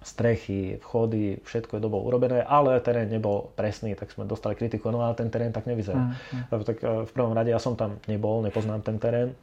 strechy, 0.00 0.80
vchody, 0.80 1.44
všetko 1.44 1.76
je 1.76 1.84
dobou 1.84 2.00
urobené, 2.00 2.40
ale 2.40 2.80
terén 2.80 3.12
nebol 3.12 3.52
presný, 3.52 3.92
tak 3.92 4.08
sme 4.08 4.24
dostali 4.24 4.56
kritiku, 4.56 4.88
no 4.88 5.04
ale 5.04 5.12
ten 5.12 5.28
terén 5.28 5.52
tak 5.52 5.68
nevyzerá. 5.68 6.00
Mm, 6.00 6.16
mm. 6.48 6.64
Tak 6.64 6.76
e, 6.80 7.04
v 7.04 7.10
prvom 7.12 7.36
rade 7.36 7.52
ja 7.52 7.60
som 7.60 7.76
tam 7.76 8.00
nebol, 8.08 8.40
nepoznám 8.40 8.80
ten 8.80 8.96
terén 8.96 9.36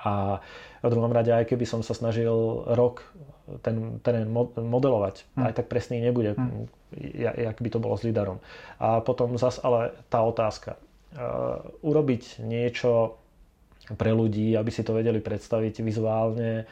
a 0.00 0.38
v 0.80 0.88
druhom 0.88 1.10
rade 1.10 1.34
aj 1.34 1.50
keby 1.50 1.66
som 1.66 1.82
sa 1.82 1.92
snažil 1.92 2.32
rok 2.70 3.02
ten 3.66 3.98
terén 4.06 4.30
modelovať, 4.54 5.26
mm. 5.34 5.42
aj 5.50 5.52
tak 5.58 5.66
presný 5.66 5.98
nebude, 5.98 6.38
mm. 6.38 6.70
jak 7.18 7.58
by 7.58 7.68
to 7.68 7.82
bolo 7.82 7.98
s 7.98 8.06
lidarom. 8.06 8.38
A 8.78 9.02
potom 9.02 9.34
zas 9.34 9.58
ale 9.58 9.90
tá 10.06 10.22
otázka. 10.22 10.78
Uh, 11.10 11.58
urobiť 11.82 12.38
niečo 12.46 13.18
pre 13.98 14.14
ľudí, 14.14 14.54
aby 14.54 14.70
si 14.70 14.86
to 14.86 14.94
vedeli 14.94 15.18
predstaviť 15.18 15.82
vizuálne, 15.82 16.70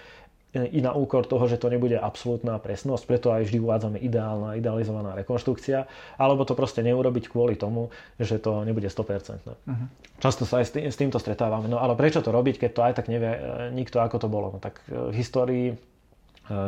i 0.57 0.81
na 0.81 0.97
úkor 0.97 1.29
toho, 1.29 1.45
že 1.45 1.61
to 1.61 1.69
nebude 1.69 2.01
absolútna 2.01 2.57
presnosť, 2.57 3.05
preto 3.05 3.29
aj 3.29 3.45
vždy 3.45 3.59
uvádzame 3.61 3.99
ideálna, 4.01 4.57
idealizovaná 4.57 5.13
rekonštrukcia, 5.21 5.85
alebo 6.17 6.49
to 6.49 6.57
proste 6.57 6.81
neurobiť 6.81 7.29
kvôli 7.29 7.53
tomu, 7.53 7.93
že 8.17 8.41
to 8.41 8.65
nebude 8.65 8.89
100%. 8.89 9.45
Uh-huh. 9.45 9.77
Často 10.19 10.49
sa 10.49 10.65
aj 10.65 10.65
s, 10.65 10.73
tým, 10.73 10.85
s 10.89 10.97
týmto 10.97 11.21
stretávame. 11.21 11.69
No 11.69 11.85
ale 11.85 11.93
prečo 12.01 12.25
to 12.25 12.33
robiť, 12.33 12.65
keď 12.65 12.71
to 12.73 12.81
aj 12.81 12.93
tak 12.97 13.13
nevie 13.13 13.29
e, 13.29 13.41
nikto, 13.77 14.01
ako 14.01 14.17
to 14.17 14.29
bolo? 14.33 14.57
No 14.57 14.59
tak 14.59 14.81
e, 14.89 15.13
v 15.13 15.15
histórii 15.21 15.67
e, 15.69 15.77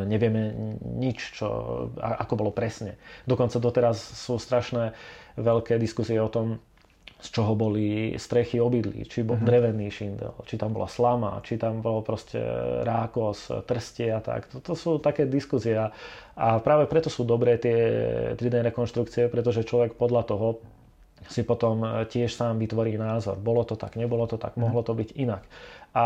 nevieme 0.05 0.77
nič, 0.85 1.41
čo, 1.41 1.49
ako 1.97 2.37
bolo 2.37 2.53
presne. 2.53 3.01
Dokonca 3.25 3.57
doteraz 3.57 3.97
sú 3.97 4.37
strašné 4.37 4.93
veľké 5.41 5.81
diskusie 5.81 6.21
o 6.21 6.29
tom, 6.29 6.61
z 7.21 7.29
čoho 7.29 7.53
boli 7.53 8.17
strechy 8.17 8.57
obydlí, 8.59 9.05
či 9.05 9.21
bol 9.21 9.37
uh-huh. 9.37 9.49
drevený 9.49 9.93
šindel, 9.93 10.33
či 10.49 10.57
tam 10.57 10.73
bola 10.73 10.89
slama, 10.89 11.45
či 11.45 11.61
tam 11.61 11.85
bolo 11.85 12.01
proste 12.01 12.41
rákos, 12.81 13.53
trstie 13.69 14.17
a 14.17 14.21
tak. 14.25 14.49
To, 14.65 14.73
sú 14.73 14.97
také 14.97 15.29
diskusie 15.29 15.77
a 15.77 16.49
práve 16.65 16.89
preto 16.89 17.13
sú 17.13 17.29
dobré 17.29 17.61
tie 17.61 17.79
3D 18.41 18.65
rekonštrukcie, 18.73 19.29
pretože 19.29 19.69
človek 19.69 20.01
podľa 20.01 20.23
toho 20.25 20.47
si 21.29 21.45
potom 21.45 21.85
tiež 22.09 22.33
sám 22.33 22.57
vytvorí 22.57 22.97
názor. 22.97 23.37
Bolo 23.37 23.63
to 23.69 23.77
tak, 23.77 24.01
nebolo 24.01 24.25
to 24.25 24.41
tak, 24.41 24.57
mohlo 24.57 24.81
to 24.81 24.97
byť 24.97 25.15
inak. 25.21 25.45
A 25.91 26.05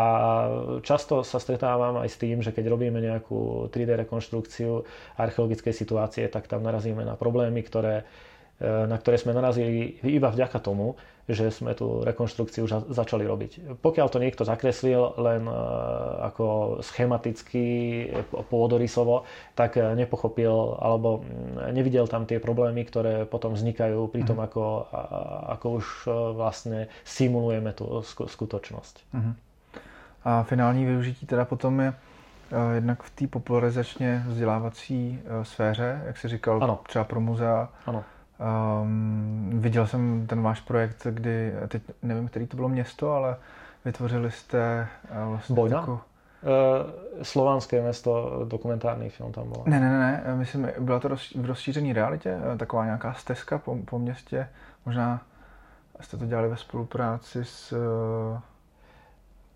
často 0.80 1.20
sa 1.22 1.38
stretávam 1.38 2.00
aj 2.00 2.08
s 2.08 2.16
tým, 2.16 2.40
že 2.40 2.50
keď 2.50 2.72
robíme 2.72 2.98
nejakú 2.98 3.68
3D 3.68 4.00
rekonštrukciu 4.08 4.82
archeologickej 5.20 5.74
situácie, 5.76 6.24
tak 6.26 6.48
tam 6.48 6.64
narazíme 6.64 7.04
na 7.04 7.14
problémy, 7.14 7.60
ktoré 7.62 8.08
na 8.62 8.96
ktoré 8.96 9.18
sme 9.18 9.34
narazili 9.34 9.98
iba 10.06 10.30
vďaka 10.30 10.62
tomu, 10.62 10.94
že 11.24 11.48
sme 11.48 11.72
tú 11.72 12.04
rekonštrukciu 12.04 12.68
už 12.68 12.92
začali 12.92 13.24
robiť. 13.24 13.80
Pokiaľ 13.80 14.06
to 14.12 14.20
niekto 14.20 14.44
zakreslil 14.44 15.16
len 15.16 15.48
e, 15.48 15.56
ako 16.20 16.78
schematicky, 16.84 17.64
pôdorysovo, 18.52 19.24
tak 19.56 19.80
nepochopil 19.80 20.76
alebo 20.76 21.24
nevidel 21.72 22.04
tam 22.04 22.28
tie 22.28 22.36
problémy, 22.36 22.84
ktoré 22.84 23.24
potom 23.24 23.56
vznikajú 23.56 24.04
pri 24.12 24.22
tom, 24.28 24.36
mhm. 24.36 24.44
ako, 24.44 24.64
ako 25.48 25.66
už 25.80 25.86
e, 26.04 26.08
vlastne 26.36 26.78
simulujeme 27.08 27.72
tú 27.72 28.04
skutočnosť. 28.04 28.94
Uh-huh. 29.16 29.34
A 30.24 30.42
finální 30.44 30.84
využití 30.84 31.26
teda 31.26 31.44
potom 31.44 31.80
je 31.80 31.94
jednak 32.74 33.02
v 33.02 33.10
té 33.10 33.26
popularizačně 33.26 34.24
vzdělávací 34.28 35.20
sféře, 35.42 36.02
jak 36.06 36.16
jsi 36.16 36.28
říkal, 36.28 36.64
ano. 36.64 36.80
třeba 36.86 37.04
pro 37.04 37.20
muzea. 37.20 37.68
Ano 37.86 38.04
Um, 38.44 39.50
viděl 39.54 39.86
jsem 39.86 40.26
ten 40.26 40.42
váš 40.42 40.60
projekt, 40.60 41.06
kdy, 41.10 41.52
teď 41.68 41.82
nevím, 42.02 42.28
který 42.28 42.46
to 42.46 42.56
bylo 42.56 42.68
město, 42.68 43.12
ale 43.12 43.36
vytvořili 43.84 44.30
jste 44.30 44.88
uh, 45.10 45.30
vlastně 45.30 45.54
Bojna? 45.54 45.80
Takovou... 45.80 45.96
Uh, 45.96 46.02
slovanské 47.22 47.82
město, 47.82 48.42
dokumentární 48.48 49.10
film 49.10 49.32
tam 49.32 49.48
bylo. 49.48 49.64
Ne, 49.66 49.80
ne, 49.80 50.22
ne, 50.26 50.36
myslím, 50.36 50.68
byla 50.78 51.00
to 51.00 51.08
roz, 51.08 51.34
v 51.34 51.44
rozšířené 51.44 51.92
realitě, 51.92 52.38
taková 52.58 52.84
nějaká 52.84 53.14
stezka 53.14 53.58
po, 53.58 53.76
po 53.84 53.98
městě, 53.98 54.48
možná 54.86 55.22
jste 56.00 56.16
to 56.16 56.26
dělali 56.26 56.48
ve 56.48 56.56
spolupráci 56.56 57.44
s 57.44 57.72
uh, 57.72 58.40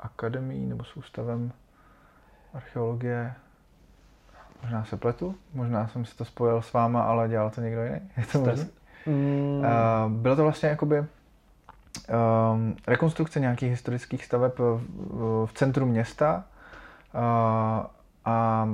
akademií 0.00 0.66
nebo 0.66 0.84
s 0.84 0.96
ústavem 0.96 1.52
archeologie 2.54 3.34
Možná 4.62 4.84
se 4.84 4.96
pletu, 4.96 5.34
možná 5.54 5.88
jsem 5.88 6.04
si 6.04 6.16
to 6.16 6.24
spojil 6.24 6.62
s 6.62 6.72
váma, 6.72 7.02
ale 7.02 7.28
dělal 7.28 7.50
to 7.50 7.60
někdo 7.60 7.84
jiný. 7.84 8.00
Je 8.16 8.26
to 8.26 8.38
možné? 8.38 8.66
Mm. 9.08 9.64
Bylo 10.22 10.36
to 10.36 10.42
vlastně 10.42 10.68
jakoby 10.68 10.98
um, 10.98 12.76
rekonstrukce 12.86 13.40
nějakých 13.40 13.70
historických 13.70 14.24
staveb 14.24 14.52
v, 14.58 15.48
centru 15.54 15.86
města 15.86 16.44
a 18.24 18.68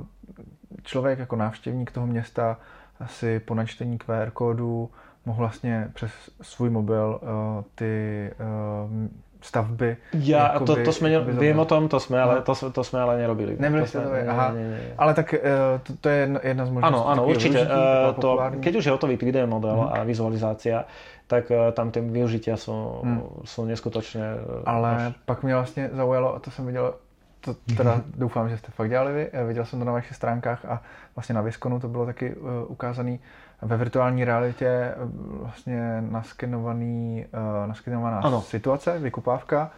člověk 0.83 1.19
jako 1.19 1.37
návštěvník 1.37 1.91
toho 1.91 2.07
města 2.07 2.59
si 3.07 3.41
po 3.41 3.55
načtení 3.55 3.99
QR 3.99 4.31
kódu 4.31 4.91
mohl 5.27 5.39
vlastně 5.39 5.91
přes 5.95 6.13
svůj 6.43 6.71
mobil 6.71 7.21
uh, 7.23 7.65
ty 7.75 8.31
uh, 8.41 9.09
stavby. 9.45 10.17
Ja, 10.25 10.57
jakoby, 10.57 10.67
to, 10.67 10.73
to 10.89 10.93
sme, 10.97 11.13
ne, 11.13 11.21
viem 11.21 11.59
o 11.61 11.69
tom, 11.69 11.93
to 11.93 12.01
sme, 12.01 12.17
ale, 12.17 12.41
no. 12.41 12.49
to, 12.49 12.57
to 12.57 12.81
sme 12.81 13.05
ale 13.05 13.21
nerobili. 13.21 13.61
Nebili 13.61 13.85
ste 13.85 14.01
to, 14.01 14.09
ne, 14.09 14.25
aha. 14.25 14.57
Nie, 14.57 14.65
nie, 14.65 14.81
nie. 14.81 14.93
Ale 14.97 15.13
tak 15.13 15.37
uh, 15.37 15.77
to, 15.85 15.91
to 16.01 16.07
je 16.09 16.19
jedna, 16.41 16.65
z 16.65 16.71
možností. 16.73 16.89
Áno, 16.89 17.01
áno, 17.05 17.23
určite. 17.29 17.61
Uh, 17.61 18.17
to, 18.17 18.41
keď 18.65 18.73
už 18.81 18.85
je 18.89 18.93
hotový 18.97 19.15
3D 19.21 19.45
model 19.45 19.77
mm. 19.85 19.93
a 19.93 19.97
vizualizácia, 20.09 20.89
tak 21.29 21.53
uh, 21.53 21.77
tam 21.77 21.93
tie 21.93 22.01
využitia 22.01 22.57
sú, 22.57 23.05
mm. 23.05 23.45
sú 23.45 23.69
neskutočne... 23.69 24.25
Uh, 24.41 24.65
ale 24.65 24.89
až... 25.13 25.15
pak 25.29 25.43
mě 25.45 25.55
vlastně 25.55 25.91
zaujalo, 25.93 26.35
a 26.35 26.39
to 26.41 26.51
jsem 26.51 26.67
viděl, 26.67 26.95
to 27.41 27.55
teda 27.77 28.01
doufám, 28.17 28.49
že 28.49 28.59
jste 28.59 28.73
fakt 28.73 28.89
dělali 28.91 29.13
vy, 29.13 29.31
viděl 29.47 29.65
jsem 29.65 29.79
to 29.79 29.85
na 29.85 29.93
vašich 29.93 30.17
stránkách 30.17 30.65
a 30.65 30.83
vlastně 31.17 31.35
na 31.35 31.43
Viskonu 31.43 31.81
to 31.81 31.89
bylo 31.89 32.07
taky 32.07 32.35
uh, 32.35 32.51
ukázaný, 32.69 33.21
ve 33.65 33.77
virtuální 33.77 34.25
realitě 34.25 34.67
eh, 34.67 34.95
vlastně 35.41 36.01
naskenovaný, 36.01 37.25
uh, 37.35 37.67
naskenovaná 37.69 38.21
ano. 38.21 38.43
situace, 38.43 38.99
vykupávka. 38.99 39.71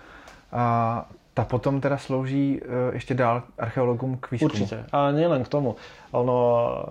A 0.52 1.08
ta 1.34 1.44
potom 1.44 1.80
teda 1.80 1.98
slouží 1.98 2.60
uh, 2.60 2.94
ještě 2.94 3.14
dál 3.14 3.42
archeologům 3.58 4.16
k 4.16 4.30
výskumu. 4.30 4.52
Určite. 4.52 4.84
A 4.92 5.10
nielen 5.10 5.44
k 5.44 5.48
tomu. 5.48 5.76
Ono, 6.12 6.36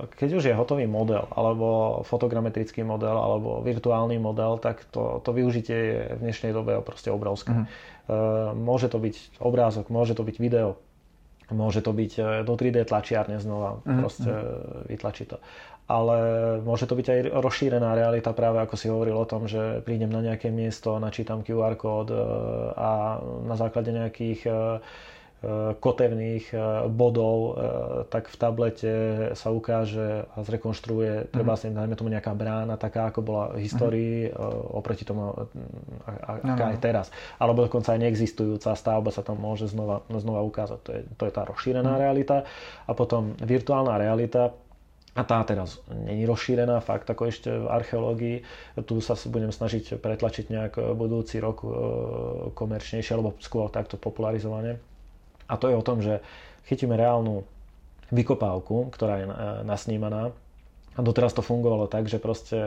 keď 0.09 0.33
už 0.33 0.43
je 0.43 0.53
hotový 0.53 0.87
model, 0.87 1.27
alebo 1.31 1.99
fotogrametrický 2.05 2.83
model, 2.83 3.17
alebo 3.17 3.61
virtuálny 3.65 4.19
model, 4.19 4.57
tak 4.57 4.85
to, 4.91 5.21
to 5.25 5.33
využitie 5.33 5.75
je 5.75 6.15
v 6.15 6.19
dnešnej 6.19 6.53
dobe 6.53 6.77
proste 6.81 7.09
obrovské. 7.11 7.51
Uh-huh. 7.51 7.65
Uh, 7.65 8.53
môže 8.53 8.85
to 8.85 9.01
byť 9.01 9.41
obrázok, 9.41 9.89
môže 9.89 10.13
to 10.13 10.21
byť 10.21 10.37
video, 10.37 10.77
môže 11.53 11.85
to 11.85 11.93
byť 11.93 12.41
do 12.41 12.53
3D 12.57 12.89
tlačiarne 12.89 13.37
znova, 13.37 13.81
uh-huh. 13.81 13.99
proste 14.01 14.31
vytlačí 14.89 15.29
to 15.29 15.37
ale 15.85 16.17
môže 16.65 16.89
to 16.89 16.97
byť 16.97 17.07
aj 17.13 17.19
rozšírená 17.45 17.93
realita 17.93 18.33
práve 18.33 18.57
ako 18.57 18.73
si 18.73 18.89
hovoril 18.89 19.21
o 19.21 19.29
tom, 19.29 19.45
že 19.45 19.85
prídem 19.85 20.09
na 20.09 20.21
nejaké 20.25 20.49
miesto, 20.49 20.97
načítam 20.97 21.45
QR 21.45 21.77
kód 21.77 22.09
e, 22.09 22.17
a 22.73 23.21
na 23.45 23.53
základe 23.53 23.93
nejakých 23.93 24.49
e, 24.49 24.49
e, 24.49 24.57
kotevných 25.77 26.51
bodov, 26.89 27.57
tak 28.09 28.27
v 28.31 28.35
tablete 28.35 28.93
sa 29.37 29.53
ukáže 29.53 30.25
a 30.25 30.37
zrekonštruuje, 30.41 31.29
treba 31.29 31.53
mm. 31.53 31.59
si 31.59 31.65
dajme 31.69 31.95
tomu 31.95 32.09
nejaká 32.09 32.33
brána, 32.33 32.75
taká 32.75 33.13
ako 33.13 33.19
bola 33.21 33.43
v 33.53 33.61
histórii, 33.61 34.17
oproti 34.73 35.05
tomu, 35.05 35.33
aká 36.05 36.41
no, 36.41 36.55
no. 36.57 36.71
aj 36.73 36.79
teraz. 36.81 37.05
Alebo 37.37 37.65
dokonca 37.65 37.93
aj 37.93 38.01
neexistujúca 38.01 38.73
stavba 38.73 39.13
sa 39.13 39.21
tam 39.21 39.37
môže 39.37 39.69
znova, 39.69 40.01
znova 40.09 40.41
ukázať. 40.45 40.79
To 40.81 40.89
je, 40.91 41.01
to 41.15 41.23
je 41.29 41.33
tá 41.33 41.41
rozšírená 41.45 41.93
mm. 41.95 42.01
realita. 42.01 42.37
A 42.89 42.91
potom 42.97 43.37
virtuálna 43.37 44.01
realita, 44.01 44.53
a 45.15 45.23
tá 45.23 45.39
teraz 45.47 45.79
není 45.87 46.27
rozšírená 46.27 46.83
fakt 46.83 47.07
ako 47.07 47.31
ešte 47.31 47.47
v 47.47 47.71
archeológii. 47.71 48.37
Tu 48.83 48.95
sa 48.99 49.15
budem 49.31 49.47
snažiť 49.47 49.95
pretlačiť 50.03 50.51
nejak 50.51 50.73
budúci 50.91 51.39
rok 51.39 51.63
komerčnejšie 52.51 53.15
alebo 53.15 53.31
skôr 53.39 53.71
takto 53.71 53.95
popularizovanie. 53.95 54.75
A 55.45 55.53
to 55.57 55.69
je 55.69 55.75
o 55.75 55.85
tom, 55.85 56.01
že 56.01 56.21
chytíme 56.65 56.97
reálnu 56.97 57.45
vykopávku, 58.09 58.89
ktorá 58.93 59.13
je 59.21 59.25
nasnímaná 59.65 60.33
a 60.95 60.99
doteraz 61.01 61.33
to 61.33 61.43
fungovalo 61.43 61.89
tak, 61.89 62.07
že 62.07 62.21
proste 62.21 62.57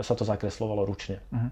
sa 0.00 0.14
to 0.16 0.24
zakreslovalo 0.24 0.88
ručne. 0.88 1.20
Uh-huh. 1.34 1.50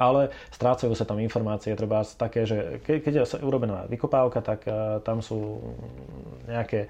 Ale 0.00 0.30
strácajú 0.54 0.92
sa 0.96 1.04
tam 1.04 1.20
informácie, 1.20 1.76
treba 1.76 2.04
také, 2.04 2.46
že 2.48 2.80
keď 2.84 3.12
je 3.12 3.44
urobená 3.44 3.88
vykopávka, 3.88 4.40
tak 4.44 4.64
e, 4.68 5.00
tam 5.04 5.24
sú 5.24 5.60
nejaké 6.48 6.88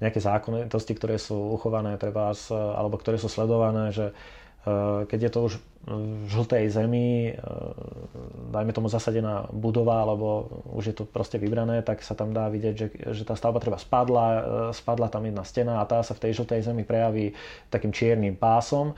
nejaké 0.00 0.18
zákonitosti, 0.18 0.96
ktoré 0.96 1.20
sú 1.20 1.36
uchované 1.36 1.94
treba, 2.00 2.32
alebo 2.50 2.96
ktoré 2.96 3.20
sú 3.20 3.28
sledované, 3.28 3.92
že 3.92 4.10
eh, 4.10 5.04
keď 5.06 5.28
je 5.28 5.30
to 5.30 5.40
už 5.46 5.52
žltej 6.28 6.68
zemi, 6.68 7.32
e, 7.32 7.34
dajme 8.52 8.72
tomu 8.76 8.92
zasadená 8.92 9.48
budova, 9.48 10.04
alebo 10.04 10.44
už 10.76 10.92
je 10.92 10.94
to 11.00 11.04
proste 11.08 11.40
vybrané, 11.40 11.80
tak 11.80 12.04
sa 12.04 12.12
tam 12.12 12.36
dá 12.36 12.52
vidieť, 12.52 12.74
že, 12.76 12.86
že 13.16 13.22
tá 13.24 13.32
stavba 13.32 13.64
treba 13.64 13.80
spadla, 13.80 14.26
e, 14.28 14.40
spadla 14.76 15.08
tam 15.08 15.24
jedna 15.24 15.40
stena 15.40 15.80
a 15.80 15.88
tá 15.88 16.04
sa 16.04 16.12
v 16.12 16.28
tej 16.28 16.44
žltej 16.44 16.68
zemi 16.68 16.84
prejaví 16.84 17.32
takým 17.72 17.96
čiernym 17.96 18.36
pásom, 18.36 18.92
e, 18.92 18.94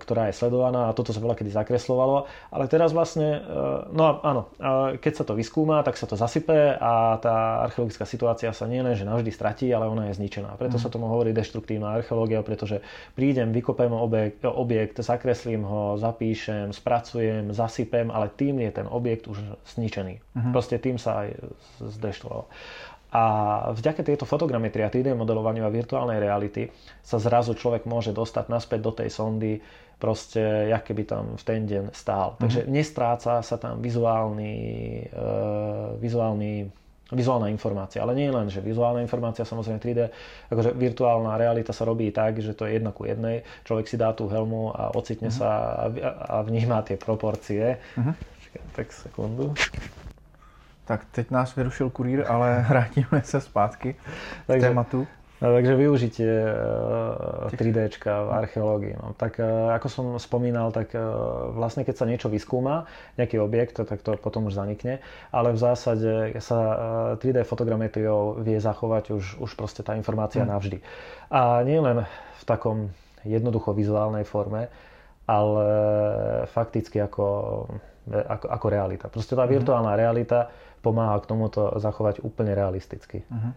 ktorá 0.00 0.32
je 0.32 0.38
sledovaná 0.40 0.88
a 0.88 0.96
toto 0.96 1.12
sa 1.12 1.20
veľa 1.20 1.36
kedy 1.36 1.52
zakreslovalo. 1.52 2.24
Ale 2.48 2.72
teraz 2.72 2.96
vlastne, 2.96 3.44
no 3.92 4.20
áno, 4.24 4.48
keď 4.96 5.12
sa 5.12 5.24
to 5.28 5.36
vyskúma, 5.36 5.84
tak 5.84 6.00
sa 6.00 6.08
to 6.08 6.16
zasype 6.16 6.76
a 6.80 7.20
tá 7.20 7.68
archeologická 7.68 8.08
situácia 8.08 8.48
sa 8.56 8.64
nie 8.64 8.80
len, 8.80 8.96
že 8.96 9.04
navždy 9.04 9.28
stratí, 9.28 9.68
ale 9.68 9.92
ona 9.92 10.08
je 10.08 10.16
zničená. 10.16 10.56
Preto 10.56 10.80
mm. 10.80 10.82
sa 10.82 10.88
tomu 10.88 11.08
hovorí 11.12 11.36
deštruktívna 11.36 12.00
archeológia, 12.00 12.40
pretože 12.40 12.80
prídem, 13.12 13.52
vykopem 13.52 13.92
objekt, 13.92 14.40
objekt 14.48 15.04
zakreslím 15.04 15.64
ho, 15.68 15.81
zapíšem, 15.96 16.72
spracujem, 16.72 17.52
zasypem, 17.52 18.08
ale 18.10 18.32
tým 18.32 18.60
je 18.62 18.70
ten 18.82 18.86
objekt 18.88 19.28
už 19.28 19.38
zničený. 19.76 20.14
Uh-huh. 20.18 20.52
Proste 20.52 20.80
tým 20.80 20.96
sa 20.96 21.26
aj 21.26 21.28
zdeštruoval. 21.80 22.48
A 23.12 23.24
vďaka 23.76 24.00
tejto 24.00 24.24
fotogrametrii 24.24 24.88
a 24.88 24.88
3D 24.88 25.12
modelovaniu 25.12 25.68
a 25.68 25.74
virtuálnej 25.74 26.16
reality 26.16 26.72
sa 27.04 27.20
zrazu 27.20 27.52
človek 27.52 27.84
môže 27.84 28.16
dostať 28.16 28.48
naspäť 28.48 28.80
do 28.80 28.92
tej 28.96 29.08
sondy, 29.12 29.60
proste, 30.00 30.40
jak 30.72 30.82
keby 30.88 31.04
tam 31.06 31.24
v 31.36 31.44
ten 31.44 31.62
deň 31.68 31.84
stál. 31.92 32.34
Uh-huh. 32.34 32.40
Takže 32.42 32.66
nestráca 32.66 33.44
sa 33.44 33.56
tam 33.60 33.84
vizuálny, 33.84 34.54
uh, 35.12 35.94
vizuálny 36.00 36.81
vizuálna 37.12 37.52
informácia. 37.52 38.00
Ale 38.00 38.16
nie 38.16 38.32
len, 38.32 38.48
že 38.48 38.64
vizuálna 38.64 39.04
informácia, 39.04 39.44
samozrejme 39.44 39.78
3D, 39.78 40.00
akože 40.48 40.70
virtuálna 40.72 41.36
realita 41.36 41.70
sa 41.70 41.84
robí 41.84 42.08
tak, 42.10 42.40
že 42.40 42.56
to 42.56 42.64
je 42.64 42.80
jedna 42.80 42.90
ku 42.90 43.04
jednej. 43.04 43.44
Človek 43.68 43.86
si 43.86 43.96
dá 44.00 44.16
tú 44.16 44.26
helmu 44.32 44.72
a 44.72 44.96
ocitne 44.96 45.28
uh-huh. 45.28 45.44
sa 45.44 45.48
a, 45.84 46.10
a 46.32 46.36
vníma 46.42 46.82
tie 46.82 46.96
proporcie. 46.96 47.76
Uh-huh. 47.94 48.16
tak 48.72 48.92
sekundu. 48.92 49.54
Tak 50.84 51.04
teď 51.12 51.30
nás 51.30 51.54
vyrušil 51.54 51.90
kurír, 51.90 52.24
ale 52.28 52.64
vrátíme 52.68 53.22
se 53.22 53.40
zpátky 53.40 53.94
k 54.46 54.60
tématu. 54.60 55.06
No, 55.42 55.50
takže 55.58 55.74
využitie 55.74 56.32
3D 57.50 57.78
eh, 57.82 57.90
v 57.98 58.30
archeológii. 58.30 58.94
No, 58.94 59.10
tak 59.18 59.42
eh, 59.42 59.74
ako 59.74 59.86
som 59.90 60.06
spomínal, 60.22 60.70
tak 60.70 60.94
eh, 60.94 61.02
vlastne 61.58 61.82
keď 61.82 61.94
sa 61.98 62.06
niečo 62.06 62.30
vyskúma, 62.30 62.86
nejaký 63.18 63.42
objekt, 63.42 63.82
tak 63.82 64.06
to 64.06 64.14
potom 64.22 64.46
už 64.46 64.54
zanikne, 64.54 65.02
ale 65.34 65.50
v 65.50 65.58
zásade 65.58 66.38
sa 66.38 66.58
3D 67.18 67.42
fotogrametriou 67.42 68.38
vie 68.38 68.54
zachovať 68.62 69.18
už, 69.18 69.24
už 69.42 69.50
proste 69.58 69.82
tá 69.82 69.98
informácia 69.98 70.46
hmm. 70.46 70.52
navždy. 70.54 70.78
A 71.34 71.66
nie 71.66 71.82
len 71.82 72.06
v 72.38 72.44
takom 72.46 72.94
jednoducho 73.26 73.74
vizuálnej 73.74 74.22
forme, 74.22 74.70
ale 75.26 75.66
fakticky 76.50 77.02
ako, 77.02 77.26
ako, 78.10 78.46
ako 78.46 78.66
realita. 78.70 79.06
Proste 79.10 79.34
tá 79.34 79.46
mhm. 79.46 79.58
virtuálna 79.58 79.98
realita 79.98 80.50
pomáha 80.82 81.18
k 81.22 81.30
tomuto 81.30 81.78
zachovať 81.78 82.26
úplne 82.26 82.58
realisticky. 82.58 83.22
Uh-huh. 83.30 83.54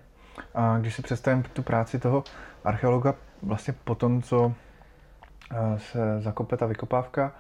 A 0.55 0.77
když 0.77 0.95
si 0.95 1.01
představím 1.01 1.43
tu 1.43 1.63
práci 1.63 1.99
toho 1.99 2.23
archeologa 2.63 3.13
vlastně 3.43 3.73
po 3.83 3.95
tom, 3.95 4.21
co 4.21 4.53
eh, 5.51 5.79
se 5.79 6.21
zakope 6.21 6.57
ta 6.57 6.65
vykopávka, 6.65 7.31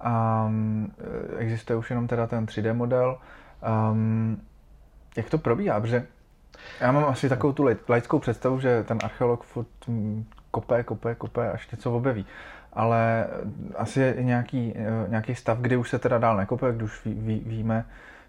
a 0.00 0.46
mm, 0.48 0.92
existuje 1.38 1.76
už 1.76 1.90
jenom 1.90 2.06
teda 2.06 2.26
ten 2.26 2.46
3D 2.46 2.74
model, 2.74 3.18
um, 3.92 4.42
jak 5.16 5.30
to 5.30 5.38
probíhá? 5.38 5.80
Protože 5.80 6.06
já 6.80 6.92
mám 6.92 7.04
asi 7.04 7.28
takovou 7.28 7.52
tu 7.52 7.68
laickou 7.88 8.18
představu, 8.18 8.60
že 8.60 8.82
ten 8.82 8.98
archeolog 9.04 9.44
furt 9.44 9.88
mm, 9.88 10.24
kope, 10.50 10.82
kope, 10.82 11.14
kope, 11.14 11.52
až 11.52 11.70
něco 11.70 11.92
objeví. 11.92 12.26
Ale 12.72 13.26
asi 13.76 14.00
je 14.00 14.16
nějaký, 14.20 14.74
eh, 14.76 15.08
nějaký 15.08 15.34
stav, 15.34 15.58
kdy 15.58 15.76
už 15.76 15.90
se 15.90 15.98
teda 15.98 16.18
dál 16.18 16.36
nekope, 16.36 16.72
když 16.72 17.04
ví, 17.04 17.14
ví, 17.14 17.42
víme, 17.46 17.84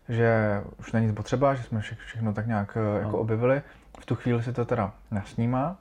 že 0.09 0.61
už 0.79 0.91
není 0.91 1.13
potřeba, 1.13 1.53
že 1.53 1.63
jsme 1.63 1.81
všechno 1.81 2.33
tak 2.33 2.47
nějak 2.47 2.77
eh, 2.77 2.99
jako 2.99 3.17
objevili. 3.17 3.61
V 3.99 4.05
tu 4.05 4.15
chvíli 4.15 4.43
se 4.43 4.53
to 4.53 4.65
teda 4.65 4.91
nasnímá. 5.11 5.75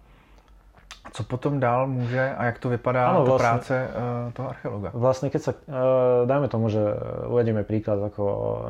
Co 1.12 1.24
potom 1.24 1.60
dál 1.60 1.86
může 1.86 2.34
a 2.34 2.44
jak 2.44 2.58
to 2.58 2.68
vypadá 2.68 3.08
ano, 3.08 3.24
vlastne, 3.24 3.38
práce 3.38 3.74
uh, 3.88 4.32
toho 4.32 4.46
archeologa? 4.52 4.90
Vlastne 4.94 5.32
keď 5.32 5.40
sa, 5.42 5.52
uh, 5.56 6.28
dajme 6.28 6.46
tomu, 6.52 6.68
že 6.68 6.78
uvedieme 7.24 7.64
príklad 7.64 7.98
ako 8.04 8.24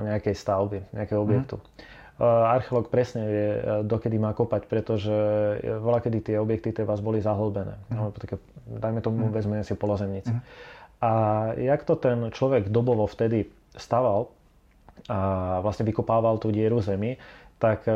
nejakej 0.07 0.35
stavby, 0.39 0.79
nejakého 0.95 1.21
mhm. 1.21 1.27
objektu. 1.27 1.57
Mm. 1.59 1.67
Uh, 2.21 2.55
archeológ 2.55 2.87
presne 2.89 3.23
vie, 3.27 3.49
dokedy 3.83 4.17
má 4.17 4.31
kopať, 4.31 4.63
pretože 4.71 5.13
veľa 5.65 6.01
kedy 6.07 6.19
tie 6.33 6.37
objekty 6.39 6.71
tie 6.71 6.87
vás 6.87 7.03
boli 7.03 7.19
zahlbené. 7.19 7.77
No, 7.91 8.15
také, 8.15 8.39
dajme 8.69 9.03
tomu, 9.03 9.27
mm. 9.27 9.33
vezmeme 9.35 9.65
si 9.67 9.75
polozemnici. 9.75 10.31
Mm. 10.31 10.43
A 11.03 11.11
jak 11.59 11.83
to 11.83 11.99
ten 11.99 12.31
človek 12.31 12.71
dobovo 12.71 13.11
vtedy 13.11 13.51
staval 13.75 14.31
a 15.09 15.19
vlastne 15.65 15.87
vykopával 15.87 16.37
tú 16.43 16.53
dieru 16.53 16.83
zemi, 16.83 17.17
tak 17.61 17.85
uh, 17.85 17.95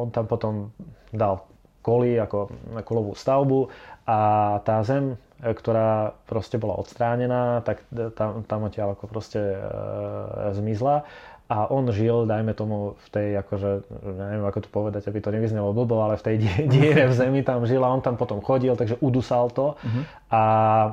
on 0.00 0.08
tam 0.08 0.24
potom 0.24 0.72
dal 1.12 1.44
koly 1.86 2.18
ako 2.18 2.50
kolovú 2.82 3.14
stavbu 3.14 3.70
a 4.10 4.18
tá 4.66 4.82
zem, 4.82 5.14
e, 5.38 5.54
ktorá 5.54 6.18
proste 6.26 6.58
bola 6.58 6.74
odstránená, 6.82 7.62
tak 7.62 7.86
tam, 8.18 8.42
tam 8.42 8.66
odtiaľ 8.66 8.98
ako 8.98 9.06
proste 9.06 9.38
e, 9.38 9.58
zmizla 10.50 11.06
a 11.46 11.70
on 11.70 11.86
žil, 11.94 12.26
dajme 12.26 12.58
tomu, 12.58 12.98
v 12.98 13.08
tej, 13.14 13.28
akože, 13.38 13.86
neviem 14.18 14.42
ako 14.50 14.66
to 14.66 14.70
povedať, 14.74 15.06
aby 15.06 15.22
to 15.22 15.30
nevyznelo 15.30 15.70
blbo, 15.70 16.02
ale 16.02 16.18
v 16.18 16.26
tej 16.26 16.36
diere 16.74 17.06
v 17.06 17.14
zemi 17.14 17.46
tam 17.46 17.62
žil 17.62 17.86
a 17.86 17.94
on 17.94 18.02
tam 18.02 18.18
potom 18.18 18.42
chodil, 18.42 18.74
takže 18.74 18.98
udusal 18.98 19.54
to 19.54 19.78
uh-huh. 19.78 20.02
A 20.26 20.42
e, 20.82 20.90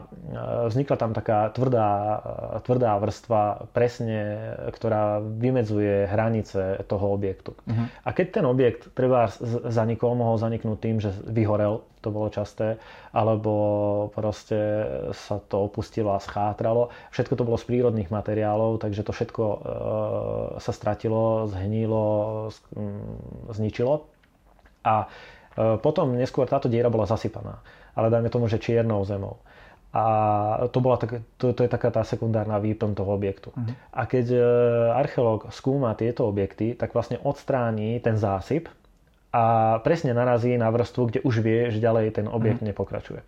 vznikla 0.70 0.96
tam 0.98 1.12
taká 1.18 1.50
tvrdá, 1.50 1.90
tvrdá 2.62 2.94
vrstva 3.02 3.66
presne, 3.74 4.54
ktorá 4.70 5.18
vymedzuje 5.26 6.06
hranice 6.06 6.86
toho 6.86 7.18
objektu. 7.18 7.58
Uh-huh. 7.66 7.90
A 8.06 8.10
keď 8.14 8.42
ten 8.42 8.46
objekt 8.46 8.94
treba 8.94 9.34
zanikol, 9.74 10.14
mohol 10.14 10.38
zaniknúť 10.38 10.78
tým, 10.78 11.02
že 11.02 11.10
vyhorel 11.26 11.82
to 12.04 12.12
bolo 12.12 12.28
časté, 12.28 12.78
alebo 13.16 13.52
proste 14.12 14.86
sa 15.16 15.40
to 15.40 15.66
opustilo 15.66 16.12
a 16.12 16.20
schátralo. 16.20 16.92
Všetko 17.16 17.40
to 17.40 17.48
bolo 17.48 17.56
z 17.56 17.66
prírodných 17.66 18.12
materiálov, 18.12 18.84
takže 18.84 19.08
to 19.08 19.16
všetko 19.16 19.44
e, 19.48 19.58
sa 20.60 20.72
stratilo, 20.76 21.48
zhnilo, 21.50 22.06
zničilo. 23.50 24.04
A 24.84 25.08
e, 25.56 25.80
potom 25.80 26.14
neskôr 26.20 26.46
táto 26.46 26.68
diera 26.68 26.92
bola 26.92 27.08
zasypaná, 27.08 27.64
ale 27.94 28.08
dajme 28.10 28.30
tomu, 28.30 28.46
že 28.50 28.62
čiernou 28.62 29.06
zemou. 29.06 29.42
A 29.94 30.04
to, 30.74 30.82
bola 30.82 30.98
tak, 30.98 31.22
to, 31.38 31.54
to 31.54 31.62
je 31.62 31.70
taká 31.70 31.94
tá 31.94 32.02
sekundárna 32.02 32.58
výplň 32.58 32.98
toho 32.98 33.14
objektu. 33.14 33.54
Uh-huh. 33.54 33.78
A 33.94 34.10
keď 34.10 34.26
e, 34.34 34.42
archeológ 34.90 35.54
skúma 35.54 35.94
tieto 35.94 36.26
objekty, 36.26 36.74
tak 36.74 36.98
vlastne 36.98 37.22
odstráni 37.22 38.02
ten 38.02 38.18
zásyp, 38.18 38.74
a 39.34 39.44
presne 39.82 40.14
narazí 40.14 40.54
na 40.62 40.70
vrstvu, 40.70 41.02
kde 41.10 41.20
už 41.26 41.42
vie, 41.42 41.74
že 41.74 41.82
ďalej 41.82 42.22
ten 42.22 42.30
objekt 42.30 42.62
mm. 42.62 42.70
nepokračuje. 42.70 43.26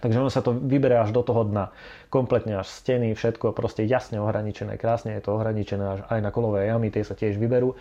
Takže 0.00 0.16
ono 0.22 0.30
sa 0.32 0.40
to 0.40 0.54
vyberie 0.54 0.96
až 0.96 1.12
do 1.12 1.20
toho 1.26 1.44
dna. 1.44 1.74
Kompletne 2.08 2.62
až 2.62 2.70
steny, 2.70 3.12
všetko 3.12 3.52
proste 3.52 3.84
jasne 3.84 4.22
ohraničené. 4.22 4.78
Krásne 4.80 5.18
je 5.18 5.26
to 5.26 5.36
ohraničené 5.36 5.84
až 5.84 6.00
aj 6.08 6.20
na 6.22 6.30
kolové 6.32 6.70
jamy, 6.70 6.88
tie 6.88 7.04
sa 7.04 7.18
tiež 7.18 7.36
vyberú. 7.36 7.76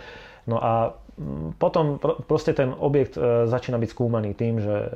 No 0.50 0.58
a 0.60 0.98
potom 1.60 2.00
proste 2.00 2.56
ten 2.56 2.72
objekt 2.72 3.20
e, 3.20 3.46
začína 3.46 3.76
byť 3.76 3.90
skúmaný 3.92 4.32
tým, 4.40 4.64
že 4.64 4.72
e, 4.72 4.88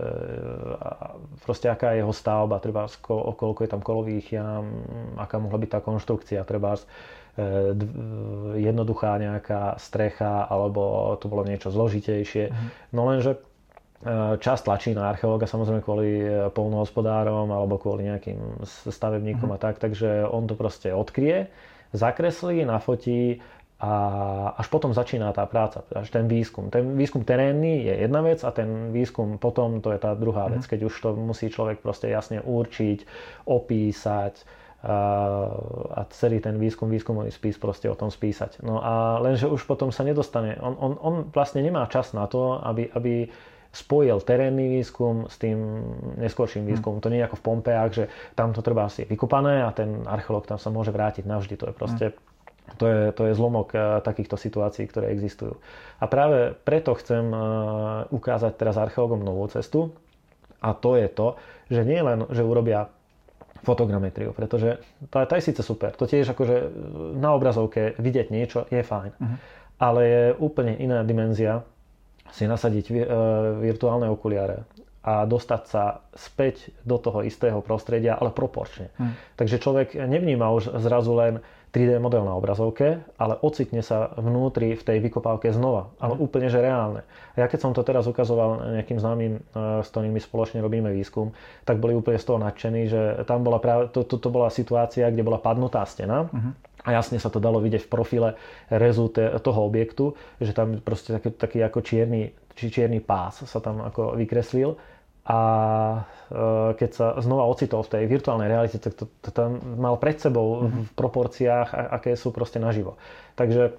proste 1.44 1.68
aká 1.68 1.92
je 1.92 2.04
jeho 2.04 2.16
stavba, 2.16 2.64
treba 2.64 2.88
koľko 3.36 3.60
je 3.60 3.70
tam 3.70 3.84
kolových 3.84 4.40
jam, 4.40 4.64
aká 5.20 5.38
mohla 5.38 5.60
byť 5.60 5.70
tá 5.70 5.80
konštrukcia, 5.84 6.48
treba 6.48 6.80
Eh, 7.34 7.74
jednoduchá 8.62 9.18
nejaká 9.18 9.82
strecha 9.82 10.46
alebo 10.46 11.18
to 11.18 11.26
bolo 11.26 11.42
niečo 11.42 11.74
zložitejšie. 11.74 12.54
Uh-huh. 12.54 12.70
No 12.94 13.10
lenže 13.10 13.42
čas 14.44 14.60
tlačí 14.62 14.92
na 14.92 15.16
archeológa 15.16 15.48
samozrejme 15.48 15.80
kvôli 15.80 16.28
polnohospodárom 16.52 17.48
alebo 17.48 17.80
kvôli 17.80 18.12
nejakým 18.12 18.60
stavebníkom 18.68 19.48
uh-huh. 19.48 19.58
a 19.58 19.64
tak, 19.64 19.80
takže 19.80 20.28
on 20.28 20.44
to 20.44 20.60
proste 20.60 20.92
odkrie, 20.92 21.48
zakreslí, 21.96 22.68
nafotí 22.68 23.40
a 23.84 23.92
až 24.56 24.72
potom 24.72 24.96
začína 24.96 25.36
tá 25.36 25.44
práca, 25.44 25.84
až 25.92 26.08
ten 26.08 26.24
výskum. 26.32 26.72
Ten 26.72 26.96
výskum 26.96 27.28
terénny 27.28 27.84
je 27.84 28.08
jedna 28.08 28.24
vec 28.24 28.40
a 28.48 28.50
ten 28.56 28.96
výskum 28.96 29.36
potom 29.36 29.84
to 29.84 29.92
je 29.92 30.00
tá 30.00 30.16
druhá 30.16 30.48
vec, 30.48 30.64
mhm. 30.64 30.70
keď 30.72 30.80
už 30.88 30.94
to 31.04 31.10
musí 31.20 31.52
človek 31.52 31.84
proste 31.84 32.08
jasne 32.08 32.40
určiť, 32.40 33.04
opísať 33.44 34.48
a, 34.88 34.96
a 36.00 36.02
celý 36.16 36.40
ten 36.40 36.56
výskum, 36.56 36.88
výskumový 36.88 37.32
spis 37.32 37.60
proste 37.60 37.92
o 37.92 37.96
tom 38.00 38.08
spísať. 38.08 38.64
No 38.64 38.80
a 38.80 39.20
lenže 39.20 39.52
už 39.52 39.68
potom 39.68 39.92
sa 39.92 40.08
nedostane, 40.08 40.56
on, 40.64 40.80
on, 40.80 40.94
on 41.04 41.16
vlastne 41.36 41.60
nemá 41.60 41.84
čas 41.92 42.16
na 42.16 42.24
to, 42.32 42.64
aby, 42.64 42.88
aby 42.96 43.28
spojil 43.74 44.22
terénny 44.24 44.80
výskum 44.80 45.28
s 45.28 45.36
tým 45.44 45.60
neskôrším 46.24 46.64
výskumom. 46.72 47.02
Hmm. 47.02 47.06
To 47.10 47.12
nie 47.12 47.20
je 47.20 47.28
ako 47.28 47.38
v 47.42 47.46
Pompeách, 47.52 47.92
že 47.92 48.04
tam 48.38 48.56
to 48.56 48.64
treba 48.64 48.88
asi 48.88 49.04
vykopané 49.04 49.66
a 49.66 49.76
ten 49.76 50.08
archeológ 50.08 50.48
tam 50.48 50.62
sa 50.62 50.72
môže 50.72 50.94
vrátiť 50.94 51.28
navždy. 51.28 51.56
To 51.60 51.66
je 51.68 51.76
proste 51.76 52.06
hmm. 52.14 52.33
To 52.78 52.86
je, 52.88 53.12
to 53.12 53.28
je 53.28 53.38
zlomok 53.38 53.76
eh, 53.76 53.82
takýchto 54.02 54.40
situácií, 54.40 54.88
ktoré 54.88 55.12
existujú. 55.12 55.60
A 56.00 56.06
práve 56.08 56.56
preto 56.64 56.96
chcem 56.96 57.28
eh, 57.30 57.40
ukázať 58.10 58.56
teraz 58.56 58.80
archeológom 58.80 59.22
novú 59.22 59.46
cestu. 59.52 59.92
A 60.64 60.72
to 60.72 60.96
je 60.96 61.12
to, 61.12 61.36
že 61.68 61.84
nie 61.84 62.00
len, 62.00 62.24
že 62.32 62.40
urobia 62.40 62.88
fotogrametriu, 63.68 64.32
pretože 64.32 64.80
tá, 65.12 65.28
tá 65.28 65.36
je 65.36 65.52
síce 65.52 65.60
super. 65.60 65.92
To 66.00 66.08
tiež 66.08 66.32
akože 66.32 66.56
eh, 66.56 66.68
na 67.20 67.36
obrazovke 67.36 68.00
vidieť 68.00 68.28
niečo 68.32 68.66
je 68.72 68.80
fajn. 68.80 69.12
Uh-huh. 69.12 69.38
Ale 69.84 70.00
je 70.08 70.24
úplne 70.40 70.80
iná 70.80 71.04
dimenzia 71.04 71.68
si 72.32 72.48
nasadiť 72.50 72.90
virtuálne 73.62 74.10
okuliare 74.10 74.66
a 75.04 75.28
dostať 75.28 75.62
sa 75.68 76.00
späť 76.16 76.72
do 76.88 76.96
toho 76.96 77.28
istého 77.28 77.60
prostredia, 77.60 78.16
ale 78.16 78.32
proporčne. 78.32 78.88
Hmm. 78.96 79.14
Takže 79.36 79.60
človek 79.60 80.00
nevníma 80.00 80.48
už 80.56 80.80
zrazu 80.80 81.12
len 81.20 81.44
3D 81.74 81.98
model 81.98 82.22
na 82.22 82.38
obrazovke, 82.38 83.02
ale 83.18 83.34
ocitne 83.42 83.82
sa 83.82 84.14
vnútri 84.14 84.78
v 84.78 84.84
tej 84.86 85.02
vykopávke 85.02 85.50
znova, 85.50 85.90
ale 85.98 86.14
mm. 86.14 86.22
úplne 86.22 86.48
že 86.48 86.62
reálne. 86.62 87.02
Ja 87.34 87.50
keď 87.50 87.60
som 87.66 87.72
to 87.74 87.82
teraz 87.82 88.06
ukazoval 88.06 88.78
nejakým 88.78 89.02
známym, 89.02 89.34
e, 89.42 89.82
s 89.82 89.90
ktorými 89.90 90.22
spoločne 90.22 90.62
robíme 90.62 90.94
výskum, 90.94 91.34
tak 91.66 91.82
boli 91.82 91.98
úplne 91.98 92.22
z 92.22 92.30
toho 92.30 92.38
nadšení, 92.38 92.82
že 92.86 93.02
tam 93.26 93.42
bola 93.42 93.58
práve, 93.58 93.90
to, 93.90 94.06
to, 94.06 94.22
to 94.22 94.30
bola 94.30 94.54
situácia, 94.54 95.10
kde 95.10 95.26
bola 95.26 95.42
padnutá 95.42 95.82
stena, 95.90 96.30
mm 96.30 96.74
a 96.84 97.00
jasne 97.00 97.16
sa 97.16 97.32
to 97.32 97.40
dalo 97.40 97.64
vidieť 97.64 97.88
v 97.88 97.92
profile 97.92 98.30
rezu 98.68 99.08
toho 99.16 99.60
objektu, 99.64 100.20
že 100.44 100.52
tam 100.52 100.84
proste 100.84 101.16
taký, 101.16 101.32
taký 101.32 101.60
ako 101.64 101.80
čierny, 101.80 102.36
či 102.60 102.68
čierny 102.68 103.00
pás 103.00 103.40
sa 103.48 103.60
tam 103.64 103.80
ako 103.88 104.20
vykreslil 104.20 104.76
a 105.24 105.40
e, 105.96 106.02
keď 106.76 106.90
sa 106.92 107.08
znova 107.24 107.48
ocitol 107.48 107.88
v 107.88 107.92
tej 107.96 108.04
virtuálnej 108.12 108.52
realite, 108.52 108.78
tak 108.80 109.00
to, 109.00 109.08
to 109.24 109.30
tam 109.32 109.60
mal 109.80 109.96
pred 109.96 110.20
sebou 110.20 110.68
v 110.68 110.92
proporciách, 111.00 111.96
aké 111.96 112.20
sú 112.20 112.36
proste 112.36 112.60
naživo. 112.60 113.00
Takže 113.40 113.72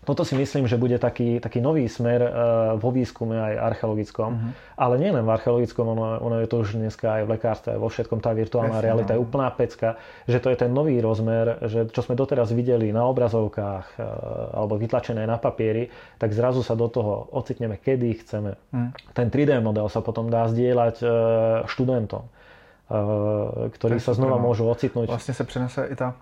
toto 0.00 0.24
si 0.24 0.32
myslím, 0.32 0.64
že 0.64 0.80
bude 0.80 0.96
taký, 0.96 1.44
taký 1.44 1.60
nový 1.60 1.84
smer 1.84 2.24
uh, 2.24 2.30
vo 2.80 2.88
výskume 2.88 3.36
aj 3.36 3.54
archeologickom. 3.76 4.30
Uh-huh. 4.32 4.52
Ale 4.80 4.96
nie 4.96 5.12
len 5.12 5.20
v 5.20 5.28
archeologickom, 5.28 5.92
ono, 5.92 6.16
ono 6.24 6.40
je 6.40 6.48
to 6.48 6.64
už 6.64 6.80
dneska 6.80 7.20
aj 7.20 7.22
v 7.28 7.30
lekárstve, 7.36 7.70
vo 7.76 7.92
všetkom 7.92 8.16
tá 8.24 8.32
virtuálna 8.32 8.80
Presne, 8.80 8.86
realita 8.88 9.12
no. 9.12 9.20
je 9.20 9.24
úplná 9.28 9.52
pecka, 9.52 10.00
že 10.24 10.40
to 10.40 10.48
je 10.48 10.56
ten 10.56 10.72
nový 10.72 10.96
rozmer, 11.04 11.60
že 11.68 11.84
čo 11.92 12.00
sme 12.00 12.16
doteraz 12.16 12.48
videli 12.56 12.88
na 12.96 13.04
obrazovkách 13.12 13.86
uh, 14.00 14.04
alebo 14.56 14.80
vytlačené 14.80 15.28
na 15.28 15.36
papieri, 15.36 15.92
tak 16.16 16.32
zrazu 16.32 16.64
sa 16.64 16.72
do 16.72 16.88
toho 16.88 17.28
ocitneme, 17.36 17.76
kedy 17.76 18.24
chceme. 18.24 18.56
Uh-huh. 18.56 18.96
Ten 19.12 19.28
3D 19.28 19.60
model 19.60 19.92
sa 19.92 20.00
potom 20.00 20.32
dá 20.32 20.48
zdieľať 20.48 20.96
uh, 21.04 21.12
študentom, 21.68 22.24
ktorí 23.70 24.02
sa 24.02 24.16
znova 24.16 24.40
môžu 24.40 24.64
ocitnúť. 24.66 25.12
Vlastne 25.12 25.36
sa 25.36 25.44
prenese 25.44 25.86
i, 25.86 25.94
tá, 25.94 26.16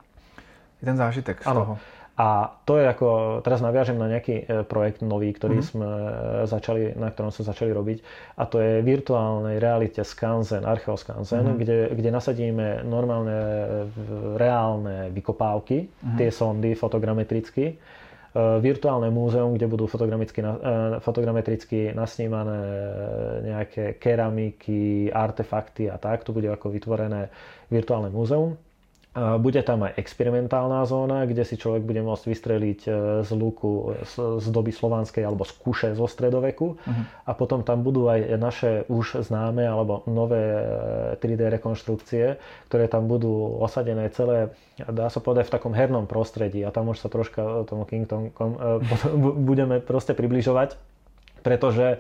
i 0.77 0.85
ten 0.85 0.99
zážitek 0.99 1.41
z 1.41 1.49
ano. 1.49 1.63
toho. 1.63 1.75
A 2.19 2.51
to 2.67 2.83
je 2.83 2.85
ako, 2.91 3.41
teraz 3.47 3.63
naviažem 3.63 3.95
na 3.95 4.11
nejaký 4.11 4.43
e, 4.43 4.45
projekt 4.67 5.07
nový, 5.07 5.31
ktorý 5.31 5.63
mm-hmm. 5.63 5.71
sme 5.71 5.87
e, 5.87 6.11
začali, 6.51 6.99
na 6.99 7.15
ktorom 7.15 7.31
sme 7.31 7.47
začali 7.47 7.71
robiť 7.71 7.99
a 8.35 8.43
to 8.51 8.59
je 8.59 8.83
virtuálnej 8.83 9.63
realite 9.63 10.03
Skanzen, 10.03 10.67
Archeoskanzen, 10.67 11.47
mm-hmm. 11.47 11.61
kde, 11.63 11.79
kde 11.95 12.11
nasadíme 12.11 12.83
normálne 12.83 13.39
e, 13.39 13.57
reálne 14.35 15.15
vykopávky, 15.15 15.79
mm-hmm. 15.87 16.19
tie 16.19 16.29
sondy 16.35 16.75
fotogrametricky, 16.75 17.79
virtuálne 18.39 19.09
múzeum, 19.09 19.57
kde 19.57 19.67
budú 19.67 19.89
fotogrametricky, 19.89 20.45
fotogrametricky 21.01 21.97
nasnímané 21.97 22.61
nejaké 23.41 23.97
keramiky, 23.97 25.09
artefakty 25.11 25.89
a 25.89 25.97
tak. 25.97 26.23
Tu 26.23 26.37
bude 26.37 26.47
ako 26.47 26.71
vytvorené 26.71 27.33
virtuálne 27.73 28.13
múzeum 28.13 28.55
bude 29.41 29.61
tam 29.65 29.89
aj 29.89 29.97
experimentálna 29.99 30.85
zóna, 30.85 31.25
kde 31.25 31.43
si 31.43 31.59
človek 31.59 31.83
bude 31.83 32.05
môcť 32.05 32.25
vystreliť 32.29 32.81
e, 32.87 32.91
z 33.25 33.31
luku 33.35 33.97
z, 34.05 34.47
doby 34.53 34.71
slovanskej 34.71 35.25
alebo 35.25 35.49
z 35.49 35.53
kuše 35.59 35.89
zo 35.97 36.07
stredoveku. 36.07 36.77
Uh-huh. 36.77 37.05
A 37.25 37.33
potom 37.33 37.65
tam 37.65 37.81
budú 37.81 38.07
aj 38.07 38.37
naše 38.37 38.71
už 38.87 39.25
známe 39.25 39.65
alebo 39.65 40.05
nové 40.07 40.61
3D 41.19 41.41
e, 41.41 41.51
rekonštrukcie, 41.59 42.25
ktoré 42.71 42.85
tam 42.87 43.09
budú 43.09 43.59
osadené 43.59 44.13
celé, 44.13 44.53
dá 44.77 45.09
sa 45.09 45.19
povedať, 45.19 45.51
v 45.51 45.55
takom 45.57 45.73
hernom 45.73 46.05
prostredí. 46.05 46.63
A 46.63 46.71
tam 46.71 46.93
už 46.93 47.01
sa 47.03 47.09
troška 47.09 47.65
tomu 47.65 47.89
Kingdom 47.89 48.31
budeme 49.49 49.81
proste 49.81 50.13
približovať, 50.13 50.77
pretože 51.41 51.99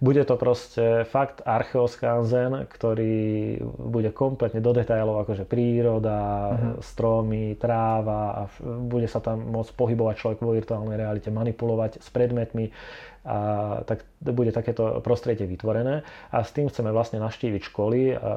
bude 0.00 0.24
to 0.24 0.40
proste 0.40 1.04
fakt 1.12 1.44
archeoskanzen, 1.44 2.64
ktorý 2.72 3.60
bude 3.76 4.08
kompletne 4.16 4.64
do 4.64 4.72
detailov, 4.72 5.28
akože 5.28 5.44
príroda, 5.44 6.20
uh-huh. 6.56 6.80
stromy, 6.80 7.52
tráva 7.60 8.32
a 8.32 8.42
bude 8.64 9.04
sa 9.04 9.20
tam 9.20 9.52
môcť 9.52 9.76
pohybovať 9.76 10.14
človek 10.16 10.38
vo 10.40 10.56
virtuálnej 10.56 10.96
realite, 10.96 11.28
manipulovať 11.28 12.00
s 12.00 12.08
predmetmi 12.08 12.72
a 13.20 13.38
tak 13.84 14.08
bude 14.24 14.48
takéto 14.48 15.04
prostredie 15.04 15.44
vytvorené 15.44 16.00
a 16.32 16.40
s 16.40 16.56
tým 16.56 16.72
chceme 16.72 16.88
vlastne 16.88 17.20
naštíviť 17.20 17.62
školy 17.68 18.16
a, 18.16 18.32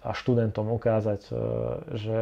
a 0.00 0.10
študentom 0.16 0.72
ukázať, 0.72 1.28
e, 1.28 1.32
že 1.92 2.20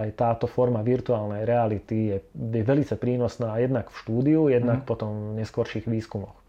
aj 0.00 0.08
táto 0.16 0.48
forma 0.48 0.80
virtuálnej 0.80 1.44
reality 1.44 2.16
je, 2.16 2.18
je 2.32 2.62
veľmi 2.64 2.88
prínosná 2.96 3.60
jednak 3.60 3.92
v 3.92 4.00
štúdiu, 4.00 4.48
jednak 4.48 4.80
mm. 4.80 4.88
potom 4.88 5.36
v 5.36 5.44
neskôrších 5.44 5.84
výskumoch. 5.84 6.43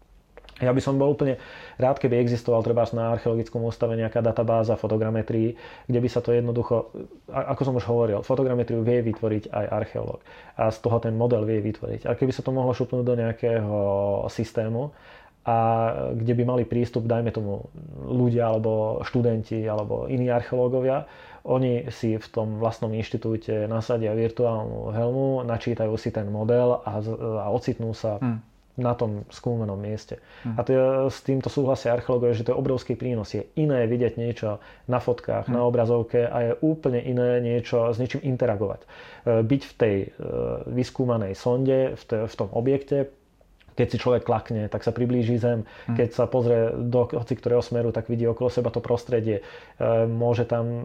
Ja 0.56 0.72
by 0.72 0.80
som 0.80 0.96
bol 0.96 1.12
úplne 1.12 1.36
rád, 1.76 2.00
keby 2.00 2.16
existoval 2.16 2.64
treba 2.64 2.88
na 2.96 3.12
archeologickom 3.12 3.60
ústave 3.68 3.92
nejaká 3.92 4.24
databáza 4.24 4.80
fotogrametrii, 4.80 5.52
kde 5.84 5.98
by 6.00 6.08
sa 6.08 6.24
to 6.24 6.32
jednoducho, 6.32 6.96
ako 7.28 7.60
som 7.60 7.76
už 7.76 7.84
hovoril, 7.84 8.24
fotogrametriu 8.24 8.80
vie 8.80 9.04
vytvoriť 9.04 9.52
aj 9.52 9.66
archeológ 9.68 10.24
a 10.56 10.72
z 10.72 10.78
toho 10.80 10.96
ten 10.96 11.12
model 11.12 11.44
vie 11.44 11.60
vytvoriť. 11.60 12.08
A 12.08 12.16
keby 12.16 12.32
sa 12.32 12.40
to 12.40 12.56
mohlo 12.56 12.72
šupnúť 12.72 13.04
do 13.04 13.14
nejakého 13.20 13.76
systému, 14.32 14.96
a 15.46 15.58
kde 16.10 16.34
by 16.34 16.42
mali 16.42 16.64
prístup, 16.66 17.06
dajme 17.06 17.30
tomu, 17.30 17.70
ľudia 18.02 18.50
alebo 18.50 18.98
študenti 19.06 19.62
alebo 19.62 20.10
iní 20.10 20.26
archeológovia, 20.26 21.06
oni 21.46 21.86
si 21.94 22.18
v 22.18 22.26
tom 22.26 22.58
vlastnom 22.58 22.90
inštitúte 22.90 23.70
nasadia 23.70 24.10
virtuálnu 24.10 24.90
helmu, 24.90 25.46
načítajú 25.46 25.94
si 25.94 26.10
ten 26.10 26.26
model 26.26 26.82
a, 26.82 26.98
a 26.98 27.46
ocitnú 27.54 27.94
sa 27.94 28.18
hmm 28.18 28.55
na 28.76 28.92
tom 28.92 29.24
skúmenom 29.32 29.80
mieste. 29.80 30.20
Hm. 30.44 30.54
A 30.56 30.60
to 30.62 30.70
je, 30.70 30.80
s 31.08 31.18
týmto 31.24 31.48
súhlasia 31.48 31.96
archeológovia, 31.96 32.36
že 32.36 32.44
to 32.44 32.52
je 32.52 32.60
obrovský 32.60 32.92
prínos. 32.94 33.32
Je 33.32 33.48
iné 33.56 33.88
vidieť 33.88 34.20
niečo 34.20 34.60
na 34.86 35.00
fotkách, 35.00 35.48
hm. 35.48 35.52
na 35.52 35.64
obrazovke 35.64 36.28
a 36.28 36.36
je 36.44 36.52
úplne 36.60 37.00
iné 37.00 37.40
niečo 37.40 37.90
s 37.90 37.96
niečím 37.96 38.22
interagovať. 38.22 38.80
E, 38.84 38.86
byť 39.42 39.62
v 39.64 39.72
tej 39.74 39.96
e, 40.04 40.08
vyskúmanej 40.68 41.32
sonde, 41.34 41.96
v, 41.96 42.02
te, 42.04 42.18
v 42.28 42.34
tom 42.36 42.52
objekte, 42.52 43.08
keď 43.76 43.86
si 43.92 44.00
človek 44.00 44.24
klakne, 44.24 44.72
tak 44.72 44.84
sa 44.84 44.92
priblíži 44.92 45.36
zem. 45.36 45.64
Hm. 45.88 45.96
Keď 45.96 46.08
sa 46.12 46.24
pozrie 46.28 46.72
do 46.76 47.08
hoci 47.08 47.32
ktorého 47.36 47.64
smeru, 47.64 47.92
tak 47.92 48.12
vidí 48.12 48.28
okolo 48.28 48.52
seba 48.52 48.68
to 48.68 48.84
prostredie. 48.84 49.40
E, 49.40 50.04
môže 50.04 50.44
tam 50.44 50.84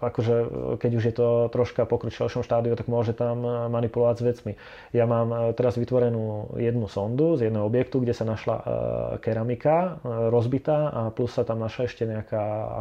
akože 0.00 0.34
keď 0.78 0.90
už 0.94 1.04
je 1.10 1.14
to 1.14 1.28
troška 1.52 1.84
pokročilejšom 1.84 2.46
štádiu, 2.46 2.74
tak 2.78 2.86
môže 2.86 3.12
tam 3.12 3.42
manipulovať 3.70 4.16
s 4.16 4.22
vecmi. 4.22 4.52
Ja 4.90 5.06
mám 5.06 5.30
e, 5.30 5.36
teraz 5.54 5.78
vytvorenú 5.78 6.56
jednu 6.58 6.86
sondu 6.90 7.38
z 7.38 7.50
jedného 7.50 7.66
objektu, 7.66 8.02
kde 8.02 8.14
sa 8.14 8.26
našla 8.26 8.56
e, 8.56 8.62
keramika 9.22 10.00
e, 10.00 10.30
rozbitá 10.30 10.90
a 10.90 11.00
plus 11.14 11.34
sa 11.34 11.46
tam 11.46 11.62
našla 11.62 11.86
ešte 11.86 12.04
nejaká 12.06 12.76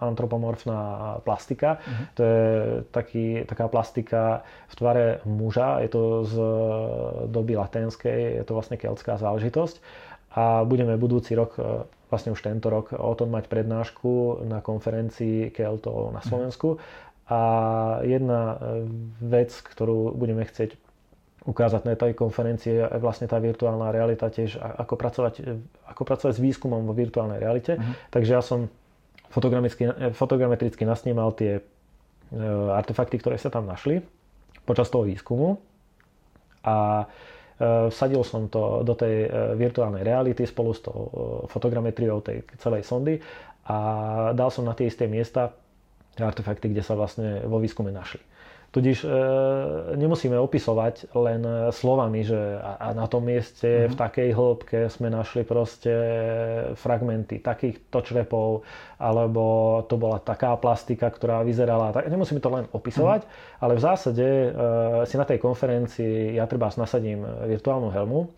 antropomorfná 0.00 0.80
plastika. 1.24 1.80
Uh-huh. 1.80 2.04
To 2.16 2.20
je 2.22 2.44
taký, 2.90 3.26
taká 3.44 3.66
plastika 3.68 4.42
v 4.70 4.74
tvare 4.76 5.06
muža, 5.28 5.84
je 5.84 5.88
to 5.92 6.02
z 6.24 6.34
doby 7.28 7.56
latenskej, 7.56 8.40
je 8.40 8.44
to 8.44 8.52
vlastne 8.56 8.76
keltská 8.80 9.20
záležitosť 9.20 10.08
a 10.30 10.62
budeme 10.62 10.94
budúci 10.94 11.34
rok 11.34 11.58
vlastne 12.10 12.34
už 12.34 12.42
tento 12.42 12.66
rok 12.66 12.90
o 12.90 13.14
tom 13.14 13.30
mať 13.30 13.46
prednášku 13.46 14.42
na 14.50 14.58
konferencii 14.58 15.54
Kelto 15.54 16.10
na 16.10 16.18
Slovensku. 16.20 16.82
A 17.30 17.40
jedna 18.02 18.58
e, 18.58 18.86
vec, 19.22 19.54
ktorú 19.54 20.18
budeme 20.18 20.42
chcieť 20.42 20.74
ukázať 21.46 21.82
na 21.86 21.94
tej 21.94 22.18
konferencii 22.18 22.72
je 22.74 22.84
vlastne 23.00 23.30
tá 23.30 23.38
virtuálna 23.38 23.94
realita 23.94 24.28
tiež, 24.28 24.58
ako 24.58 24.98
pracovať, 24.98 25.34
ako 25.88 26.02
pracovať 26.02 26.34
s 26.36 26.42
výskumom 26.42 26.84
vo 26.84 26.92
virtuálnej 26.92 27.38
realite. 27.38 27.78
Uh-huh. 27.78 27.94
Takže 28.12 28.30
ja 28.34 28.42
som 28.42 28.66
fotogrametricky, 29.30 30.82
nasnímal 30.82 31.30
tie 31.38 31.62
e, 31.62 31.62
artefakty, 32.74 33.22
ktoré 33.22 33.38
sa 33.38 33.48
tam 33.48 33.70
našli 33.70 34.02
počas 34.66 34.90
toho 34.90 35.06
výskumu 35.06 35.56
A 36.66 37.06
vsadil 37.60 38.24
som 38.24 38.48
to 38.48 38.80
do 38.80 38.96
tej 38.96 39.28
virtuálnej 39.54 40.00
reality 40.00 40.42
spolu 40.42 40.72
s 40.72 40.80
tou 40.80 40.96
fotogrametriou 41.46 42.24
tej 42.24 42.40
celej 42.56 42.82
sondy 42.82 43.20
a 43.64 43.76
dal 44.32 44.48
som 44.48 44.64
na 44.64 44.72
tie 44.72 44.88
isté 44.88 45.04
miesta 45.04 45.52
artefakty, 46.18 46.68
kde 46.68 46.80
sa 46.80 46.92
vlastne 46.92 47.44
vo 47.44 47.56
výskume 47.56 47.88
našli. 47.88 48.20
Tudíž 48.70 49.02
e, 49.02 49.10
nemusíme 49.98 50.38
opisovať 50.38 51.10
len 51.18 51.42
slovami, 51.74 52.22
že 52.22 52.38
a, 52.38 52.78
a 52.78 52.88
na 52.94 53.10
tom 53.10 53.26
mieste 53.26 53.66
mm-hmm. 53.66 53.90
v 53.90 53.94
takej 53.98 54.28
hĺbke 54.30 54.78
sme 54.86 55.10
našli 55.10 55.42
proste 55.42 55.90
fragmenty 56.78 57.42
takýchto 57.42 57.98
črepov, 58.06 58.62
alebo 59.02 59.42
to 59.90 59.98
bola 59.98 60.22
taká 60.22 60.54
plastika, 60.54 61.10
ktorá 61.10 61.42
vyzerala 61.42 61.90
tak. 61.90 62.06
Nemusíme 62.06 62.38
to 62.38 62.46
len 62.46 62.70
opisovať, 62.70 63.26
mm-hmm. 63.26 63.58
ale 63.58 63.72
v 63.74 63.82
zásade 63.82 64.26
e, 64.26 64.48
si 65.02 65.18
na 65.18 65.26
tej 65.26 65.42
konferencii 65.42 66.38
ja 66.38 66.46
treba 66.46 66.70
nasadím 66.78 67.26
virtuálnu 67.26 67.90
helmu 67.90 68.30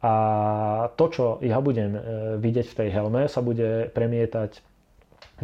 a 0.00 0.14
to, 0.96 1.04
čo 1.12 1.24
ja 1.44 1.60
budem 1.60 1.92
e, 1.92 2.00
vidieť 2.40 2.66
v 2.72 2.78
tej 2.84 2.88
helme, 2.88 3.28
sa 3.28 3.44
bude 3.44 3.92
premietať 3.92 4.64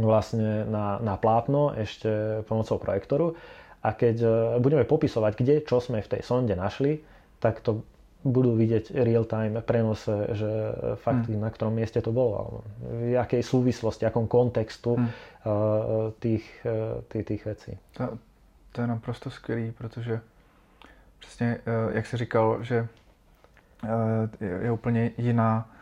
vlastne 0.01 0.65
na, 0.69 0.97
na 1.01 1.17
plátno 1.21 1.77
ešte 1.77 2.45
pomocou 2.49 2.81
projektoru 2.81 3.37
a 3.87 3.95
keď 3.95 4.17
e, 4.19 4.29
budeme 4.59 4.83
popisovať, 4.83 5.33
kde 5.39 5.55
čo 5.63 5.79
sme 5.79 6.03
v 6.03 6.11
tej 6.11 6.23
sonde 6.27 6.59
našli, 6.59 6.99
tak 7.39 7.63
to 7.63 7.87
budú 8.27 8.59
vidieť 8.59 8.91
real-time 8.91 9.63
prenose, 9.63 10.35
že 10.35 10.51
fakt, 10.99 11.31
hmm. 11.31 11.39
na 11.39 11.47
ktorom 11.47 11.79
mieste 11.79 12.03
to 12.03 12.11
bolo, 12.11 12.35
alebo 12.35 12.59
v 12.83 13.15
jakej 13.15 13.43
súvislosti, 13.47 14.03
akom 14.03 14.27
kontextu 14.27 14.99
hmm. 14.99 15.11
tých, 16.19 16.43
e, 16.67 17.07
tých, 17.07 17.25
tých 17.25 17.43
vecí. 17.47 17.73
To, 17.95 18.19
to 18.75 18.81
je 18.83 18.87
naprosto 18.87 19.31
skvělý, 19.31 19.71
protože 19.79 20.21
přesně, 21.19 21.59
jak 21.93 22.07
jsi 22.07 22.17
říkal, 22.17 22.59
že 22.63 22.89
je, 24.41 24.49
je 24.63 24.73
úplně 24.73 25.11
jiná 25.19 25.76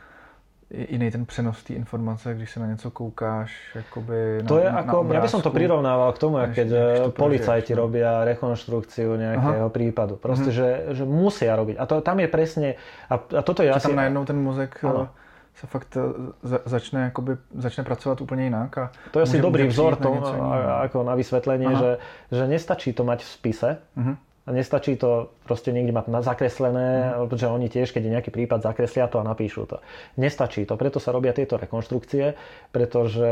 jiný 0.71 1.11
ten 1.11 1.27
přenos 1.27 1.63
té 1.63 1.75
informace, 1.75 2.35
když 2.35 2.51
se 2.51 2.61
na 2.61 2.67
něco 2.67 2.91
koukáš, 2.91 3.53
jakoby 3.75 4.39
na, 4.43 4.49
To 4.49 4.59
je 4.59 4.73
na, 4.73 4.79
ako, 4.79 5.03
na 5.03 5.15
ja 5.15 5.21
by 5.21 5.29
som 5.29 5.43
to 5.43 5.51
prirovnával 5.53 6.13
k 6.13 6.19
tomu, 6.19 6.37
keď 6.41 6.69
eh, 6.73 6.83
policajti 7.13 7.73
no. 7.77 7.87
robia 7.87 8.25
rekonštrukciu 8.25 9.17
nejakého 9.17 9.69
Aha. 9.69 9.75
prípadu. 9.75 10.17
Proste, 10.17 10.51
mhm. 10.51 10.57
že, 10.57 10.69
že 10.97 11.05
musia 11.05 11.53
robiť. 11.57 11.77
A 11.77 11.85
to, 11.87 12.01
tam 12.01 12.21
je 12.21 12.29
presne, 12.29 12.69
a, 13.09 13.15
a 13.21 13.41
toto 13.45 13.63
je 13.63 13.71
asi... 13.71 13.89
tam 13.93 13.97
najednou 14.01 14.25
ten 14.25 14.39
mozek 14.41 14.81
eh, 14.83 14.89
ano. 14.89 15.09
se 15.55 15.67
fakt 15.67 15.97
eh, 15.97 16.01
za, 16.43 16.59
začne, 16.65 17.01
jakoby, 17.13 17.37
začne 17.55 17.85
pracovat 17.85 18.21
úplně 18.21 18.45
jinak. 18.45 18.79
A 18.79 18.91
to 19.11 19.19
je 19.19 19.23
asi 19.23 19.39
dobrý 19.41 19.67
vzor 19.69 19.97
to, 19.97 20.15
na 20.15 20.89
ako 20.89 21.05
na 21.05 21.15
vysvetlenie, 21.15 21.77
že, 21.77 21.91
že 22.33 22.45
nestačí 22.49 22.93
to 22.93 23.05
mať 23.05 23.21
v 23.23 23.29
spise, 23.29 23.71
uh-huh. 23.97 24.17
Nestačí 24.45 25.01
to 25.01 25.33
proste 25.49 25.73
niekde 25.73 25.97
mať 25.97 26.21
zakreslené, 26.21 27.17
mm. 27.17 27.33
pretože 27.33 27.49
oni 27.49 27.69
tiež, 27.73 27.97
keď 27.97 28.03
je 28.05 28.15
nejaký 28.21 28.31
prípad, 28.31 28.61
zakreslia 28.61 29.09
to 29.09 29.17
a 29.17 29.25
napíšu 29.25 29.65
to. 29.65 29.81
Nestačí 30.21 30.69
to, 30.69 30.77
preto 30.77 31.01
sa 31.01 31.17
robia 31.17 31.33
tieto 31.33 31.57
rekonštrukcie, 31.57 32.37
pretože 32.69 33.29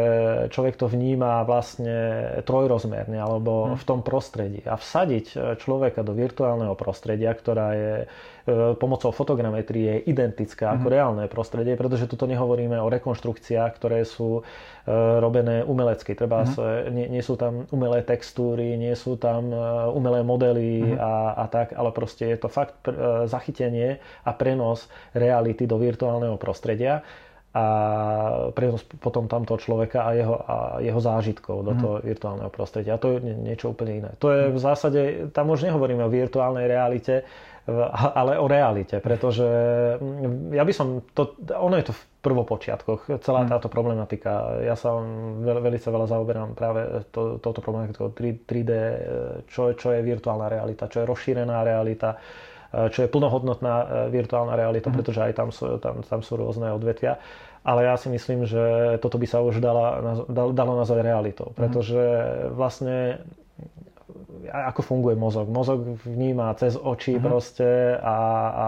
človek 0.49 0.81
to 0.81 0.89
vníma 0.89 1.45
vlastne 1.45 1.97
trojrozmerne 2.49 3.21
alebo 3.21 3.77
mm. 3.77 3.77
v 3.77 3.85
tom 3.85 4.01
prostredí. 4.01 4.65
A 4.65 4.81
vsadiť 4.81 5.61
človeka 5.61 6.01
do 6.01 6.17
virtuálneho 6.17 6.73
prostredia, 6.81 7.37
ktorá 7.37 7.69
je 7.77 7.95
pomocou 8.77 9.15
fotogrametrie 9.15 10.03
je 10.03 10.11
identická 10.11 10.75
ako 10.75 10.87
mm. 10.91 10.95
reálne 10.95 11.25
prostredie, 11.31 11.79
pretože 11.79 12.11
tuto 12.11 12.27
nehovoríme 12.27 12.75
o 12.81 12.91
rekonštrukciách, 12.91 13.71
ktoré 13.79 14.03
sú 14.03 14.43
e, 14.43 14.43
robené 15.23 15.63
umelecky. 15.63 16.19
Treba 16.19 16.43
mm. 16.43 16.91
nie, 16.91 17.07
nie 17.07 17.23
sú 17.23 17.39
tam 17.39 17.71
umelé 17.71 18.03
textúry, 18.03 18.75
nie 18.75 18.99
sú 18.99 19.15
tam 19.15 19.55
e, 19.55 19.59
umelé 19.95 20.27
modely 20.27 20.95
mm. 20.95 20.99
a, 20.99 21.39
a 21.39 21.45
tak, 21.47 21.75
ale 21.79 21.95
proste 21.95 22.35
je 22.35 22.39
to 22.39 22.49
fakt 22.51 22.75
zachytenie 23.31 24.03
a 24.27 24.31
prenos 24.35 24.91
reality 25.15 25.71
do 25.71 25.79
virtuálneho 25.79 26.35
prostredia 26.35 27.07
a 27.53 27.65
prenos 28.57 28.81
potom 28.97 29.29
tamto 29.29 29.61
človeka 29.61 30.09
a 30.09 30.11
jeho, 30.17 30.37
a 30.41 30.57
jeho 30.81 31.01
zážitkov 31.01 31.69
do 31.69 31.73
mhm. 31.77 31.81
toho 31.85 31.95
virtuálneho 32.01 32.49
prostredia. 32.49 32.97
A 32.97 33.03
to 33.03 33.17
je 33.17 33.19
niečo 33.21 33.77
úplne 33.77 33.93
iné. 34.05 34.11
To 34.25 34.33
je 34.33 34.49
v 34.49 34.59
zásade, 34.59 35.01
tam 35.37 35.53
už 35.53 35.69
nehovoríme 35.69 36.01
o 36.01 36.09
virtuálnej 36.09 36.65
realite, 36.65 37.29
ale 38.15 38.43
o 38.43 38.47
realite, 38.51 38.99
pretože 38.99 39.47
mm, 40.03 40.51
ja 40.51 40.67
by 40.67 40.73
som, 40.75 41.07
to, 41.15 41.39
ono 41.55 41.79
je 41.79 41.91
to 41.91 41.95
v 41.95 42.03
prvopočiatkoch, 42.23 43.23
celá 43.23 43.47
hmm. 43.47 43.51
táto 43.51 43.67
problematika. 43.71 44.63
Ja 44.63 44.79
sa 44.79 44.95
veľ, 44.99 45.59
veľmi 45.63 45.79
veľa 45.79 46.07
zaoberám 46.07 46.51
práve 46.55 47.07
to, 47.11 47.39
touto 47.43 47.63
problematikou 47.63 48.15
3, 48.15 48.47
3D, 48.47 48.73
čo, 49.51 49.75
čo 49.75 49.91
je 49.95 50.01
virtuálna 50.03 50.47
realita, 50.47 50.91
čo 50.91 51.03
je 51.03 51.11
rozšírená 51.11 51.67
realita, 51.67 52.19
čo 52.73 53.05
je 53.05 53.09
plnohodnotná 53.11 53.75
e, 53.79 53.87
virtuálna 54.15 54.55
realita, 54.57 54.89
hmm. 54.89 54.97
pretože 54.97 55.21
aj 55.21 55.33
tam 55.35 55.49
sú, 55.51 55.77
tam, 55.83 56.01
tam 56.03 56.21
sú 56.23 56.39
rôzne 56.39 56.71
odvetvia. 56.73 57.19
Ale 57.63 57.87
ja 57.87 57.95
si 57.95 58.11
myslím, 58.11 58.43
že 58.43 58.97
toto 58.99 59.23
by 59.23 59.27
sa 59.27 59.39
už 59.39 59.63
dala, 59.63 60.03
dalo 60.31 60.73
nazvať 60.83 60.99
realitou, 61.07 61.55
pretože 61.55 61.95
vlastne 62.59 63.23
ako 64.53 64.83
funguje 64.83 65.17
mozog. 65.17 65.49
Mozog 65.49 65.99
vníma 66.05 66.55
cez 66.55 66.77
oči 66.77 67.17
mm-hmm. 67.17 67.27
proste 67.27 67.99
a, 67.99 68.17
a 68.51 68.67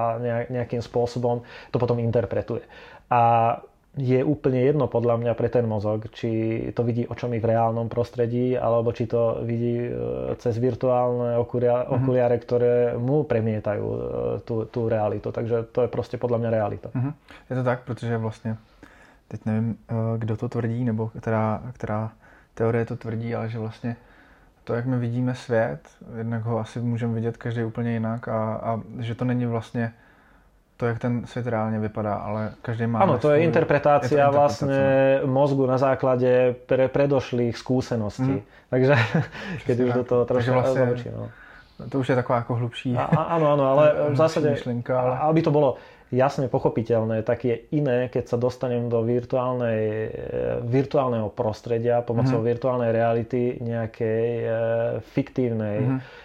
nejakým 0.51 0.83
spôsobom 0.83 1.43
to 1.71 1.77
potom 1.79 1.99
interpretuje. 1.99 2.63
A 3.11 3.21
je 3.95 4.27
úplne 4.27 4.59
jedno 4.59 4.91
podľa 4.91 5.23
mňa 5.23 5.33
pre 5.39 5.47
ten 5.47 5.63
mozog, 5.71 6.11
či 6.11 6.31
to 6.75 6.83
vidí 6.83 7.07
očami 7.07 7.39
v 7.39 7.47
reálnom 7.47 7.87
prostredí, 7.87 8.59
alebo 8.59 8.91
či 8.91 9.07
to 9.07 9.39
vidí 9.47 9.87
e, 9.87 9.91
cez 10.43 10.59
virtuálne 10.59 11.39
okulia, 11.39 11.87
okuliare, 11.87 12.35
ktoré 12.43 12.99
mu 12.99 13.23
premietajú 13.23 13.87
e, 13.87 13.99
tú, 14.43 14.67
tú 14.67 14.91
realitu. 14.91 15.31
Takže 15.31 15.71
to 15.71 15.87
je 15.87 15.89
proste 15.89 16.19
podľa 16.19 16.39
mňa 16.43 16.51
realita. 16.51 16.89
Mm-hmm. 16.91 17.13
Je 17.51 17.55
to 17.57 17.65
tak, 17.65 17.87
protože 17.87 18.19
vlastně, 18.19 18.57
teď 19.29 19.41
nevím, 19.47 19.79
e, 19.89 19.95
kdo 20.19 20.37
to 20.37 20.49
tvrdí, 20.49 20.85
nebo 20.85 21.11
která, 21.19 21.63
která 21.73 22.13
teorie 22.55 22.85
to 22.85 22.97
tvrdí, 22.97 23.35
ale 23.35 23.49
že 23.49 23.59
vlastně 23.59 23.97
to, 24.65 24.75
jak 24.75 24.87
my 24.87 24.99
vidíme 24.99 25.35
svět, 25.35 25.81
jednak 26.19 26.43
ho 26.43 26.59
asi 26.59 26.81
můžeme 26.81 27.15
vidět 27.15 27.37
každý 27.37 27.65
úplně 27.65 27.93
jinak 27.93 28.29
a, 28.29 28.55
a 28.55 28.81
že 28.99 29.15
to 29.15 29.25
není 29.25 29.47
vlastně 29.47 29.93
to, 30.77 30.87
jak 30.87 30.99
ten 30.99 31.27
svět 31.27 31.47
reálně 31.47 31.79
vypadá, 31.79 32.15
ale 32.15 32.53
každý 32.63 32.87
má... 32.87 32.99
Áno, 32.99 33.19
to 33.19 33.31
je 33.31 33.47
interpretácia 33.47 34.19
je 34.19 34.27
to 34.27 34.35
vlastne 34.35 34.79
mozgu 35.23 35.71
na 35.71 35.79
základe 35.79 36.55
pre 36.67 36.91
predošlých 36.91 37.55
skúseností. 37.55 38.43
Mm. 38.43 38.71
Takže 38.71 38.95
keď 39.67 39.77
už 39.81 39.91
do 39.93 40.05
toho 40.05 40.23
trošku 40.27 40.51
vlastne, 40.51 40.81
zabočí, 40.83 41.09
no. 41.15 41.31
To 41.91 41.99
už 42.03 42.09
je 42.11 42.17
taková 42.19 42.39
ako 42.43 42.53
hlubší... 42.55 42.91
A, 42.99 43.39
áno, 43.39 43.55
áno, 43.55 43.65
ale 43.71 43.85
v 44.15 44.19
zásade, 44.19 44.51
myšlenka, 44.51 44.95
ale... 44.99 45.15
aby 45.31 45.41
to 45.43 45.51
bolo 45.55 45.79
jasne 46.15 46.47
pochopiteľné, 46.47 47.27
tak 47.27 47.45
je 47.45 47.67
iné, 47.75 48.09
keď 48.09 48.35
sa 48.35 48.37
dostanem 48.39 48.87
do 48.87 49.03
virtuálnej, 49.03 49.83
e, 49.83 50.11
virtuálneho 50.65 51.35
prostredia 51.35 52.01
pomocou 52.07 52.39
mm-hmm. 52.39 52.53
virtuálnej 52.55 52.91
reality 52.95 53.59
nejakej 53.59 54.25
e, 54.41 54.49
fiktívnej 55.03 55.79
mm-hmm 55.83 56.23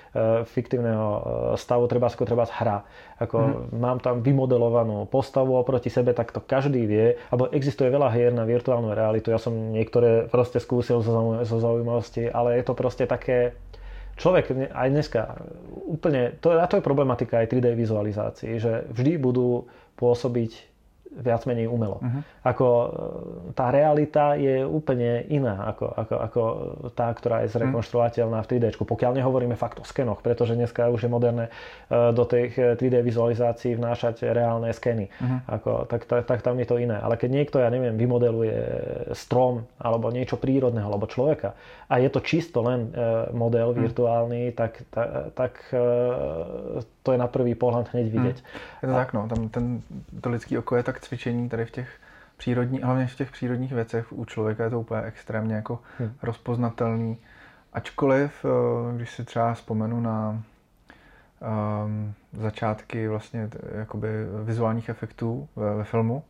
fiktívneho 0.50 1.08
stavu, 1.54 1.86
treba 1.86 2.10
ako 2.10 2.26
treba 2.26 2.46
hra. 2.50 2.82
Ako 3.22 3.38
mm. 3.38 3.78
mám 3.78 4.02
tam 4.02 4.26
vymodelovanú 4.26 5.06
postavu 5.06 5.54
oproti 5.54 5.94
sebe, 5.94 6.18
tak 6.18 6.34
to 6.34 6.42
každý 6.42 6.90
vie, 6.90 7.14
alebo 7.30 7.54
existuje 7.54 7.94
veľa 7.94 8.10
hier 8.10 8.34
na 8.34 8.48
virtuálnu 8.48 8.96
realitu, 8.98 9.30
ja 9.30 9.38
som 9.38 9.54
niektoré 9.54 10.26
proste 10.26 10.58
skúsil 10.58 11.06
zo, 11.06 11.46
zo 11.46 11.58
zaujímavosti, 11.62 12.26
ale 12.26 12.58
je 12.58 12.64
to 12.66 12.74
proste 12.74 13.06
také, 13.06 13.54
človek 14.18 14.74
aj 14.74 14.88
dneska 14.90 15.22
úplne, 15.86 16.34
to, 16.42 16.58
a 16.58 16.66
to 16.66 16.82
je 16.82 16.88
problematika 16.88 17.46
aj 17.46 17.54
3D 17.54 17.78
vizualizácií, 17.78 18.58
že 18.58 18.90
vždy 18.90 19.22
budú 19.22 19.70
pôsobiť 20.00 20.70
viac 21.10 21.42
menej 21.50 21.66
umelo. 21.66 21.98
Uh-huh. 22.00 22.22
Ako 22.46 22.68
e, 22.70 22.88
tá 23.58 23.74
realita 23.74 24.38
je 24.38 24.62
úplne 24.62 25.26
iná 25.34 25.66
ako, 25.74 25.86
ako, 25.90 26.16
ako 26.22 26.42
tá, 26.94 27.10
ktorá 27.10 27.44
je 27.44 27.54
zrekonštruovateľná 27.58 28.40
v 28.46 28.50
3D. 28.56 28.78
Pokiaľ 28.78 29.18
nehovoríme 29.18 29.58
fakt 29.58 29.82
o 29.82 29.86
skenoch, 29.86 30.22
pretože 30.22 30.54
dneska 30.54 30.88
už 30.94 31.10
je 31.10 31.12
moderné 31.12 31.46
e, 31.90 32.14
do 32.14 32.24
tých 32.30 32.54
3D 32.54 33.02
vizualizácií 33.02 33.74
vnášať 33.74 34.30
reálne 34.30 34.70
skeny. 34.70 35.10
Uh-huh. 35.10 35.40
Ako, 35.50 35.72
tak, 35.90 36.06
tak, 36.06 36.30
tak 36.30 36.40
tam 36.46 36.62
je 36.62 36.68
to 36.70 36.78
iné. 36.78 37.02
Ale 37.02 37.18
keď 37.18 37.30
niekto, 37.34 37.58
ja 37.58 37.74
neviem, 37.74 37.98
vymodeluje 37.98 38.58
strom 39.18 39.66
alebo 39.82 40.14
niečo 40.14 40.38
prírodného 40.38 40.86
alebo 40.86 41.10
človeka 41.10 41.58
a 41.90 41.98
je 41.98 42.10
to 42.14 42.22
čisto 42.22 42.62
len 42.62 42.94
e, 42.94 43.34
model 43.34 43.74
uh-huh. 43.74 43.82
virtuálny, 43.82 44.54
tak, 44.54 44.86
tak, 44.94 45.18
tak 45.34 45.54
to 47.10 47.18
je 47.18 47.26
na 47.26 47.26
prvý 47.26 47.58
pohľad 47.58 47.90
hneď 47.90 48.08
vidieť. 48.14 48.38
Hmm. 48.38 48.80
Je 48.82 48.86
to 48.86 48.94
a... 48.94 49.00
tak, 49.02 49.10
no. 49.18 49.26
Tam 49.26 49.50
ten, 49.50 49.82
to 50.22 50.30
lidský 50.30 50.62
oko 50.62 50.78
je 50.78 50.84
tak 50.86 51.02
cvičení 51.02 51.50
tady 51.50 51.66
v 51.66 51.72
těch 51.72 51.90
přírodních, 52.38 52.84
hlavně 52.84 53.08
v 53.08 53.16
těch 53.16 53.32
přírodních 53.32 53.74
věcech 53.74 54.14
u 54.14 54.26
člověka 54.26 54.64
je 54.64 54.70
to 54.70 54.80
úplně 54.80 55.02
extrémně 55.02 55.56
jako 55.56 55.80
hmm. 55.98 56.14
rozpoznatelný. 56.22 57.18
Ačkoliv, 57.74 58.46
eh, 58.46 58.96
když 58.96 59.10
si 59.12 59.26
třeba 59.26 59.54
vzpomenu 59.54 60.02
na 60.02 60.44
um, 61.82 62.14
začátky 62.34 63.08
vlastně 63.08 63.50
jakoby 63.76 64.08
vizuálních 64.44 64.90
efektů 64.90 65.50
ve, 65.56 65.76
ve 65.76 65.84
filmu, 65.84 66.24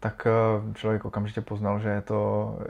tak 0.00 0.26
eh, 0.26 0.74
člověk 0.74 1.04
okamžitě 1.04 1.40
poznal, 1.40 1.78
že 1.78 1.88
je 1.88 2.00
to, 2.00 2.20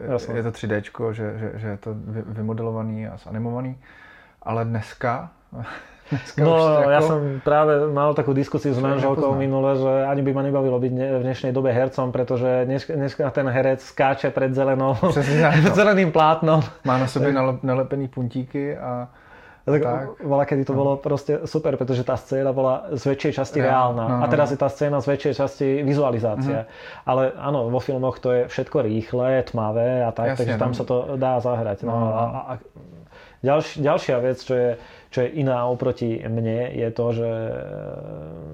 je, 0.00 0.36
je 0.36 0.42
to 0.42 0.50
3D, 0.50 1.12
že, 1.12 1.38
že, 1.38 1.52
že 1.54 1.68
je 1.68 1.76
to 1.76 1.90
vymodelovaný 2.26 3.08
a 3.08 3.16
zanimovaný. 3.16 3.78
Ale 4.42 4.64
Dneska 4.64 5.30
no, 6.36 6.52
ja 6.84 7.00
som 7.00 7.40
práve 7.40 7.88
mal 7.88 8.12
takú 8.12 8.36
diskusiu 8.36 8.76
s 8.76 8.80
manželkou 8.80 9.32
minule, 9.34 9.76
že 9.78 9.92
ani 10.04 10.20
by 10.20 10.30
ma 10.36 10.42
nebavilo 10.44 10.76
byť 10.76 10.92
v 10.92 11.22
dnešnej 11.24 11.52
dobe 11.56 11.72
hercom, 11.72 12.12
pretože 12.12 12.68
dnes, 12.68 12.84
dneska 12.84 13.30
ten 13.32 13.48
herec 13.48 13.80
skáče 13.80 14.28
pred 14.30 14.52
zelenou, 14.52 14.98
zeleným 15.78 16.12
plátnom. 16.12 16.60
Má 16.84 17.00
na 17.00 17.08
sebe 17.08 17.32
nalepený 17.62 18.12
puntíky 18.12 18.76
a 18.76 19.08
tak, 19.64 19.80
tak. 19.80 20.20
Bola, 20.20 20.44
kedy 20.44 20.68
to 20.68 20.76
no. 20.76 20.78
bolo 20.84 20.92
proste 21.00 21.48
super, 21.48 21.80
pretože 21.80 22.04
tá 22.04 22.20
scéna 22.20 22.52
bola 22.52 22.92
z 22.92 23.16
väčšej 23.16 23.32
časti 23.40 23.64
reálna. 23.64 24.04
No, 24.04 24.14
no, 24.20 24.20
a 24.20 24.28
teraz 24.28 24.52
je 24.52 24.60
tá 24.60 24.68
scéna 24.68 25.00
z 25.00 25.16
väčšej 25.16 25.34
časti 25.40 25.80
vizualizácia. 25.80 26.68
Mm-hmm. 26.68 27.08
Ale 27.08 27.32
áno, 27.32 27.72
vo 27.72 27.80
filmoch 27.80 28.20
to 28.20 28.28
je 28.28 28.42
všetko 28.44 28.84
rýchle, 28.84 29.40
tmavé 29.48 30.04
a 30.04 30.12
tak, 30.12 30.36
Jasne, 30.36 30.40
takže 30.44 30.56
tam 30.60 30.72
no. 30.72 30.76
sa 30.76 30.84
to 30.84 30.96
dá 31.16 31.40
zahrať. 31.40 31.88
No, 31.88 31.96
no. 31.96 32.08
A, 32.12 32.22
a, 32.28 32.52
ďalš, 33.40 33.80
ďalšia 33.80 34.16
vec, 34.20 34.38
čo 34.44 34.52
je 34.52 34.68
čo 35.14 35.22
je 35.22 35.30
iná 35.46 35.70
oproti 35.70 36.18
mne, 36.26 36.74
je 36.74 36.90
to, 36.90 37.06
že 37.14 37.30
e, 37.30 37.54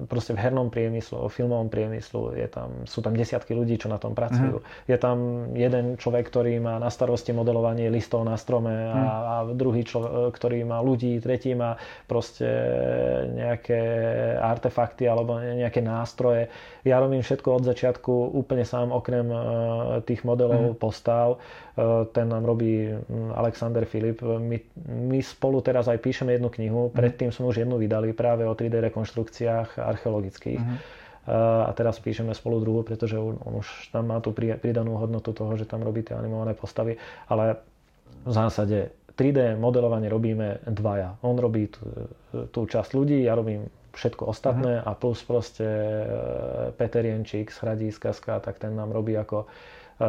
proste 0.05 0.37
v 0.37 0.45
hernom 0.45 0.69
priemyslu, 0.69 1.25
v 1.25 1.33
filmovom 1.33 1.73
priemyslu 1.73 2.37
je 2.37 2.45
tam, 2.45 2.85
sú 2.85 3.01
tam 3.01 3.17
desiatky 3.17 3.57
ľudí, 3.57 3.81
čo 3.81 3.89
na 3.89 3.97
tom 3.97 4.13
pracujú. 4.13 4.61
Mm. 4.61 4.65
Je 4.85 4.97
tam 5.01 5.17
jeden 5.57 5.85
človek, 5.97 6.29
ktorý 6.29 6.61
má 6.61 6.77
na 6.77 6.93
starosti 6.93 7.33
modelovanie 7.33 7.89
listov 7.89 8.21
na 8.29 8.37
strome 8.37 8.69
a, 8.69 8.93
mm. 8.93 9.09
a 9.09 9.35
druhý 9.57 9.81
človek, 9.81 10.37
ktorý 10.37 10.61
má 10.61 10.85
ľudí, 10.85 11.17
tretí 11.17 11.57
má 11.57 11.81
proste 12.05 12.45
nejaké 13.33 13.81
artefakty 14.37 15.09
alebo 15.09 15.41
nejaké 15.41 15.81
nástroje. 15.81 16.53
Ja 16.85 17.01
robím 17.01 17.25
všetko 17.25 17.57
od 17.57 17.63
začiatku 17.65 18.37
úplne 18.37 18.69
sám, 18.69 18.93
okrem 18.93 19.25
e, 19.33 19.37
tých 20.05 20.21
modelov 20.21 20.77
mm. 20.77 20.77
postav. 20.77 21.41
E, 21.77 22.05
ten 22.11 22.27
nám 22.29 22.43
robí 22.43 22.89
Alexander 23.35 23.85
Filip. 23.85 24.21
My, 24.21 24.57
my 24.87 25.19
spolu 25.23 25.63
teraz 25.63 25.87
aj 25.87 25.99
píšeme 25.99 26.35
jednu 26.35 26.49
knihu. 26.51 26.81
Mhm. 26.89 26.93
Predtým 26.95 27.29
sme 27.31 27.49
už 27.51 27.63
jednu 27.63 27.79
vydali 27.79 28.11
práve 28.11 28.43
o 28.47 28.53
3D 28.53 28.79
rekonštrukciách 28.91 29.79
archeologických. 29.79 30.61
Mm-hmm. 30.61 30.99
A 31.29 31.69
teraz 31.77 32.01
píšeme 32.01 32.33
spolu 32.33 32.57
druhú, 32.65 32.81
pretože 32.81 33.13
on, 33.13 33.37
on 33.45 33.61
už 33.61 33.93
tam 33.93 34.09
má 34.09 34.17
tú 34.17 34.33
pridanú 34.33 34.97
hodnotu 34.97 35.37
toho, 35.37 35.53
že 35.53 35.69
tam 35.69 35.85
robí 35.85 36.01
tie 36.01 36.17
animované 36.17 36.57
postavy. 36.57 36.97
Ale 37.29 37.61
v 38.25 38.31
zásade 38.33 38.89
3D 39.13 39.53
modelovanie 39.53 40.09
robíme 40.09 40.65
dvaja. 40.65 41.21
On 41.21 41.37
robí 41.37 41.69
tú, 41.69 42.09
tú 42.49 42.65
časť 42.65 42.89
ľudí, 42.97 43.29
ja 43.29 43.37
robím 43.37 43.69
všetko 43.91 44.23
ostatné 44.23 44.79
uh-huh. 44.79 44.87
a 44.87 44.91
plus 44.95 45.19
proste 45.21 45.67
Peter 46.79 47.03
Jenčík 47.03 47.51
z 47.51 47.57
Hradíska, 47.59 48.15
tak 48.39 48.57
ten 48.57 48.71
nám 48.71 48.95
robí 48.95 49.19
ako 49.19 49.43
e, 49.43 49.47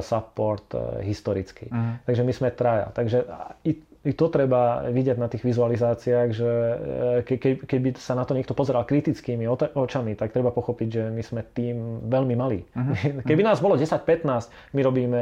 support 0.01 0.73
historický. 1.03 1.69
Uh-huh. 1.69 2.01
Takže 2.09 2.23
my 2.25 2.33
sme 2.33 2.49
traja. 2.55 2.89
Takže 2.95 3.29
i 3.69 3.73
i 4.03 4.13
to 4.19 4.27
treba 4.27 4.91
vidieť 4.91 5.15
na 5.15 5.31
tých 5.31 5.47
vizualizáciách, 5.47 6.29
že 6.35 6.51
e, 6.51 6.77
ke, 7.23 7.39
ke, 7.39 7.51
keby 7.63 7.95
sa 7.95 8.19
na 8.19 8.27
to 8.27 8.35
niekto 8.35 8.51
pozeral 8.51 8.83
kritickými 8.83 9.47
očami, 9.79 10.19
tak 10.19 10.35
treba 10.35 10.51
pochopiť, 10.51 10.89
že 10.91 11.03
my 11.15 11.23
sme 11.23 11.41
tým 11.55 12.03
veľmi 12.11 12.35
malí. 12.35 12.67
Uh-huh. 12.75 13.23
Keby 13.31 13.47
nás 13.47 13.63
bolo 13.63 13.79
10-15, 13.79 14.51
my 14.75 14.81
robíme 14.83 15.21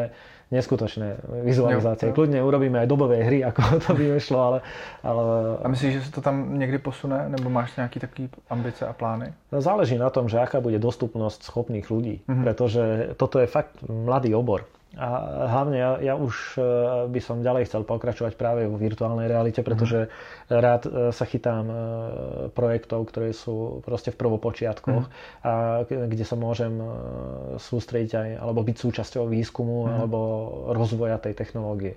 neskutočné 0.51 1.23
vizualizácie. 1.47 2.11
Jo, 2.11 2.13
jo. 2.13 2.17
Kľudne 2.19 2.39
urobíme 2.43 2.83
aj 2.83 2.89
dobové 2.91 3.23
hry, 3.23 3.41
ako 3.49 3.79
to 3.79 3.91
by 3.95 4.05
šlo, 4.19 4.39
ale, 4.39 4.59
ale... 5.07 5.23
A 5.63 5.67
myslíš, 5.71 5.93
že 5.95 6.03
sa 6.11 6.11
to 6.19 6.21
tam 6.21 6.59
niekdy 6.59 6.83
posune, 6.83 7.17
nebo 7.31 7.47
máš 7.49 7.75
nejaký 7.79 7.99
taký 8.03 8.23
ambice 8.51 8.83
a 8.85 8.93
plány? 8.93 9.31
Záleží 9.55 9.95
na 9.95 10.11
tom, 10.11 10.27
že 10.27 10.43
aká 10.43 10.59
bude 10.59 10.83
dostupnosť 10.83 11.47
schopných 11.47 11.87
ľudí, 11.87 12.27
uh-huh. 12.27 12.43
pretože 12.43 13.15
toto 13.15 13.39
je 13.39 13.47
fakt 13.47 13.79
mladý 13.87 14.35
obor. 14.35 14.67
A 14.91 15.07
hlavne 15.47 15.79
ja, 15.79 15.91
ja 16.03 16.15
už 16.19 16.59
e, 16.59 16.63
by 17.07 17.21
som 17.23 17.47
ďalej 17.47 17.71
chcel 17.71 17.87
pokračovať 17.87 18.35
práve 18.35 18.67
vo 18.67 18.75
virtuálnej 18.75 19.31
realite, 19.31 19.63
pretože 19.63 20.11
mm. 20.11 20.11
rád 20.51 20.83
e, 20.83 20.91
sa 21.15 21.23
chytám 21.23 21.65
e, 21.65 21.75
projektov, 22.51 23.07
ktoré 23.07 23.31
sú 23.31 23.87
proste 23.87 24.11
v 24.11 24.19
prvopočiatkoch 24.19 25.07
mm. 25.07 25.13
a 25.41 25.53
kde 25.87 26.25
sa 26.27 26.35
môžem 26.35 26.75
sústrediť 27.55 28.13
aj, 28.13 28.29
alebo 28.43 28.67
byť 28.67 28.77
súčasťou 28.77 29.31
výskumu 29.31 29.87
mm. 29.87 29.91
alebo 29.95 30.19
rozvoja 30.75 31.23
tej 31.23 31.39
technológie. 31.39 31.95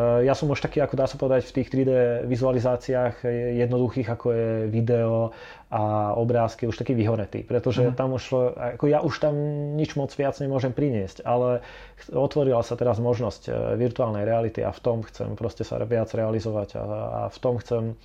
Ja 0.00 0.32
som 0.32 0.48
už 0.48 0.64
taký, 0.64 0.80
ako 0.80 0.96
dá 0.96 1.04
sa 1.04 1.20
povedať, 1.20 1.52
v 1.52 1.54
tých 1.60 1.68
3D 1.68 1.92
vizualizáciách 2.24 3.28
jednoduchých, 3.60 4.08
ako 4.08 4.26
je 4.32 4.48
video 4.72 5.36
a 5.68 6.12
obrázky, 6.16 6.64
už 6.64 6.80
taký 6.80 6.96
vyhoretý, 6.96 7.44
pretože 7.44 7.84
mm. 7.84 7.96
tam 7.96 8.16
už, 8.16 8.56
ako 8.76 8.84
ja 8.88 9.04
už 9.04 9.14
tam 9.20 9.34
nič 9.76 9.96
moc 9.96 10.08
viac 10.16 10.36
nemôžem 10.40 10.72
priniesť, 10.72 11.24
ale 11.24 11.60
otvorila 12.08 12.64
sa 12.64 12.76
teraz 12.76 13.00
možnosť 13.00 13.52
virtuálnej 13.76 14.24
reality 14.24 14.64
a 14.64 14.72
v 14.72 14.80
tom 14.80 15.04
chcem 15.04 15.36
proste 15.36 15.64
sa 15.64 15.76
viac 15.84 16.08
realizovať 16.12 16.76
a, 16.76 16.84
a 16.84 17.20
v 17.28 17.38
tom 17.40 17.60
chcem 17.60 17.96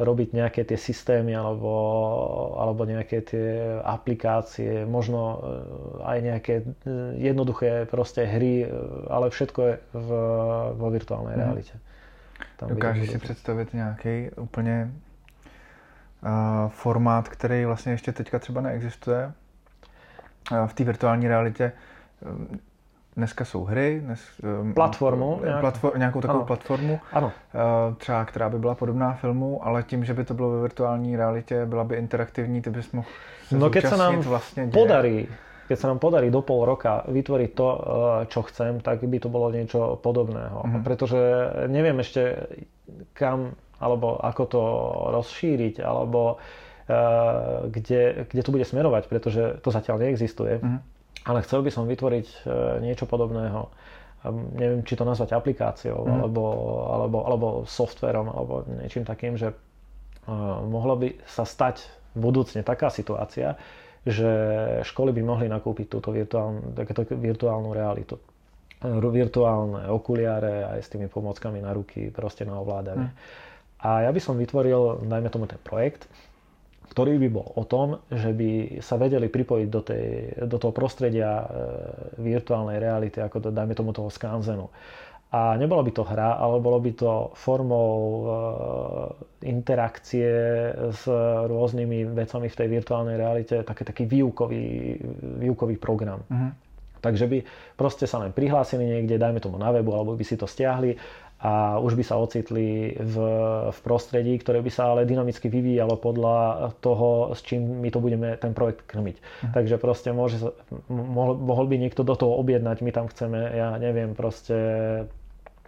robiť 0.00 0.32
nejaké 0.32 0.62
tie 0.64 0.78
systémy 0.80 1.36
alebo, 1.36 1.70
alebo 2.56 2.88
nejaké 2.88 3.22
tie 3.22 3.78
aplikácie, 3.84 4.88
možno 4.88 5.42
aj 6.02 6.18
nejaké 6.22 6.54
jednoduché 7.20 7.84
proste 7.86 8.24
hry, 8.24 8.64
ale 9.12 9.28
všetko 9.28 9.60
je 9.62 9.74
v, 9.92 10.10
vo 10.74 10.88
virtuálnej 10.88 11.31
mm. 11.36 11.42
realite. 11.42 11.78
Tam 12.56 12.68
Dokážeš 12.68 13.10
si 13.10 13.18
představit 13.18 13.74
nějaký 13.74 14.30
úplně 14.36 14.92
uh, 16.22 16.70
formát, 16.70 17.28
který 17.28 17.64
vlastně 17.64 17.92
ještě 17.92 18.12
teďka 18.12 18.38
třeba 18.38 18.60
neexistuje 18.60 19.32
uh, 20.52 20.66
v 20.66 20.74
té 20.74 20.84
virtuální 20.84 21.28
realitě? 21.28 21.72
Dneska 23.16 23.44
jsou 23.44 23.64
hry, 23.64 24.00
dnes, 24.04 24.20
ehm, 24.60 24.74
platformu, 24.74 25.40
nějak... 25.44 25.60
platfor, 25.60 25.98
nějakou 25.98 26.20
takovou 26.20 26.38
ano. 26.38 26.46
platformu, 26.46 27.00
ano. 27.12 27.32
Eh, 27.54 27.94
třeba 27.94 28.24
která 28.24 28.48
by 28.48 28.58
byla 28.58 28.74
podobná 28.74 29.12
filmu, 29.12 29.66
ale 29.66 29.82
tím, 29.82 30.04
že 30.04 30.14
by 30.14 30.24
to 30.24 30.34
bylo 30.34 30.50
ve 30.50 30.60
virtuální 30.60 31.16
realitě, 31.16 31.66
byla 31.66 31.84
by 31.84 31.96
interaktivní, 31.96 32.62
ty 32.62 32.70
bys 32.70 32.92
mohl 32.92 33.08
se 33.48 33.58
no, 33.58 33.70
keď 33.70 33.86
sa 33.86 33.96
nám 33.96 34.20
vlastně 34.20 34.66
děje. 34.66 34.72
podarí, 34.72 35.28
keď 35.68 35.76
sa 35.78 35.88
nám 35.90 35.98
podarí 36.02 36.28
do 36.28 36.42
pol 36.42 36.64
roka 36.64 37.06
vytvoriť 37.06 37.50
to, 37.54 37.68
eh, 37.68 37.78
čo 38.30 38.40
chcem, 38.48 38.80
tak 38.82 39.02
by 39.04 39.18
to 39.18 39.28
bolo 39.28 39.50
niečo 39.52 39.98
podobného. 40.00 40.58
Mm-hmm. 40.62 40.82
Pretože 40.82 41.20
neviem 41.70 41.96
ešte 42.00 42.50
kam 43.14 43.54
alebo 43.82 44.14
ako 44.22 44.42
to 44.46 44.62
rozšíriť, 45.10 45.82
alebo 45.82 46.38
uh, 46.38 47.66
kde, 47.66 48.30
kde 48.30 48.42
to 48.46 48.54
bude 48.54 48.62
smerovať, 48.62 49.10
pretože 49.10 49.58
to 49.58 49.74
zatiaľ 49.74 49.98
neexistuje. 50.06 50.62
Mm-hmm 50.62 50.92
ale 51.22 51.42
chcel 51.46 51.62
by 51.62 51.70
som 51.70 51.86
vytvoriť 51.86 52.26
e, 52.26 52.36
niečo 52.82 53.06
podobného. 53.06 53.70
Neviem, 54.54 54.86
či 54.86 54.94
to 54.94 55.02
nazvať 55.02 55.34
aplikáciou, 55.34 56.06
mm. 56.06 56.10
alebo, 56.14 56.44
alebo, 56.86 57.18
alebo 57.26 57.46
softverom, 57.66 58.30
alebo 58.30 58.62
niečím 58.82 59.02
takým, 59.06 59.38
že 59.38 59.50
e, 59.50 59.56
mohlo 60.66 60.98
by 60.98 61.22
sa 61.26 61.46
stať 61.46 61.86
budúcne 62.14 62.66
taká 62.66 62.90
situácia, 62.90 63.54
že 64.02 64.30
školy 64.82 65.14
by 65.14 65.22
mohli 65.22 65.46
nakúpiť 65.46 65.86
túto 65.86 66.10
virtuálnu, 66.10 66.74
takéto 66.74 67.06
virtuálnu 67.06 67.70
realitu. 67.70 68.18
Virtuálne 68.98 69.86
okuliare 69.86 70.66
aj 70.66 70.78
s 70.82 70.88
tými 70.90 71.06
pomockami 71.06 71.62
na 71.62 71.70
ruky, 71.70 72.10
proste 72.10 72.42
na 72.42 72.58
ovládanie. 72.58 73.14
Mm. 73.14 73.16
A 73.82 74.06
ja 74.06 74.10
by 74.10 74.20
som 74.22 74.34
vytvoril, 74.34 75.06
dajme 75.06 75.30
tomu 75.30 75.46
ten 75.46 75.58
projekt, 75.62 76.10
ktorý 76.90 77.16
by 77.16 77.28
bol 77.30 77.48
o 77.56 77.64
tom, 77.64 78.02
že 78.10 78.34
by 78.34 78.82
sa 78.84 79.00
vedeli 79.00 79.30
pripojiť 79.30 79.68
do, 79.70 79.80
tej, 79.80 80.06
do 80.44 80.56
toho 80.60 80.74
prostredia 80.76 81.40
e, 81.40 81.46
virtuálnej 82.20 82.76
reality, 82.76 83.16
ako 83.22 83.38
to, 83.38 83.48
dajme 83.48 83.72
tomu 83.72 83.96
toho 83.96 84.12
skanzenu. 84.12 84.68
A 85.32 85.56
nebolo 85.56 85.80
by 85.80 85.92
to 85.96 86.04
hra, 86.04 86.36
ale 86.36 86.60
bolo 86.60 86.76
by 86.76 86.92
to 86.92 87.32
formou 87.32 87.96
e, 87.96 88.24
interakcie 89.48 90.28
s 90.92 91.08
rôznymi 91.48 92.12
vecami 92.12 92.52
v 92.52 92.58
tej 92.60 92.68
virtuálnej 92.68 93.16
realite, 93.16 93.64
taký, 93.64 93.82
taký 93.88 94.04
výukový, 94.04 95.00
výukový 95.40 95.80
program. 95.80 96.20
Uh-huh. 96.28 96.52
Takže 97.00 97.24
by 97.32 97.38
proste 97.80 98.04
sa 98.04 98.20
len 98.20 98.36
prihlásili 98.36 98.84
niekde, 98.84 99.16
dajme 99.16 99.40
tomu 99.40 99.56
na 99.56 99.72
webu, 99.72 99.96
alebo 99.96 100.12
by 100.12 100.20
si 100.20 100.36
to 100.36 100.44
stiahli 100.44 101.00
a 101.42 101.80
už 101.80 101.98
by 101.98 102.04
sa 102.06 102.20
ocitli 102.20 102.94
v, 102.94 103.16
v 103.72 103.78
prostredí, 103.82 104.38
ktoré 104.38 104.62
by 104.62 104.70
sa 104.70 104.94
ale 104.94 105.08
dynamicky 105.08 105.50
vyvíjalo 105.50 105.98
podľa 105.98 106.70
toho, 106.78 107.34
s 107.34 107.42
čím 107.42 107.82
my 107.82 107.88
to 107.90 107.98
budeme 107.98 108.36
ten 108.36 108.52
projekt 108.52 108.84
krmiť. 108.84 109.16
Uh-huh. 109.16 109.52
Takže 109.56 109.80
proste 109.80 110.12
môže, 110.12 110.44
mohol, 110.92 111.40
mohol 111.40 111.66
by 111.72 111.80
niekto 111.80 112.04
do 112.04 112.14
toho 112.14 112.36
objednať, 112.36 112.84
my 112.84 112.90
tam 112.92 113.08
chceme, 113.08 113.40
ja 113.56 113.80
neviem, 113.80 114.12
proste 114.12 114.54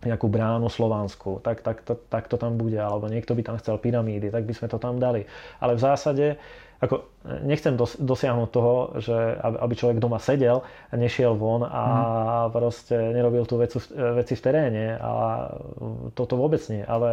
nejakú 0.06 0.28
bránu 0.28 0.68
slovanskú, 0.68 1.40
tak, 1.40 1.64
tak, 1.64 1.82
to, 1.82 1.96
tak 2.08 2.28
to 2.28 2.36
tam 2.36 2.60
bude, 2.60 2.76
alebo 2.76 3.08
niekto 3.08 3.32
by 3.32 3.42
tam 3.42 3.56
chcel 3.58 3.80
pyramídy, 3.80 4.28
tak 4.28 4.44
by 4.44 4.52
sme 4.54 4.68
to 4.68 4.78
tam 4.78 5.00
dali. 5.00 5.24
Ale 5.58 5.74
v 5.74 5.84
zásade 5.84 6.26
ako, 6.84 7.08
nechcem 7.48 7.78
dos, 7.78 7.96
dosiahnuť 7.96 8.48
toho, 8.52 8.74
že 9.00 9.16
aby 9.40 9.72
človek 9.72 9.98
doma 10.02 10.20
sedel 10.20 10.60
nešiel 10.92 11.32
von 11.38 11.64
a 11.64 11.84
mm. 11.84 12.48
proste 12.52 12.92
nerobil 12.92 13.48
tú 13.48 13.56
vecu, 13.56 13.80
veci 14.20 14.34
v 14.36 14.44
teréne 14.44 14.86
a 15.00 15.12
toto 16.12 16.36
vôbec 16.36 16.60
nie, 16.68 16.84
ale 16.84 17.10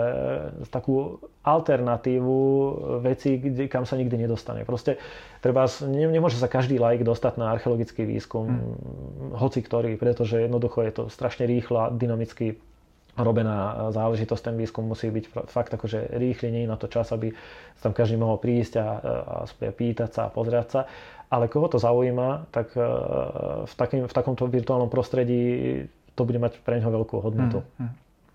takú 0.68 1.24
alternatívu 1.48 2.38
veci, 3.06 3.39
kde, 3.39 3.72
kam 3.72 3.88
sa 3.88 3.96
nikdy 3.96 4.28
nedostane. 4.28 4.68
Proste 4.68 5.00
treba, 5.39 5.66
ne, 5.88 6.06
nemôže 6.12 6.38
sa 6.38 6.52
každý 6.52 6.76
like 6.76 7.08
dostať 7.08 7.39
na 7.39 7.56
archeologický 7.56 8.04
výskum, 8.04 8.46
mm. 8.50 9.39
hoci 9.39 9.64
ktorý, 9.64 9.96
pretože 9.96 10.42
jednoducho 10.42 10.84
je 10.84 10.92
to 10.92 11.04
strašne 11.08 11.48
rýchlo 11.48 11.88
a 11.88 11.94
dynamicky 11.94 12.60
robená 13.20 13.91
záležitosť, 13.91 14.43
ten 14.51 14.55
výskum 14.55 14.88
musí 14.88 15.12
byť 15.12 15.51
fakt 15.51 15.72
akože 15.76 16.16
rýchly, 16.16 16.47
nie 16.51 16.70
na 16.70 16.80
to 16.80 16.88
čas, 16.88 17.12
aby 17.12 17.36
tam 17.84 17.91
každý 17.91 18.16
mohol 18.16 18.39
prísť 18.39 18.80
a, 18.80 18.88
a 18.88 19.70
pýtať 19.72 20.09
sa 20.16 20.22
a 20.28 20.34
pozerať 20.34 20.68
sa. 20.72 20.82
Ale 21.32 21.47
koho 21.47 21.72
to 21.72 21.80
zaujíma, 21.80 22.51
tak 22.51 22.76
v, 22.76 23.74
takým, 23.80 24.03
v 24.03 24.14
takomto 24.16 24.47
virtuálnom 24.51 24.91
prostredí 24.91 25.88
to 26.16 26.28
bude 26.28 26.39
mať 26.39 26.59
pre 26.62 26.80
neho 26.80 26.91
veľkú 26.91 27.24
hodnotu. 27.24 27.64
Mm, 27.80 27.88
mm. 27.88 27.91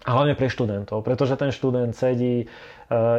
A 0.07 0.15
hlavne 0.15 0.39
pre 0.39 0.47
študentov, 0.47 1.03
pretože 1.03 1.35
ten 1.35 1.51
študent 1.51 1.91
sedí, 1.91 2.45
e, 2.45 2.47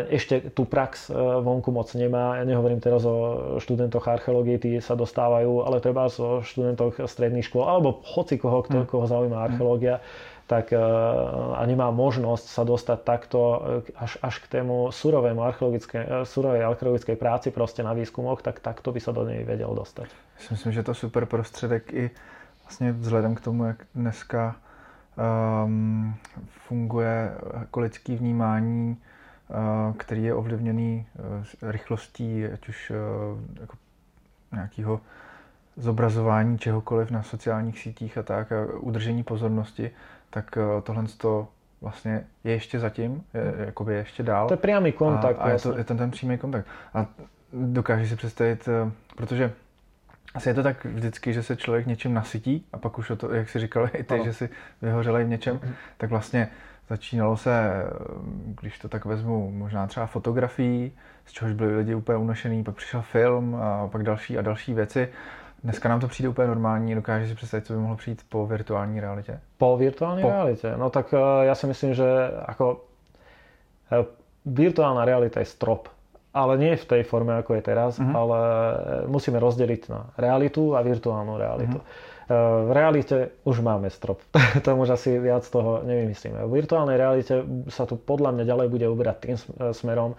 ešte 0.07 0.55
tú 0.55 0.63
prax 0.63 1.11
e, 1.11 1.19
vonku 1.43 1.67
moc 1.75 1.91
nemá. 1.91 2.39
Ja 2.39 2.47
nehovorím 2.47 2.79
teraz 2.79 3.03
o 3.03 3.59
študentoch 3.59 4.07
archeológie, 4.07 4.55
tí 4.55 4.71
sa 4.79 4.95
dostávajú, 4.95 5.67
ale 5.67 5.83
treba 5.83 6.07
o 6.07 6.39
študentoch 6.39 7.03
stredných 7.03 7.43
škôl, 7.43 7.67
alebo 7.67 7.99
hoci 8.07 8.39
koho, 8.39 8.63
kto, 8.63 8.85
mm. 8.85 8.87
koho 8.87 9.03
zaujíma 9.03 9.35
mm. 9.35 9.45
Tak 10.47 10.73
e, 10.73 10.79
a 11.55 11.61
nemá 11.67 11.91
možnosť 11.91 12.45
sa 12.47 12.63
dostať 12.63 12.99
takto 13.03 13.39
až, 13.99 14.17
až 14.23 14.39
k 14.39 14.47
tému 14.47 14.91
surovému 14.91 15.43
archeologické, 15.43 16.07
surovej 16.23 16.63
archeologickej 16.63 17.15
práci 17.19 17.51
proste 17.51 17.83
na 17.83 17.91
výskumoch, 17.93 18.41
tak 18.41 18.63
takto 18.63 18.95
by 18.95 18.99
sa 19.03 19.11
do 19.11 19.27
nej 19.27 19.43
vedel 19.43 19.75
dostať. 19.75 20.07
Myslím, 20.51 20.73
že 20.73 20.83
to 20.83 20.93
super 20.93 21.25
prostředek 21.25 21.93
i 21.93 22.11
vlastně 22.63 22.91
vzhledem 22.91 23.35
k 23.35 23.41
tomu, 23.41 23.65
jak 23.65 23.83
dneska 23.95 24.55
um, 25.65 26.15
funguje 26.47 27.31
jako 27.59 27.79
lidský 27.79 28.15
vnímání, 28.15 28.97
uh, 29.49 29.95
který 29.95 30.23
je 30.23 30.33
ovlivněný 30.33 31.05
uh, 31.15 31.71
rychlostí, 31.71 32.45
ať 32.45 32.69
už 32.69 32.91
uh, 32.91 32.97
jako 33.61 33.77
nějakého 34.51 35.01
zobrazování 35.77 36.57
čehokoliv 36.57 37.11
na 37.11 37.23
sociálních 37.23 37.79
sítích 37.79 38.17
a 38.17 38.23
tak, 38.23 38.51
a 38.51 38.65
udržení 38.79 39.23
pozornosti, 39.23 39.91
tak 40.29 40.57
uh, 40.57 40.81
tohle 40.81 41.03
to 41.17 41.47
vlastně 41.81 42.23
je 42.43 42.51
ještě 42.51 42.79
zatím, 42.79 43.23
je, 43.33 43.65
jakoby 43.65 43.93
je 43.93 43.99
ještě 43.99 44.23
dál. 44.23 44.47
To 44.47 44.53
je 44.53 44.57
přímý 44.57 44.91
kontakt. 44.91 45.37
A, 45.39 45.43
a 45.43 45.49
je, 45.49 45.59
to, 45.59 45.77
je 45.77 45.83
ten, 45.83 45.97
ten 45.97 46.11
přímý 46.11 46.37
kontakt. 46.37 46.67
A 46.93 47.05
dokážeš 47.53 48.09
si 48.09 48.15
představit, 48.15 48.69
protože 49.15 49.53
asi 50.33 50.49
je 50.49 50.53
to 50.53 50.63
tak 50.63 50.85
vždycky, 50.85 51.33
že 51.33 51.43
se 51.43 51.55
člověk 51.55 51.85
něčím 51.85 52.13
nasytí 52.13 52.65
a 52.73 52.77
pak 52.77 52.97
už 52.97 53.09
o 53.09 53.15
to, 53.15 53.33
jak 53.33 53.49
si 53.49 53.59
říkal 53.59 53.89
i 53.93 54.03
ty, 54.03 54.13
ano. 54.13 54.23
že 54.23 54.33
si 54.33 54.49
vyhořelej 54.81 55.25
v 55.25 55.29
něčem, 55.29 55.59
tak 55.97 56.09
vlastně 56.09 56.49
začínalo 56.89 57.37
se, 57.37 57.83
když 58.61 58.79
to 58.79 58.89
tak 58.89 59.05
vezmu, 59.05 59.51
možná 59.51 59.87
třeba 59.87 60.05
fotografií, 60.05 60.91
z 61.25 61.31
čehož 61.31 61.53
byli 61.53 61.75
lidi 61.75 61.95
úplně 61.95 62.17
unošený, 62.17 62.63
pak 62.63 62.75
přišel 62.75 63.01
film 63.01 63.55
a 63.55 63.87
pak 63.87 64.03
další 64.03 64.37
a 64.37 64.41
další 64.41 64.73
věci. 64.73 65.09
Dneska 65.63 65.89
nám 65.89 65.99
to 65.99 66.07
přijde 66.07 66.29
úplně 66.29 66.47
normální, 66.47 66.95
dokáže 66.95 67.27
si 67.27 67.35
představit, 67.35 67.65
co 67.65 67.73
by 67.73 67.79
mohlo 67.79 67.95
přijít 67.95 68.21
po 68.29 68.47
virtuální 68.47 68.99
realitě? 68.99 69.39
Po 69.57 69.77
virtuální 69.77 70.21
po... 70.21 70.29
realitě? 70.29 70.73
No 70.77 70.89
tak 70.89 71.13
eh, 71.13 71.45
já 71.45 71.55
si 71.55 71.67
myslím, 71.67 71.93
že 71.93 72.05
ako 72.45 72.81
eh, 73.91 74.05
virtuálna 74.45 75.05
realita 75.05 75.39
je 75.39 75.45
strop 75.45 75.89
ale 76.37 76.53
nie 76.61 76.73
v 76.77 76.85
tej 76.85 77.01
forme, 77.01 77.33
ako 77.33 77.57
je 77.57 77.63
teraz, 77.65 77.97
uh-huh. 77.97 78.13
ale 78.13 78.39
musíme 79.09 79.41
rozdeliť 79.41 79.81
na 79.89 80.13
realitu 80.21 80.77
a 80.77 80.85
virtuálnu 80.85 81.33
realitu. 81.33 81.81
Uh-huh. 81.81 82.05
V 82.67 82.71
realite 82.75 83.39
už 83.47 83.63
máme 83.63 83.89
strop, 83.89 84.21
tam 84.65 84.83
už 84.83 84.99
asi 84.99 85.17
viac 85.17 85.47
toho 85.49 85.81
nevymyslíme. 85.87 86.43
V 86.45 86.51
virtuálnej 86.51 86.99
realite 86.99 87.41
sa 87.71 87.89
tu 87.89 87.97
podľa 87.97 88.35
mňa 88.37 88.43
ďalej 88.45 88.67
bude 88.67 88.85
uberať 88.85 89.17
tým 89.23 89.37
smerom, 89.73 90.13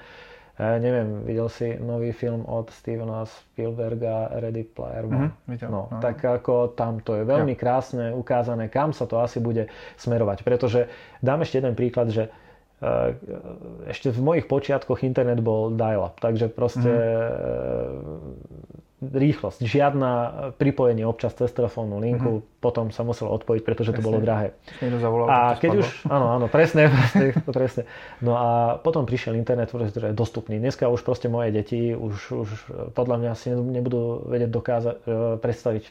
ja 0.59 0.75
neviem, 0.83 1.23
videl 1.23 1.47
si 1.47 1.79
nový 1.79 2.11
film 2.11 2.43
od 2.51 2.67
Stevena 2.75 3.23
Spielberga 3.23 4.43
Ready 4.43 4.67
Player 4.75 5.07
One? 5.07 5.31
Mm, 5.31 5.55
videl, 5.55 5.71
no, 5.71 5.87
no, 5.87 6.03
tak 6.03 6.19
ako 6.19 6.75
tam 6.75 6.99
to 6.99 7.15
je 7.15 7.23
veľmi 7.23 7.55
ja. 7.55 7.61
krásne 7.63 8.11
ukázané, 8.11 8.67
kam 8.67 8.91
sa 8.91 9.07
to 9.07 9.23
asi 9.23 9.39
bude 9.39 9.71
smerovať. 9.95 10.43
Pretože 10.43 10.91
dám 11.23 11.47
ešte 11.47 11.63
jeden 11.63 11.79
príklad, 11.79 12.11
že 12.11 12.27
Eh, 12.79 13.11
ešte 13.91 14.15
v 14.15 14.23
mojich 14.23 14.47
počiatkoch 14.47 15.03
internet 15.03 15.43
bol 15.43 15.75
dial-up, 15.75 16.23
takže 16.23 16.47
proste 16.47 16.87
mm. 16.87 18.87
Rýchlosť, 18.99 19.63
žiadna 19.63 20.11
pripojenie 20.59 21.07
občas 21.07 21.31
cez 21.39 21.55
telefónnu 21.55 22.03
linku, 22.03 22.43
mm. 22.43 22.45
potom 22.59 22.91
sa 22.91 23.07
muselo 23.07 23.31
odpojiť, 23.39 23.63
pretože 23.63 23.95
presne. 23.95 24.03
to 24.03 24.07
bolo 24.11 24.19
drahé. 24.19 24.59
Zavolal, 24.83 25.27
a 25.31 25.39
keď 25.55 25.71
už, 25.79 25.87
áno, 26.11 26.27
áno, 26.35 26.47
presne, 26.51 26.91
presne, 26.95 27.25
presne. 27.47 27.83
No 28.19 28.35
a 28.35 28.49
potom 28.83 29.07
prišiel 29.07 29.39
internet, 29.39 29.71
ktorý 29.71 30.11
je 30.11 30.19
dostupný. 30.19 30.59
Dneska 30.59 30.91
už 30.91 31.07
proste 31.07 31.31
moje 31.31 31.55
deti 31.55 31.95
už, 31.95 32.15
už 32.35 32.49
podľa 32.99 33.17
mňa 33.23 33.33
si 33.39 33.55
nebudú 33.55 34.27
vedieť 34.27 34.51
dokázať, 34.51 34.97
eh, 35.07 35.39
predstaviť 35.39 35.85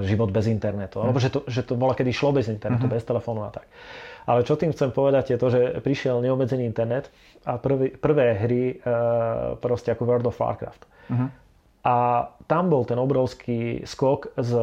život 0.00 0.30
bez 0.30 0.48
internetu. 0.48 1.02
Mm. 1.02 1.10
Alebo 1.10 1.18
že 1.18 1.28
to, 1.28 1.44
že 1.50 1.66
to 1.66 1.74
bola, 1.74 1.92
kedy 1.92 2.14
šlo 2.14 2.32
bez 2.32 2.48
internetu, 2.48 2.86
mm-hmm. 2.88 2.96
bez 2.96 3.04
telefónu 3.04 3.44
a 3.44 3.50
tak. 3.52 3.66
Ale 4.22 4.46
čo 4.46 4.54
tým 4.54 4.70
chcem 4.70 4.94
povedať 4.94 5.34
je 5.34 5.38
to, 5.38 5.46
že 5.50 5.60
prišiel 5.82 6.22
neobmedzený 6.22 6.62
internet 6.62 7.10
a 7.42 7.58
prvý, 7.58 7.90
prvé 7.90 8.38
hry 8.38 8.62
e, 8.70 8.74
proste 9.58 9.90
ako 9.90 10.06
World 10.06 10.26
of 10.30 10.38
Warcraft. 10.38 10.86
Uh-huh. 11.10 11.28
A 11.82 12.30
tam 12.46 12.70
bol 12.70 12.86
ten 12.86 12.94
obrovský 12.94 13.82
skok 13.82 14.38
z, 14.38 14.54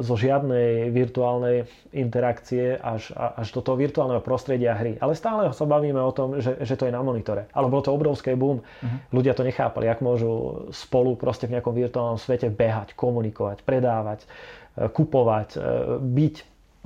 zo 0.00 0.14
žiadnej 0.16 0.88
virtuálnej 0.88 1.68
interakcie 1.92 2.80
až, 2.80 3.12
až 3.12 3.52
do 3.52 3.60
toho 3.60 3.76
virtuálneho 3.76 4.24
prostredia 4.24 4.72
hry. 4.72 4.96
Ale 4.96 5.12
stále 5.12 5.52
sa 5.52 5.68
bavíme 5.68 6.00
o 6.00 6.16
tom, 6.16 6.40
že, 6.40 6.56
že 6.64 6.80
to 6.80 6.88
je 6.88 6.96
na 6.96 7.04
monitore. 7.04 7.44
Ale 7.52 7.68
bolo 7.68 7.84
to 7.84 7.92
obrovské 7.92 8.40
boom. 8.40 8.64
Uh-huh. 8.64 8.88
Ľudia 9.12 9.36
to 9.36 9.44
nechápali, 9.44 9.84
jak 9.84 10.00
môžu 10.00 10.64
spolu 10.72 11.12
proste 11.12 11.44
v 11.44 11.60
nejakom 11.60 11.76
virtuálnom 11.76 12.16
svete 12.16 12.48
behať, 12.48 12.96
komunikovať, 12.96 13.68
predávať, 13.68 14.24
e, 14.24 14.88
kupovať, 14.88 15.48
e, 15.52 15.60
byť 16.00 16.34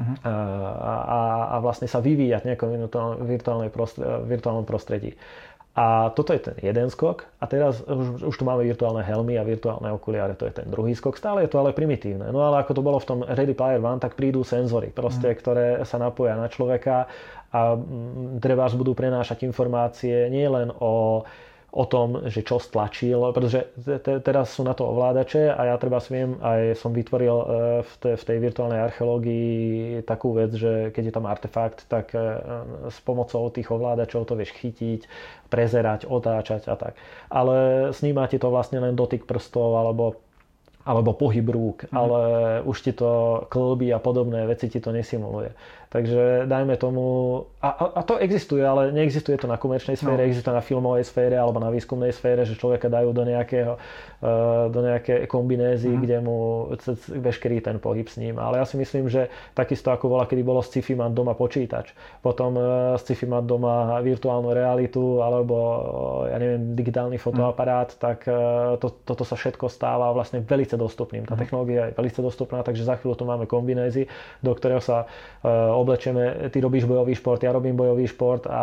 uh-huh. 0.03 0.17
a, 0.27 0.95
a, 0.99 1.21
a 1.53 1.57
vlastne 1.63 1.87
sa 1.87 2.03
vyvíjať 2.03 2.43
v 2.43 2.49
nejakom 2.51 2.69
virtuálnom 4.27 4.67
prostredí. 4.67 5.15
A 5.77 6.09
toto 6.17 6.33
je 6.33 6.41
ten 6.41 6.57
jeden 6.65 6.89
skok 6.89 7.29
a 7.37 7.45
teraz 7.45 7.85
už, 7.85 8.33
už 8.33 8.35
tu 8.41 8.49
máme 8.49 8.65
virtuálne 8.65 9.05
helmy 9.05 9.37
a 9.37 9.45
virtuálne 9.45 9.93
okuliare, 9.93 10.33
to 10.33 10.49
je 10.49 10.65
ten 10.65 10.73
druhý 10.73 10.97
skok. 10.97 11.21
Stále 11.21 11.45
je 11.45 11.53
to 11.53 11.61
ale 11.61 11.77
primitívne. 11.77 12.33
No 12.33 12.41
ale 12.49 12.65
ako 12.65 12.81
to 12.81 12.83
bolo 12.83 12.97
v 12.97 13.05
tom 13.05 13.21
Ready 13.21 13.53
Player 13.53 13.85
One, 13.85 14.01
tak 14.01 14.17
prídu 14.17 14.41
senzory, 14.41 14.89
proste, 14.89 15.29
mm. 15.29 15.37
ktoré 15.37 15.67
sa 15.85 16.01
napoja 16.01 16.33
na 16.33 16.49
človeka 16.49 17.13
a 17.53 17.77
trebárs 18.41 18.73
budú 18.73 18.97
prenášať 18.97 19.45
informácie 19.45 20.33
nie 20.33 20.49
len 20.49 20.73
o 20.81 21.23
o 21.77 21.85
tom, 21.85 22.25
že 22.33 22.41
čo 22.41 22.57
stlačil, 22.57 23.21
pretože 23.37 23.69
te, 24.01 24.17
teraz 24.25 24.57
sú 24.57 24.65
na 24.65 24.73
to 24.73 24.89
ovládače 24.89 25.53
a 25.53 25.69
ja 25.69 25.77
treba 25.77 26.01
viem, 26.09 26.41
aj 26.41 26.81
som 26.81 26.97
vytvoril 26.97 27.37
e, 27.37 27.47
v, 27.85 27.93
te, 28.01 28.11
v 28.17 28.23
tej 28.25 28.39
virtuálnej 28.41 28.81
archeológii 28.81 30.01
takú 30.09 30.33
vec, 30.33 30.57
že 30.57 30.89
keď 30.97 31.03
je 31.05 31.15
tam 31.15 31.29
artefakt, 31.29 31.85
tak 31.85 32.17
e, 32.17 32.21
s 32.89 32.97
pomocou 33.05 33.53
tých 33.53 33.69
ovládačov 33.69 34.25
to 34.25 34.41
vieš 34.41 34.57
chytiť, 34.57 35.05
prezerať, 35.53 36.09
otáčať 36.09 36.65
a 36.73 36.81
tak. 36.81 36.97
Ale 37.29 37.89
sníma 37.93 38.25
ti 38.33 38.41
to 38.41 38.49
vlastne 38.49 38.81
len 38.81 38.97
dotyk 38.97 39.29
prstov 39.29 39.77
alebo 39.77 40.17
alebo 40.87 41.19
pohyb 41.19 41.43
rúk, 41.51 41.91
mm. 41.91 41.99
ale 41.99 42.21
už 42.63 42.77
ti 42.79 42.93
to 42.95 43.43
klby 43.51 43.91
a 43.91 43.99
podobné 43.99 44.47
veci 44.47 44.71
ti 44.71 44.79
to 44.79 44.95
nesimuluje. 44.95 45.51
Takže 45.87 46.51
dajme 46.51 46.75
tomu, 46.77 47.05
a, 47.63 47.71
a, 47.71 47.85
a 47.99 48.03
to 48.03 48.19
existuje, 48.19 48.59
ale 48.59 48.91
neexistuje 48.91 49.39
to 49.39 49.47
na 49.47 49.55
komerčnej 49.55 49.95
sfére, 49.95 50.19
no. 50.19 50.27
existuje 50.27 50.51
na 50.51 50.65
filmovej 50.65 51.07
sfére 51.07 51.39
alebo 51.39 51.63
na 51.63 51.71
výskumnej 51.71 52.11
sfére, 52.11 52.43
že 52.43 52.59
človeka 52.59 52.91
dajú 52.91 53.15
do 53.15 53.23
nejakého, 53.23 53.79
uh, 53.79 54.67
do 54.67 54.81
nejaké 54.83 55.31
kombinézy, 55.31 55.95
mm. 55.95 56.01
kde 56.03 56.17
mu 56.21 56.37
veškerý 57.23 57.63
ten 57.63 57.79
pohyb 57.79 58.07
s 58.11 58.19
ním. 58.19 58.43
Ale 58.43 58.59
ja 58.59 58.67
si 58.67 58.75
myslím, 58.77 59.07
že 59.07 59.31
takisto 59.55 59.95
ako 59.95 60.11
bola, 60.11 60.27
kedy 60.27 60.43
bolo 60.43 60.59
sci-fi 60.59 60.99
mať 60.99 61.15
doma 61.15 61.39
počítač, 61.39 61.95
potom 62.19 62.59
uh, 62.59 62.67
sci-fi 62.99 63.31
mať 63.31 63.45
doma 63.47 64.03
virtuálnu 64.03 64.51
realitu 64.51 65.23
alebo 65.23 65.55
uh, 65.57 65.81
ja 66.35 66.37
neviem, 66.43 66.75
digitálny 66.75 67.17
fotoaparát, 67.17 67.95
mm. 67.95 67.99
tak 68.03 68.19
to, 68.83 68.89
toto 69.07 69.23
sa 69.23 69.39
všetko 69.39 69.71
stáva 69.71 70.11
vlastne 70.11 70.43
veľmi 70.43 70.67
dostupným. 70.75 71.25
Tá 71.31 71.39
mm. 71.39 71.41
technológia 71.41 71.83
je 71.89 71.97
veľmi 71.97 72.23
dostupná, 72.27 72.59
takže 72.67 72.83
za 72.83 72.99
chvíľu 72.99 73.15
tu 73.15 73.25
máme 73.25 73.47
kombinézy, 73.47 74.11
do 74.43 74.51
ktorého 74.51 74.83
sa 74.83 75.07
oblečeme, 75.77 76.49
ty 76.49 76.59
robíš 76.59 76.89
bojový 76.89 77.15
šport, 77.15 77.41
ja 77.45 77.53
robím 77.53 77.77
bojový 77.77 78.09
šport 78.09 78.49
a 78.49 78.63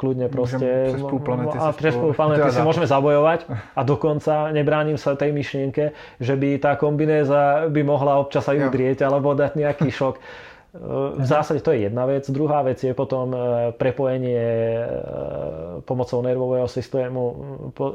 kľudne 0.00 0.32
proste... 0.32 0.96
Môžem 0.96 1.04
cez 1.04 1.22
planety, 1.22 1.56
a 1.60 1.68
cez 1.76 1.94
planety 2.18 2.48
si 2.50 2.60
môžeme 2.64 2.86
zabojovať 2.88 3.40
a 3.76 3.80
dokonca 3.84 4.48
nebránim 4.50 4.96
sa 4.96 5.14
tej 5.14 5.36
myšlienke, 5.36 5.92
že 6.18 6.34
by 6.34 6.58
tá 6.58 6.74
kombinéza 6.80 7.68
by 7.68 7.80
mohla 7.84 8.16
občas 8.16 8.48
aj 8.48 8.72
udrieť 8.72 9.04
alebo 9.04 9.36
dať 9.36 9.54
nejaký 9.54 9.88
šok. 9.98 10.16
V 11.18 11.24
zásade 11.24 11.64
to 11.64 11.72
je 11.72 11.88
jedna 11.88 12.04
vec. 12.04 12.28
Druhá 12.28 12.60
vec 12.60 12.76
je 12.84 12.92
potom 12.92 13.32
e, 13.32 13.38
prepojenie 13.72 14.44
e, 14.76 14.84
pomocou 15.80 16.20
nervového 16.20 16.68
systému 16.68 17.22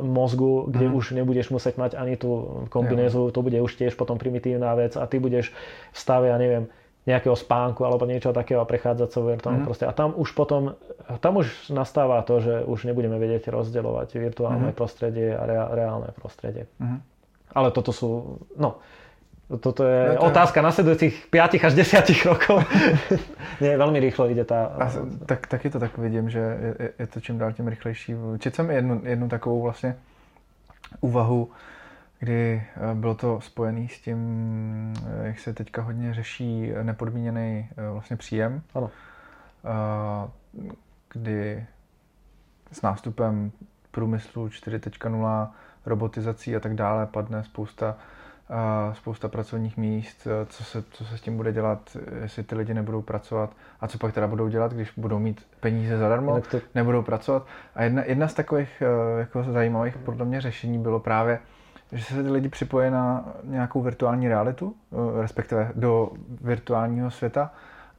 mozgu, 0.02 0.66
kde 0.74 0.90
mm. 0.90 0.96
už 0.98 1.06
nebudeš 1.14 1.54
musieť 1.54 1.78
mať 1.78 1.92
ani 1.94 2.18
tú 2.18 2.66
kombinézu, 2.74 3.30
to 3.30 3.46
bude 3.46 3.62
už 3.62 3.78
tiež 3.78 3.94
potom 3.94 4.18
primitívna 4.18 4.74
vec 4.74 4.98
a 4.98 5.06
ty 5.06 5.22
budeš 5.22 5.54
v 5.94 5.98
stave, 5.98 6.34
ja 6.34 6.38
neviem, 6.42 6.66
nejakého 7.04 7.36
spánku 7.36 7.84
alebo 7.84 8.08
niečo 8.08 8.32
takého 8.32 8.64
a 8.64 8.70
prechádzať 8.70 9.10
sa 9.12 9.20
virtuálne 9.20 9.62
mm. 9.64 9.68
proste. 9.68 9.84
A 9.84 9.92
tam 9.92 10.16
už 10.16 10.32
potom, 10.32 10.80
tam 11.20 11.44
už 11.44 11.72
nastáva 11.76 12.24
to, 12.24 12.40
že 12.40 12.64
už 12.64 12.88
nebudeme 12.88 13.20
vedieť 13.20 13.52
rozdeľovať 13.52 14.16
virtuálne 14.16 14.72
mm. 14.72 14.78
prostredie 14.78 15.36
a 15.36 15.44
reálne 15.76 16.16
prostredie. 16.16 16.72
Mm. 16.80 17.04
Ale 17.54 17.76
toto 17.76 17.92
sú, 17.92 18.40
no, 18.56 18.80
toto 19.60 19.84
je 19.84 20.16
no 20.16 20.24
to... 20.24 20.32
otázka 20.32 20.64
nasledujúcich 20.64 21.28
5 21.28 21.68
až 21.68 21.74
10 21.76 22.30
rokov. 22.32 22.64
Nie, 23.64 23.76
veľmi 23.76 24.00
rýchlo 24.00 24.32
ide 24.32 24.48
tá... 24.48 24.72
A, 24.72 24.88
tak, 25.28 25.52
taky 25.52 25.70
to 25.70 25.84
tak 25.84 26.00
vidím, 26.00 26.32
že 26.32 26.40
je, 26.40 26.90
je 27.04 27.08
to 27.08 27.20
čím 27.20 27.38
dál 27.38 27.52
tím 27.52 27.68
rychlejší. 27.68 28.16
Četl 28.40 28.56
jsem 28.56 28.72
jednu, 28.72 29.02
jednu 29.04 29.30
takovou 29.30 29.62
vlastně 29.62 29.96
úvahu, 31.02 31.52
kdy 32.24 32.64
eh, 32.76 32.96
bylo 32.96 33.16
to 33.16 33.42
spojené 33.42 33.88
s 33.88 34.02
tím, 34.02 34.20
eh, 35.06 35.28
jak 35.28 35.40
se 35.40 35.54
teďka 35.54 35.82
hodně 35.82 36.14
řeší 36.14 36.72
nepodmíněný 36.84 37.70
eh, 37.78 37.90
vlastně 37.90 38.16
příjem. 38.16 38.62
Ano. 38.76 38.92
Kdy 41.14 41.66
s 42.72 42.82
nástupem 42.82 43.52
průmyslu 43.92 44.48
4.0, 44.48 45.52
robotizací 45.86 46.56
a 46.56 46.60
tak 46.60 46.76
dále 46.76 47.06
padne 47.06 47.44
spousta 47.44 47.96
spousta 48.94 49.28
pracovních 49.28 49.78
míst, 49.78 50.28
co 50.48 50.64
se, 50.64 50.84
co 50.92 51.06
se 51.06 51.18
s 51.18 51.22
tím 51.22 51.38
bude 51.38 51.54
dělat, 51.54 51.98
jestli 52.22 52.44
ty 52.44 52.56
lidi 52.56 52.74
nebudou 52.74 53.02
pracovat 53.02 53.56
a 53.82 53.88
co 53.88 53.98
pak 53.98 54.14
teda 54.14 54.28
budou 54.28 54.48
dělat, 54.48 54.74
když 54.74 54.92
budou 54.98 55.20
mít 55.20 55.48
peníze 55.60 55.98
zadarmo, 55.98 56.42
to... 56.42 56.62
nebudou 56.76 57.02
pracovat. 57.02 57.48
A 57.76 57.84
jedna, 57.84 58.04
jedna 58.04 58.28
z 58.28 58.34
takových 58.34 58.84
jako 59.18 59.44
zajímavých 59.44 59.98
podle 59.98 60.26
mě 60.26 60.42
řešení 60.42 60.80
bylo 60.80 61.00
právě 61.00 61.40
že 61.94 62.04
se 62.04 62.24
ty 62.24 62.30
lidi 62.30 62.50
připojí 62.50 62.92
na 62.92 63.26
nějakou 63.44 63.82
virtuální 63.82 64.28
realitu, 64.28 64.76
eh, 64.92 65.22
respektive 65.22 65.72
do 65.76 66.12
virtuálního 66.42 67.12
světa 67.12 67.52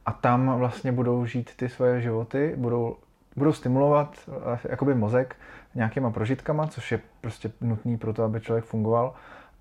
a 0.05 0.11
tam 0.11 0.59
vlastně 0.59 0.91
budou 0.91 1.25
žít 1.25 1.51
ty 1.55 1.69
svoje 1.69 2.01
životy, 2.01 2.53
budou, 2.57 2.95
budou 3.35 3.53
stimulovat 3.53 4.15
eh, 4.27 4.59
jakoby 4.69 4.95
mozek 4.95 5.35
nějakýma 5.75 6.11
prožitkama, 6.11 6.67
což 6.67 6.91
je 6.91 6.99
prostě 7.21 7.51
nutný 7.61 7.97
pro 7.97 8.13
to, 8.13 8.23
aby 8.23 8.41
člověk 8.41 8.65
fungoval 8.65 9.13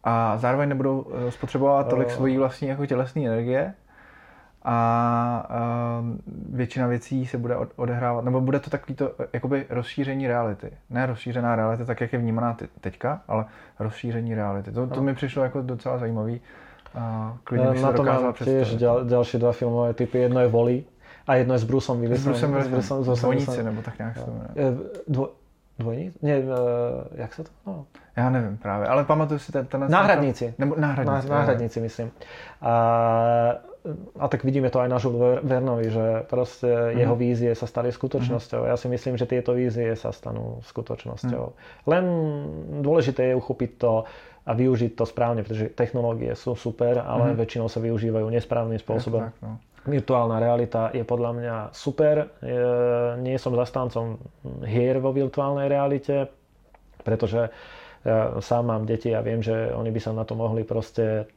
a 0.05 0.37
zároveň 0.39 0.69
nebudou 0.69 1.07
eh, 1.29 1.31
spotřebovat 1.31 1.89
tolik 1.89 2.11
svojí 2.11 2.39
vlastní 2.39 2.69
jako 2.69 2.87
tělesné 2.87 3.23
energie, 3.23 3.75
a 4.65 5.49
většina 6.51 6.87
věcí 6.87 7.27
se 7.27 7.39
bude 7.39 7.57
odehrávat, 7.77 8.25
nebo 8.25 8.41
bude 8.41 8.61
to 8.61 8.71
takový 8.71 8.95
to 8.95 9.13
jakoby 9.33 9.67
rozšíření 9.71 10.27
reality. 10.29 10.71
Ne 10.91 11.07
rozšířená 11.07 11.57
realita, 11.57 11.85
tak 11.85 12.01
jak 12.01 12.13
je 12.13 12.19
vnímaná 12.19 12.57
teďka, 12.81 13.21
ale 13.29 13.45
rozšíření 13.79 14.35
reality. 14.35 14.73
To, 14.73 14.87
to 14.87 15.03
mi 15.03 15.15
přišlo 15.15 15.43
jako 15.43 15.63
docela 15.63 15.99
zajímavý. 15.99 16.41
A 16.95 17.37
klidně 17.45 17.67
bych 17.67 17.83
Na 17.83 17.93
to 17.93 18.03
mám 18.03 18.33
tiež 18.33 18.77
ďal, 18.77 19.05
ďalšie 19.05 19.41
dva 19.41 19.53
filmové 19.53 19.95
typy. 19.95 20.19
Jedno 20.19 20.41
je 20.41 20.49
Voli 20.49 20.85
a 21.27 21.35
jedno 21.35 21.55
je 21.55 21.59
s 21.59 21.65
Bruceom 21.65 22.01
Willisom. 22.01 22.35
S 22.35 22.39
Bruceom 22.39 22.53
Willisom, 22.53 23.05
Dvojníci, 23.05 23.63
nebo 23.63 23.83
tak 23.83 23.99
nějak 23.99 24.19
se 24.19 24.25
to 24.25 24.31
jmenuje. 24.31 24.51
E, 24.57 24.77
dvo, 25.09 25.31
dvojníci? 25.79 26.19
Nie, 26.23 26.39
uh, 26.39 26.51
jak 27.15 27.35
se 27.35 27.45
to? 27.45 27.51
No. 27.67 27.87
Já 28.17 28.31
nevím 28.31 28.57
právě, 28.57 28.89
ale 28.89 29.05
pamatuju 29.05 29.39
si 29.39 29.53
ten... 29.53 29.67
ten 29.67 29.87
náhradníci. 29.91 30.55
Nebo 30.59 30.75
náhradníci. 30.79 31.29
Náhradníci, 31.29 31.81
myslím. 31.81 32.11
A 32.63 32.73
a 34.17 34.27
tak 34.33 34.49
vidíme 34.49 34.73
to 34.73 34.81
aj 34.81 34.89
na 34.89 34.97
Jules 34.97 35.45
Vernovi, 35.45 35.93
že 35.93 36.25
proste 36.25 36.69
mm. 36.69 37.05
jeho 37.05 37.15
vízie 37.21 37.53
sa 37.53 37.69
stali 37.69 37.93
skutočnosťou. 37.93 38.65
Mm. 38.65 38.69
Ja 38.73 38.77
si 38.81 38.89
myslím, 38.89 39.21
že 39.21 39.29
tieto 39.29 39.53
vízie 39.53 39.93
sa 39.93 40.09
stanú 40.09 40.65
skutočnosťou. 40.65 41.45
Mm. 41.53 41.57
Len 41.85 42.05
dôležité 42.81 43.33
je 43.33 43.35
uchopiť 43.37 43.71
to 43.77 44.09
a 44.45 44.53
využiť 44.53 44.97
to 44.97 45.05
správne, 45.05 45.45
pretože 45.45 45.73
technológie 45.77 46.33
sú 46.33 46.57
super, 46.57 47.05
ale 47.05 47.33
mm. 47.33 47.45
väčšinou 47.45 47.69
sa 47.69 47.85
využívajú 47.85 48.25
nesprávnym 48.33 48.81
spôsobom. 48.81 49.29
Tak, 49.29 49.37
no. 49.45 49.61
Virtuálna 49.85 50.41
realita 50.41 50.89
je 50.97 51.05
podľa 51.05 51.31
mňa 51.37 51.57
super. 51.77 52.41
Nie 53.21 53.37
som 53.37 53.53
zastancom 53.53 54.17
hier 54.65 54.97
vo 54.97 55.13
virtuálnej 55.13 55.69
realite, 55.69 56.33
pretože 57.05 57.53
ja 58.01 58.37
sám 58.41 58.69
mám 58.69 58.89
deti 58.89 59.13
a 59.13 59.21
viem, 59.21 59.45
že 59.45 59.73
oni 59.77 59.93
by 59.93 60.01
sa 60.01 60.17
na 60.17 60.25
to 60.25 60.37
mohli 60.37 60.65
proste 60.65 61.29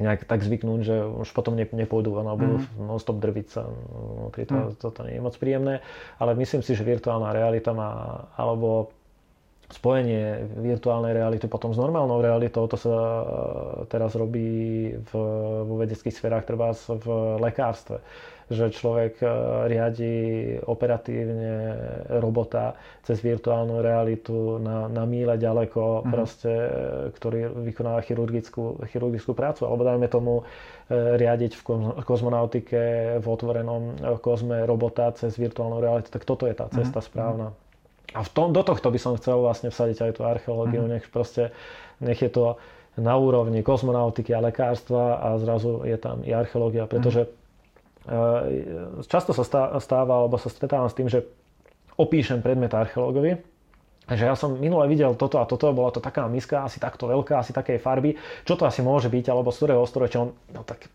nejak 0.00 0.24
tak 0.24 0.42
zvyknúť, 0.42 0.80
že 0.82 0.96
už 1.02 1.28
potom 1.30 1.54
nepôjdu 1.54 2.10
von 2.10 2.28
a 2.28 2.38
budú 2.38 2.62
mm. 2.62 2.82
non-stop 2.82 3.18
drviť 3.18 3.46
sa. 3.48 3.66
No, 3.66 4.30
to, 4.30 4.42
mm. 4.42 4.78
toto 4.78 5.00
nie 5.04 5.18
je 5.18 5.22
moc 5.22 5.34
príjemné, 5.34 5.84
ale 6.16 6.38
myslím 6.38 6.62
si, 6.62 6.74
že 6.74 6.82
virtuálna 6.82 7.30
realita 7.30 7.70
má, 7.70 7.90
alebo 8.34 8.90
spojenie 9.68 10.48
virtuálnej 10.64 11.12
reality 11.12 11.44
potom 11.44 11.76
s 11.76 11.78
normálnou 11.78 12.24
realitou, 12.24 12.64
to 12.64 12.80
sa 12.80 12.88
e, 12.88 13.24
teraz 13.92 14.16
robí 14.16 14.48
v, 14.96 15.12
vo 15.68 15.74
vedeckých 15.76 16.16
sférach, 16.16 16.48
treba 16.48 16.72
v 16.72 17.06
lekárstve 17.36 18.00
že 18.48 18.72
človek 18.72 19.20
e, 19.20 19.26
riadi 19.68 20.14
operatívne 20.64 21.54
robota 22.16 22.72
cez 23.04 23.20
virtuálnu 23.20 23.84
realitu 23.84 24.56
na, 24.56 24.88
na 24.88 25.04
míle 25.04 25.36
ďaleko, 25.36 25.80
mm-hmm. 26.00 26.12
proste, 26.12 26.48
e, 26.48 26.70
ktorý 27.12 27.52
vykonáva 27.68 28.00
chirurgickú, 28.00 28.88
chirurgickú 28.88 29.36
prácu. 29.36 29.68
Alebo 29.68 29.84
dajme 29.84 30.08
tomu 30.08 30.34
e, 30.40 30.44
riadiť 31.20 31.52
v 31.60 31.62
kozmonautike 32.00 32.80
v 33.20 33.26
otvorenom 33.28 34.16
kozme 34.24 34.64
robota 34.64 35.12
cez 35.12 35.36
virtuálnu 35.36 35.84
realitu. 35.84 36.08
Tak 36.08 36.24
toto 36.24 36.48
je 36.48 36.56
tá 36.56 36.72
cesta 36.72 37.04
mm-hmm. 37.04 37.08
správna. 37.12 37.52
A 38.16 38.24
v 38.24 38.30
tom, 38.32 38.56
do 38.56 38.64
tohto 38.64 38.88
by 38.88 38.96
som 38.96 39.12
chcel 39.20 39.44
vlastne 39.44 39.68
vsadiť 39.68 40.08
aj 40.08 40.12
tú 40.16 40.24
archeológiu, 40.24 40.88
mm-hmm. 40.88 40.96
nech 40.96 41.06
proste, 41.12 41.52
nech 42.00 42.24
je 42.24 42.32
to 42.32 42.56
na 42.96 43.14
úrovni 43.14 43.60
kozmonautiky 43.60 44.32
a 44.32 44.40
lekárstva 44.40 45.20
a 45.20 45.36
zrazu 45.36 45.84
je 45.84 46.00
tam 46.00 46.24
i 46.24 46.32
archeológia, 46.32 46.88
pretože 46.88 47.28
Eh, 47.28 47.37
často 49.04 49.36
sa 49.36 49.44
stáva, 49.78 50.12
alebo 50.24 50.40
sa 50.40 50.48
stretávam 50.48 50.88
s 50.88 50.96
tým, 50.96 51.08
že 51.12 51.28
opíšem 51.98 52.40
predmet 52.40 52.72
archeológovi, 52.72 53.42
že 54.08 54.24
ja 54.24 54.32
som 54.32 54.56
minule 54.56 54.88
videl 54.88 55.12
toto 55.18 55.36
a 55.36 55.44
toto, 55.44 55.68
bola 55.76 55.92
to 55.92 56.00
taká 56.00 56.24
miska, 56.30 56.64
asi 56.64 56.80
takto 56.80 57.10
veľká, 57.10 57.44
asi 57.44 57.52
takej 57.52 57.76
farby, 57.76 58.16
čo 58.48 58.56
to 58.56 58.64
asi 58.64 58.80
môže 58.80 59.12
byť, 59.12 59.28
alebo 59.28 59.52
z 59.52 59.58
ktorého 59.60 59.84
storočia 59.84 60.24
on, 60.24 60.32
no 60.54 60.64
tak, 60.64 60.88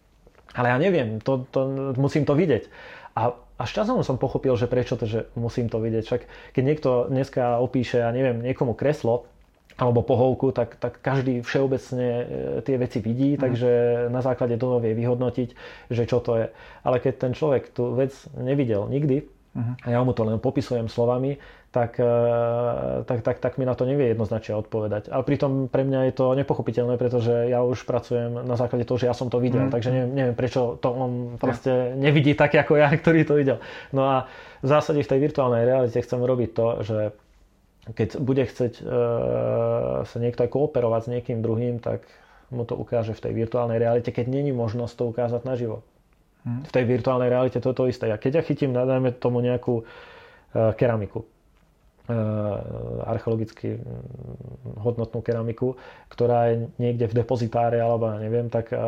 ale 0.57 0.73
ja 0.73 0.77
neviem, 0.81 1.21
to, 1.21 1.45
to, 1.53 1.93
musím 1.97 2.25
to 2.25 2.33
vidieť. 2.33 2.65
A 3.13 3.37
až 3.61 3.69
časom 3.69 4.01
som 4.01 4.17
pochopil, 4.17 4.57
že 4.57 4.65
prečo 4.65 4.97
to, 4.97 5.05
že 5.05 5.29
musím 5.37 5.69
to 5.69 5.77
vidieť. 5.77 6.03
Však 6.09 6.21
keď 6.57 6.63
niekto 6.65 6.89
dneska 7.13 7.61
opíše, 7.61 8.01
ja 8.01 8.09
neviem, 8.09 8.41
niekomu 8.41 8.73
kreslo, 8.73 9.29
alebo 9.77 10.05
pohovku, 10.05 10.53
tak, 10.53 10.77
tak 10.77 11.01
každý 11.01 11.41
všeobecne 11.41 12.05
e, 12.05 12.25
tie 12.61 12.75
veci 12.77 13.01
vidí, 13.01 13.35
mm. 13.35 13.39
takže 13.41 13.71
na 14.13 14.21
základe 14.21 14.57
toho 14.57 14.77
vie 14.77 14.93
vyhodnotiť, 14.93 15.49
že 15.89 16.03
čo 16.05 16.21
to 16.21 16.37
je. 16.37 16.47
Ale 16.85 16.97
keď 17.01 17.13
ten 17.17 17.31
človek 17.33 17.73
tú 17.73 17.97
vec 17.97 18.13
nevidel 18.37 18.85
nikdy, 18.85 19.25
mm. 19.57 19.85
a 19.85 19.87
ja 19.89 19.99
mu 20.05 20.13
to 20.13 20.25
len 20.25 20.37
popisujem 20.37 20.85
slovami, 20.89 21.41
tak, 21.73 21.97
e, 21.97 22.13
tak, 23.09 23.25
tak, 23.25 23.37
tak 23.41 23.53
mi 23.57 23.65
na 23.65 23.73
to 23.73 23.89
nevie 23.89 24.13
jednoznačne 24.13 24.53
odpovedať. 24.61 25.09
Ale 25.09 25.25
pritom 25.25 25.73
pre 25.73 25.81
mňa 25.81 26.05
je 26.09 26.13
to 26.13 26.37
nepochopiteľné, 26.37 27.01
pretože 27.01 27.33
ja 27.49 27.65
už 27.65 27.89
pracujem 27.89 28.45
na 28.45 28.53
základe 28.53 28.85
toho, 28.85 29.01
že 29.01 29.09
ja 29.09 29.17
som 29.17 29.33
to 29.33 29.41
videl, 29.41 29.65
mm. 29.65 29.71
takže 29.73 29.89
neviem, 29.89 30.11
neviem 30.13 30.35
prečo 30.37 30.77
to 30.77 30.93
on 30.93 31.41
proste 31.41 31.97
nevidí 31.97 32.37
tak 32.37 32.53
ako 32.53 32.77
ja, 32.77 32.93
ktorý 33.01 33.25
to 33.25 33.33
videl. 33.33 33.57
No 33.89 34.05
a 34.05 34.29
v 34.61 34.67
zásade 34.69 35.01
v 35.01 35.09
tej 35.09 35.19
virtuálnej 35.25 35.65
realite 35.65 35.97
chcem 35.97 36.21
robiť 36.21 36.49
to, 36.53 36.67
že 36.85 36.97
keď 37.91 38.15
bude 38.23 38.47
chceť 38.47 38.79
e, 38.79 38.83
sa 40.07 40.17
niekto 40.23 40.47
aj 40.47 40.49
kooperovať 40.55 41.01
s 41.03 41.11
niekým 41.11 41.43
druhým, 41.43 41.83
tak 41.83 42.07
mu 42.47 42.63
to 42.63 42.79
ukáže 42.79 43.11
v 43.11 43.23
tej 43.27 43.33
virtuálnej 43.35 43.75
realite, 43.75 44.15
keď 44.15 44.31
není 44.31 44.55
možnosť 44.55 44.93
to 44.95 45.03
ukázať 45.11 45.41
naživo. 45.43 45.83
Hmm. 46.47 46.63
V 46.63 46.71
tej 46.71 46.85
virtuálnej 46.87 47.27
realite 47.27 47.59
to 47.59 47.71
je 47.71 47.77
to 47.77 47.89
isté. 47.91 48.07
A 48.07 48.19
keď 48.19 48.39
ja 48.39 48.43
chytím, 48.47 48.71
dajme 48.71 49.11
tomu 49.19 49.43
nejakú 49.43 49.83
e, 49.83 49.83
keramiku, 50.79 51.23
e, 51.23 52.15
archeologicky 53.03 53.79
hodnotnú 54.79 55.19
keramiku, 55.19 55.75
ktorá 56.07 56.55
je 56.55 56.71
niekde 56.79 57.11
v 57.11 57.17
depozitáre 57.19 57.83
alebo 57.83 58.11
ja 58.11 58.19
neviem, 58.19 58.47
tak 58.47 58.71
e, 58.71 58.79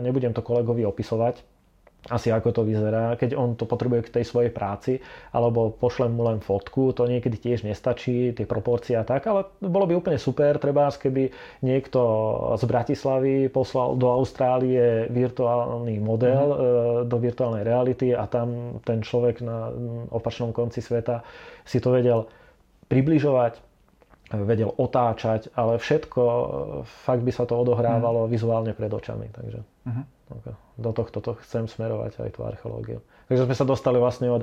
nebudem 0.00 0.32
to 0.32 0.40
kolegovi 0.40 0.88
opisovať, 0.88 1.57
asi 2.06 2.30
ako 2.30 2.54
to 2.54 2.62
vyzerá, 2.62 3.18
keď 3.18 3.34
on 3.34 3.58
to 3.58 3.66
potrebuje 3.66 4.06
k 4.06 4.14
tej 4.20 4.24
svojej 4.24 4.54
práci, 4.54 5.02
alebo 5.34 5.74
pošlem 5.74 6.14
mu 6.14 6.30
len 6.30 6.38
fotku, 6.38 6.94
to 6.94 7.10
niekedy 7.10 7.36
tiež 7.36 7.66
nestačí, 7.66 8.32
tie 8.32 8.46
proporcie 8.46 8.94
a 8.94 9.02
tak, 9.02 9.26
ale 9.26 9.50
bolo 9.58 9.90
by 9.90 9.98
úplne 9.98 10.16
super, 10.16 10.56
treba, 10.62 10.88
keby 10.88 11.28
niekto 11.66 12.00
z 12.54 12.64
Bratislavy 12.64 13.50
poslal 13.50 13.98
do 13.98 14.08
Austrálie 14.14 15.10
virtuálny 15.10 15.98
model 15.98 16.46
mm. 16.46 16.58
do 17.10 17.16
virtuálnej 17.18 17.66
reality 17.66 18.14
a 18.14 18.24
tam 18.30 18.78
ten 18.86 19.02
človek 19.02 19.42
na 19.42 19.68
opačnom 20.14 20.54
konci 20.54 20.78
sveta 20.78 21.26
si 21.66 21.82
to 21.82 21.92
vedel 21.92 22.30
približovať, 22.88 23.60
vedel 24.32 24.72
otáčať, 24.76 25.52
ale 25.56 25.76
všetko, 25.76 26.22
fakt 26.84 27.20
by 27.26 27.32
sa 27.32 27.44
to 27.44 27.58
odohrávalo 27.58 28.24
mm. 28.24 28.30
vizuálne 28.32 28.72
pred 28.72 28.88
očami. 28.88 29.28
Takže. 29.28 29.60
Mm 29.88 30.18
do 30.78 30.90
tohto 30.92 31.18
to 31.24 31.32
chcem 31.44 31.66
smerovať 31.66 32.20
aj 32.20 32.30
tú 32.36 32.40
archeológiu. 32.44 32.98
Takže 33.28 33.48
sme 33.48 33.56
sa 33.56 33.64
dostali 33.66 33.98
vlastne 33.98 34.28
od, 34.30 34.42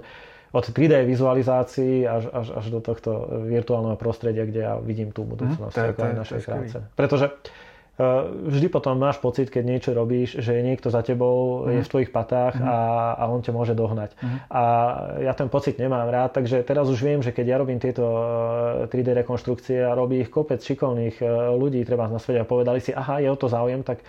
od 0.52 0.66
3D 0.66 1.06
vizualizácií 1.06 2.06
až, 2.06 2.30
až, 2.34 2.48
až 2.58 2.66
do 2.74 2.80
tohto 2.82 3.12
virtuálneho 3.48 3.98
prostredia, 3.98 4.46
kde 4.46 4.62
ja 4.66 4.74
vidím 4.82 5.14
tú 5.14 5.24
budúcnosť 5.24 5.74
mm, 5.74 5.86
to, 5.94 5.96
to, 5.96 6.04
aj 6.04 6.14
našej 6.14 6.42
práce. 6.44 6.78
Pretože 6.98 7.26
uh, 7.32 8.28
vždy 8.52 8.68
potom 8.68 9.00
máš 9.00 9.22
pocit, 9.24 9.48
keď 9.48 9.64
niečo 9.64 9.92
robíš, 9.96 10.38
že 10.42 10.60
je 10.60 10.62
niekto 10.66 10.92
za 10.92 11.02
tebou, 11.08 11.66
mm. 11.66 11.80
je 11.80 11.82
v 11.86 11.92
tvojich 11.94 12.12
patách 12.12 12.60
mm. 12.60 12.66
a, 12.68 12.78
a 13.16 13.24
on 13.32 13.40
ťa 13.40 13.54
môže 13.56 13.74
dohnať. 13.78 14.12
Mm. 14.20 14.38
A 14.52 14.64
ja 15.24 15.34
ten 15.38 15.48
pocit 15.48 15.80
nemám 15.80 16.10
rád, 16.12 16.36
takže 16.36 16.68
teraz 16.68 16.92
už 16.92 17.00
viem, 17.00 17.24
že 17.24 17.32
keď 17.32 17.46
ja 17.48 17.58
robím 17.62 17.80
tieto 17.80 18.06
3D 18.92 19.24
rekonštrukcie 19.24 19.82
a 19.88 19.98
robí 19.98 20.20
ich 20.20 20.30
kopec 20.30 20.60
šikovných 20.60 21.24
ľudí, 21.56 21.80
treba 21.88 22.12
na 22.12 22.20
svete 22.20 22.44
a 22.44 22.50
povedali 22.50 22.84
si, 22.84 22.92
aha, 22.92 23.24
je 23.24 23.30
o 23.32 23.38
to 23.40 23.48
záujem, 23.48 23.82
tak 23.88 24.04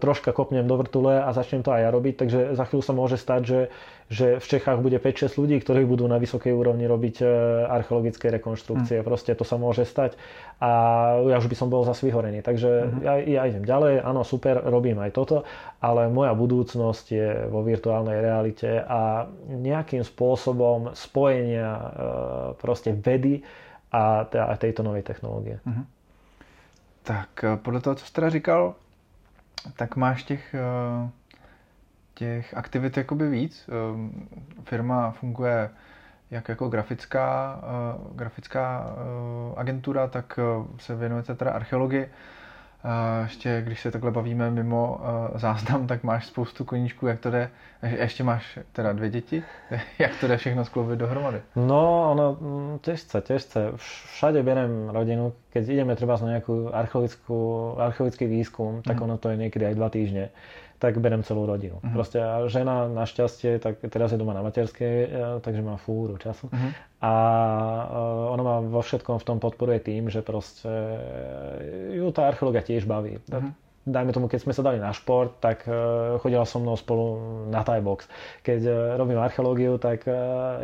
troška 0.00 0.32
kopnem 0.32 0.64
do 0.64 0.76
vrtule 0.76 1.20
a 1.20 1.28
začnem 1.32 1.60
to 1.60 1.70
aj 1.70 1.80
ja 1.84 1.90
robiť, 1.92 2.14
takže 2.16 2.38
za 2.56 2.64
chvíľu 2.64 2.82
sa 2.82 2.94
môže 2.96 3.16
stať, 3.20 3.40
že, 3.44 3.60
že 4.08 4.26
v 4.40 4.46
Čechách 4.46 4.80
bude 4.80 4.96
5-6 4.96 5.36
ľudí, 5.36 5.56
ktorí 5.60 5.84
budú 5.84 6.08
na 6.08 6.16
vysokej 6.16 6.56
úrovni 6.56 6.88
robiť 6.88 7.16
e, 7.20 7.24
archeologické 7.68 8.32
rekonštrukcie. 8.32 9.00
Mm. 9.00 9.04
Proste 9.04 9.36
to 9.36 9.44
sa 9.44 9.60
môže 9.60 9.84
stať 9.84 10.16
a 10.58 10.70
ja 11.28 11.36
už 11.36 11.46
by 11.46 11.56
som 11.56 11.68
bol 11.68 11.84
zase 11.84 12.08
vyhorený. 12.08 12.40
Takže 12.40 12.70
mm-hmm. 12.70 13.02
ja, 13.04 13.14
ja 13.20 13.42
idem 13.44 13.64
ďalej, 13.68 14.00
áno, 14.00 14.24
super, 14.24 14.58
robím 14.64 14.98
aj 15.04 15.10
toto, 15.12 15.44
ale 15.78 16.08
moja 16.08 16.32
budúcnosť 16.32 17.04
je 17.12 17.28
vo 17.52 17.60
virtuálnej 17.60 18.18
realite 18.24 18.80
a 18.80 19.28
nejakým 19.46 20.02
spôsobom 20.02 20.96
spojenia 20.96 21.70
e, 21.72 21.86
proste 22.56 22.96
vedy 22.96 23.44
a 23.88 24.28
tejto 24.60 24.84
novej 24.84 25.00
technológie. 25.00 25.64
Mm-hmm. 25.64 25.84
Tak 27.08 27.44
podle 27.62 27.80
toho, 27.80 27.94
co 27.94 28.04
jste 28.04 28.30
říkal, 28.30 28.74
tak 29.76 29.96
máš 29.96 30.22
těch, 30.22 30.54
eh, 30.54 31.10
těch 32.14 32.54
aktivit 32.56 32.96
jakoby 32.96 33.30
víc. 33.30 33.68
Eh, 33.68 34.62
firma 34.62 35.10
funguje 35.10 35.70
jak 36.30 36.48
jako 36.48 36.68
grafická, 36.68 37.60
eh, 37.62 38.14
grafická 38.14 38.86
agentura, 39.56 40.06
tak 40.06 40.38
se 40.78 40.96
věnujete 40.96 41.34
teda 41.34 41.50
archeologii. 41.50 42.10
Ještě, 43.22 43.62
když 43.66 43.80
se 43.80 43.90
takhle 43.90 44.10
bavíme 44.10 44.50
mimo 44.50 45.00
záznam, 45.34 45.86
tak 45.86 46.02
máš 46.02 46.26
spoustu 46.26 46.64
koníčků, 46.64 47.06
jak 47.06 47.20
to 47.20 47.30
jde, 47.30 47.50
ještě 47.82 48.24
máš 48.24 48.58
teda 48.72 48.92
dvě 48.92 49.10
děti, 49.10 49.42
jak 49.98 50.10
to 50.20 50.28
jde 50.28 50.36
všechno 50.36 50.64
skloubit 50.64 50.98
dohromady? 50.98 51.42
No, 51.56 52.10
ono 52.10 52.36
mm, 52.40 52.78
těžce, 52.78 53.20
těžce. 53.20 53.72
Všade 53.76 54.42
berem 54.42 54.88
rodinu, 54.88 55.32
keď 55.50 55.68
ideme 55.68 55.96
třeba 55.96 56.16
na 56.22 56.26
nějakou 56.26 56.70
archeologický 57.78 58.26
výskum, 58.26 58.82
tak 58.82 58.96
mm. 58.96 59.02
ono 59.02 59.18
to 59.18 59.28
je 59.28 59.36
niekedy 59.36 59.66
aj 59.66 59.74
dva 59.74 59.88
týždne 59.90 60.30
tak 60.78 60.98
berem 61.02 61.26
celú 61.26 61.44
rodinu. 61.44 61.82
Uh-huh. 61.82 61.94
Proste 61.94 62.22
žena 62.48 62.86
našťastie, 62.86 63.58
tak 63.58 63.82
teraz 63.90 64.14
je 64.14 64.18
doma 64.18 64.34
na 64.34 64.46
materskej, 64.46 64.96
e, 65.04 65.08
takže 65.42 65.62
má 65.62 65.74
fúru 65.74 66.14
času. 66.16 66.46
Uh-huh. 66.46 66.70
A 67.02 67.12
e, 67.82 68.04
ona 68.32 68.42
ma 68.46 68.54
vo 68.62 68.82
všetkom 68.82 69.18
v 69.18 69.26
tom 69.26 69.38
podporuje 69.42 69.82
tým, 69.82 70.06
že 70.06 70.22
proste 70.22 70.70
ju 71.98 72.06
tá 72.14 72.30
archeológia 72.30 72.62
tiež 72.62 72.86
baví. 72.86 73.18
Uh-huh 73.26 73.67
dajme 73.88 74.12
tomu, 74.12 74.28
keď 74.28 74.44
sme 74.44 74.52
sa 74.52 74.60
dali 74.60 74.76
na 74.76 74.92
šport, 74.92 75.40
tak 75.40 75.64
e, 75.64 75.72
chodila 76.20 76.44
so 76.44 76.60
mnou 76.60 76.76
spolu 76.76 77.04
na 77.48 77.64
Thai 77.64 77.80
box. 77.80 78.04
Keď 78.44 78.60
e, 78.60 78.72
robím 79.00 79.16
archeológiu, 79.18 79.80
tak 79.80 80.04
e, 80.04 80.12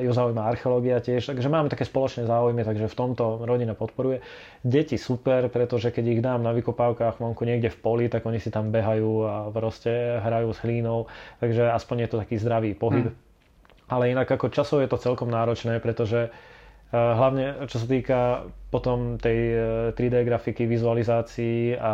ju 0.04 0.12
zaujíma 0.12 0.44
archeológia 0.44 1.00
tiež. 1.00 1.32
Takže 1.32 1.48
máme 1.48 1.72
také 1.72 1.88
spoločné 1.88 2.28
záujmy, 2.28 2.62
takže 2.62 2.86
v 2.86 2.96
tomto 2.96 3.42
rodina 3.48 3.72
podporuje. 3.72 4.20
Deti 4.60 5.00
super, 5.00 5.48
pretože 5.48 5.88
keď 5.88 6.04
ich 6.04 6.20
dám 6.20 6.44
na 6.44 6.52
vykopávkach 6.52 7.18
vonku 7.18 7.48
niekde 7.48 7.72
v 7.72 7.78
poli, 7.80 8.04
tak 8.12 8.28
oni 8.28 8.38
si 8.38 8.52
tam 8.52 8.68
behajú 8.68 9.12
a 9.24 9.34
proste 9.48 10.20
hrajú 10.20 10.52
s 10.52 10.62
hlínou. 10.62 11.08
Takže 11.40 11.72
aspoň 11.72 11.96
je 12.04 12.08
to 12.12 12.16
taký 12.20 12.36
zdravý 12.36 12.76
pohyb. 12.76 13.08
Hmm. 13.10 13.16
Ale 13.88 14.12
inak 14.12 14.28
ako 14.28 14.48
časov 14.52 14.80
je 14.80 14.88
to 14.88 15.00
celkom 15.00 15.28
náročné, 15.28 15.76
pretože 15.80 16.32
Hlavne 16.94 17.66
čo 17.66 17.82
sa 17.82 17.86
týka 17.90 18.46
potom 18.70 19.18
tej 19.18 19.38
3D 19.94 20.14
e, 20.14 20.26
grafiky, 20.26 20.66
vizualizácií 20.66 21.74
a 21.78 21.92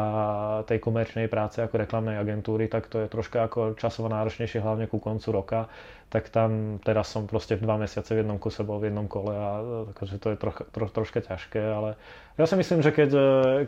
tej 0.65 0.77
komerčnej 0.81 1.29
práce 1.29 1.61
ako 1.61 1.77
reklamnej 1.77 2.17
agentúry, 2.21 2.69
tak 2.69 2.89
to 2.89 3.05
je 3.05 3.09
troška 3.09 3.49
ako 3.49 3.77
časovo 3.81 4.09
náročnejšie, 4.13 4.61
hlavne 4.61 4.89
ku 4.89 5.01
koncu 5.01 5.29
roka. 5.33 5.61
Tak 6.11 6.29
tam 6.29 6.83
teraz 6.85 7.13
som 7.13 7.25
proste 7.25 7.57
v 7.57 7.65
dva 7.65 7.81
mesiace 7.81 8.13
v 8.13 8.25
jednom 8.25 8.37
kuse 8.37 8.61
bol 8.61 8.81
v 8.81 8.93
jednom 8.93 9.07
kole 9.09 9.33
a 9.33 9.51
takže 9.95 10.17
to 10.21 10.29
je 10.35 10.37
troch, 10.37 10.59
tro, 10.69 10.87
troška 10.91 11.21
ťažké, 11.23 11.61
ale 11.61 11.97
ja 12.37 12.45
si 12.45 12.57
myslím, 12.59 12.81
že 12.83 12.91
keď, 12.91 13.11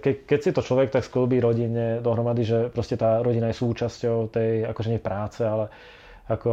ke, 0.02 0.26
keď 0.26 0.40
si 0.42 0.50
to 0.50 0.60
človek 0.60 0.90
tak 0.90 1.06
sklbí 1.06 1.38
rodine 1.38 2.02
dohromady, 2.02 2.42
že 2.42 2.58
proste 2.68 2.98
tá 2.98 3.22
rodina 3.22 3.48
je 3.52 3.60
súčasťou 3.62 4.28
tej, 4.28 4.68
akože 4.68 4.88
nie 4.90 5.00
práce, 5.00 5.40
ale 5.44 5.70
ako 6.28 6.52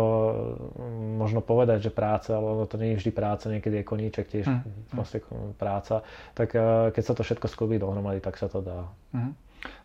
mm, 0.80 1.18
možno 1.22 1.42
povedať, 1.46 1.90
že 1.90 1.92
práca, 1.94 2.38
ale 2.38 2.66
to 2.66 2.78
nie 2.82 2.98
je 2.98 3.00
vždy 3.06 3.12
práca, 3.14 3.50
niekedy 3.54 3.82
je 3.82 3.90
koníček 3.90 4.26
tiež 4.28 4.46
mm. 4.50 4.94
vlastne 4.98 5.22
práca, 5.62 6.02
tak 6.34 6.56
eh, 6.58 6.90
keď 6.90 7.04
sa 7.06 7.14
to 7.14 7.22
všetko 7.22 7.48
sklubí 7.48 7.78
dohromady, 7.78 8.18
tak 8.22 8.38
sa 8.38 8.50
to 8.50 8.62
dá. 8.66 8.90
Mm. 9.14 9.34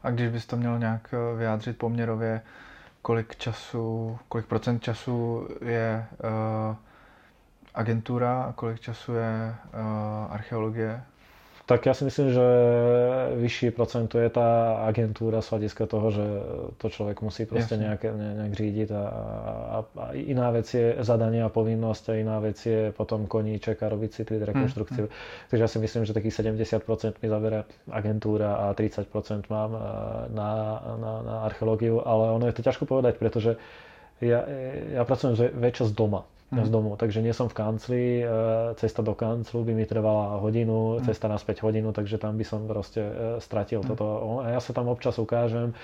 A 0.03 0.11
když 0.11 0.29
bys 0.31 0.47
to 0.47 0.57
měl 0.57 0.79
nějak 0.79 1.15
eh, 1.15 1.37
vyjádřit 1.37 1.79
poměrově, 1.79 2.41
kolik 3.05 3.37
času, 3.37 4.19
kolik 4.29 4.47
procent 4.47 4.83
času 4.83 5.49
je 5.61 6.07
uh, 6.25 6.77
agentura 7.75 8.43
a 8.43 8.53
kolik 8.53 8.81
času 8.81 9.13
je 9.13 9.55
uh, 9.55 10.33
archeologie 10.33 11.03
tak 11.65 11.89
ja 11.89 11.97
si 11.97 12.05
myslím, 12.05 12.29
že 12.29 12.47
vyššie 13.41 13.73
procento 13.73 14.21
je 14.21 14.29
tá 14.29 14.85
agentúra 14.85 15.41
z 15.41 15.49
hľadiska 15.49 15.89
toho, 15.89 16.13
že 16.13 16.27
to 16.77 16.93
človek 16.93 17.25
musí 17.25 17.49
proste 17.49 17.81
nejak, 17.81 18.05
nejak 18.05 18.53
řídiť 18.53 18.89
a, 18.93 19.03
a, 19.03 19.79
a 19.81 20.05
iná 20.13 20.53
vec 20.53 20.69
je 20.69 21.01
zadanie 21.01 21.41
a 21.41 21.49
povinnosť 21.49 22.05
a 22.13 22.21
iná 22.21 22.37
vec 22.45 22.61
je 22.61 22.93
potom 22.93 23.25
koníček 23.25 23.81
a 23.81 23.89
robiť 23.89 24.11
si 24.13 24.21
3D 24.29 24.45
rekonštrukciu. 24.45 25.09
Hmm. 25.09 25.17
Takže 25.49 25.63
ja 25.65 25.71
si 25.73 25.79
myslím, 25.81 26.05
že 26.05 26.13
takých 26.13 26.37
70% 26.45 27.25
mi 27.25 27.29
zabere 27.33 27.65
agentúra 27.89 28.69
a 28.69 28.77
30% 28.77 29.09
mám 29.49 29.73
na, 30.37 30.51
na, 31.01 31.13
na 31.25 31.35
archeológiu, 31.49 32.05
ale 32.05 32.29
ono 32.29 32.45
je 32.45 32.61
to 32.61 32.61
ťažko 32.61 32.85
povedať, 32.85 33.17
pretože 33.17 33.57
ja, 34.21 34.45
ja 34.93 35.03
pracujem 35.09 35.57
väčšie 35.57 35.91
z 35.91 35.93
doma. 35.97 36.29
Z 36.63 36.71
domu, 36.71 36.95
takže 36.95 37.19
nie 37.19 37.35
som 37.35 37.51
v 37.51 37.57
kancli, 37.59 38.05
e, 38.23 38.25
cesta 38.79 39.03
do 39.03 39.19
kanclu 39.19 39.67
by 39.67 39.73
mi 39.75 39.83
trvala 39.83 40.39
hodinu, 40.39 41.03
mm. 41.03 41.11
cesta 41.11 41.27
naspäť 41.27 41.67
hodinu, 41.67 41.91
takže 41.91 42.23
tam 42.23 42.39
by 42.39 42.45
som 42.47 42.71
proste 42.71 43.03
e, 43.03 43.13
stratil 43.43 43.83
mm. 43.83 43.87
toto. 43.91 44.07
A 44.47 44.55
ja 44.55 44.61
sa 44.63 44.71
tam 44.71 44.87
občas 44.87 45.19
ukážem, 45.19 45.73
e, 45.73 45.75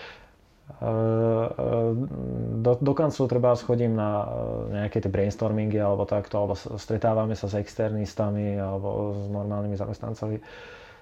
do, 2.63 2.73
do 2.79 2.93
kanclu 2.95 3.27
treba 3.27 3.59
schodím 3.59 3.99
na 3.99 4.31
nejaké 4.71 5.03
tie 5.03 5.11
brainstormingy 5.11 5.83
alebo 5.83 6.07
takto, 6.07 6.39
alebo 6.39 6.55
stretávame 6.55 7.35
sa 7.35 7.51
s 7.51 7.59
externistami 7.59 8.55
alebo 8.55 9.19
s 9.19 9.27
normálnymi 9.27 9.75
zamestnancami, 9.75 10.39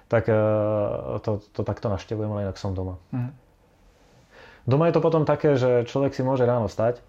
tak 0.09 0.25
to, 1.21 1.31
to 1.53 1.61
takto 1.61 1.85
naštevujem, 1.85 2.33
ale 2.33 2.49
inak 2.49 2.57
som 2.57 2.73
doma. 2.73 2.97
Mm. 3.13 3.29
Doma 4.65 4.89
je 4.89 4.97
to 4.97 5.01
potom 5.05 5.25
také, 5.25 5.53
že 5.53 5.85
človek 5.85 6.17
si 6.17 6.25
môže 6.25 6.45
ráno 6.49 6.65
stať, 6.65 7.01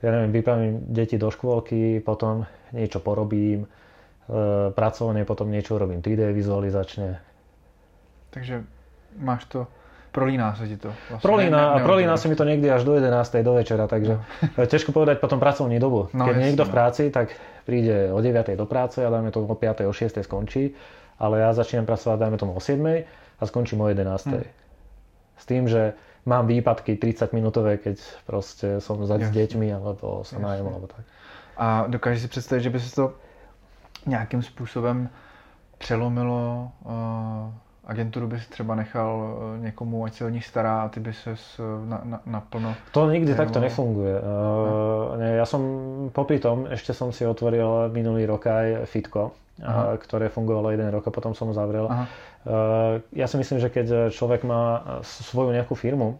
ja 0.00 0.08
neviem, 0.08 0.32
vypravím 0.32 0.72
deti 0.88 1.20
do 1.20 1.28
škôlky, 1.28 2.00
potom 2.00 2.48
niečo 2.72 3.04
porobím, 3.04 3.64
e, 3.64 3.68
pracovne 4.72 5.28
potom 5.28 5.52
niečo 5.52 5.76
robím 5.76 6.00
3D 6.00 6.32
vizualizačne. 6.32 7.20
Takže 8.32 8.64
máš 9.20 9.44
to, 9.52 9.68
prolíná 10.10 10.56
sa 10.56 10.64
ti 10.64 10.80
to. 10.80 10.88
Vlastne 11.12 11.24
prolína, 11.24 11.60
ne, 11.60 11.72
a 11.76 11.76
prolíná 11.84 12.14
sa 12.16 12.32
mi 12.32 12.36
to 12.38 12.48
niekdy 12.48 12.66
až 12.72 12.88
do 12.88 12.96
11. 12.96 13.12
do 13.44 13.52
večera, 13.54 13.84
takže 13.84 14.14
no. 14.56 14.64
ťažko 14.64 14.90
povedať 14.96 15.20
potom 15.20 15.36
pracovnú 15.36 15.76
dobu. 15.76 16.08
No, 16.16 16.26
Keď 16.26 16.34
jasne, 16.34 16.44
niekto 16.48 16.62
v 16.64 16.72
práci, 16.72 17.02
tak 17.12 17.36
príde 17.68 18.08
o 18.08 18.18
9. 18.18 18.56
do 18.56 18.64
práce 18.64 19.04
a 19.04 19.08
dajme 19.12 19.28
to 19.30 19.44
o 19.44 19.56
5. 19.56 19.84
o 19.84 19.92
6. 19.92 20.24
skončí, 20.24 20.72
ale 21.20 21.44
ja 21.44 21.52
začínam 21.52 21.84
pracovať 21.84 22.16
dajme 22.16 22.36
tomu 22.40 22.52
o 22.56 22.62
7. 22.62 22.80
a 23.36 23.42
skončím 23.44 23.84
o 23.84 23.86
11. 23.86 24.08
Hmm. 24.32 24.44
S 25.36 25.44
tým, 25.44 25.68
že 25.68 25.92
mám 26.26 26.46
výpadky 26.46 26.96
30 26.96 27.32
minútové, 27.32 27.76
keď 27.76 28.00
proste 28.26 28.80
som 28.80 29.06
za 29.06 29.18
s 29.18 29.30
deťmi 29.30 29.72
alebo 29.72 30.24
sa 30.24 30.38
najem 30.38 30.66
alebo 30.68 30.86
tak. 30.86 31.04
A 31.56 31.84
dokážeš 31.88 32.22
si 32.22 32.28
představit, 32.28 32.62
že 32.62 32.70
by 32.70 32.80
se 32.80 32.94
to 32.94 33.14
nějakým 34.06 34.42
způsobem 34.42 35.08
přelomilo 35.78 36.72
uh, 36.84 36.92
agenturu 37.86 38.26
bys 38.26 38.48
třeba 38.48 38.74
nechal 38.74 39.36
uh, 39.56 39.64
někomu, 39.64 40.04
ať 40.04 40.14
se 40.14 40.24
o 40.24 40.28
nich 40.28 40.46
stará 40.46 40.82
a 40.82 40.88
ty 40.88 41.00
by 41.00 41.12
se 41.12 41.34
na, 41.84 42.00
na, 42.04 42.20
naplno... 42.26 42.74
To 42.92 43.10
nikdy 43.10 43.34
takto 43.34 43.60
nefunguje. 43.60 44.14
Uh, 44.20 45.18
ne, 45.18 45.36
ja 45.36 45.46
som 45.46 45.62
popri 46.12 46.38
tom, 46.38 46.66
ešte 46.70 46.94
som 46.94 47.12
si 47.12 47.26
otvoril 47.26 47.88
minulý 47.92 48.26
rok 48.26 48.46
aj 48.46 48.86
Fitko, 48.86 49.32
Aha. 49.60 49.96
ktoré 49.96 50.28
fungovalo 50.28 50.70
jeden 50.70 50.88
rok 50.88 51.08
a 51.08 51.14
potom 51.14 51.34
som 51.34 51.48
ho 51.48 51.54
zavrel. 51.54 51.84
Aha. 51.90 52.06
Eh, 52.40 52.94
ja 53.12 53.28
si 53.28 53.36
myslím, 53.36 53.60
že 53.60 53.68
keď 53.68 53.86
človek 54.08 54.48
má 54.48 54.80
svoju 55.04 55.52
nejakú 55.52 55.76
firmu 55.76 56.16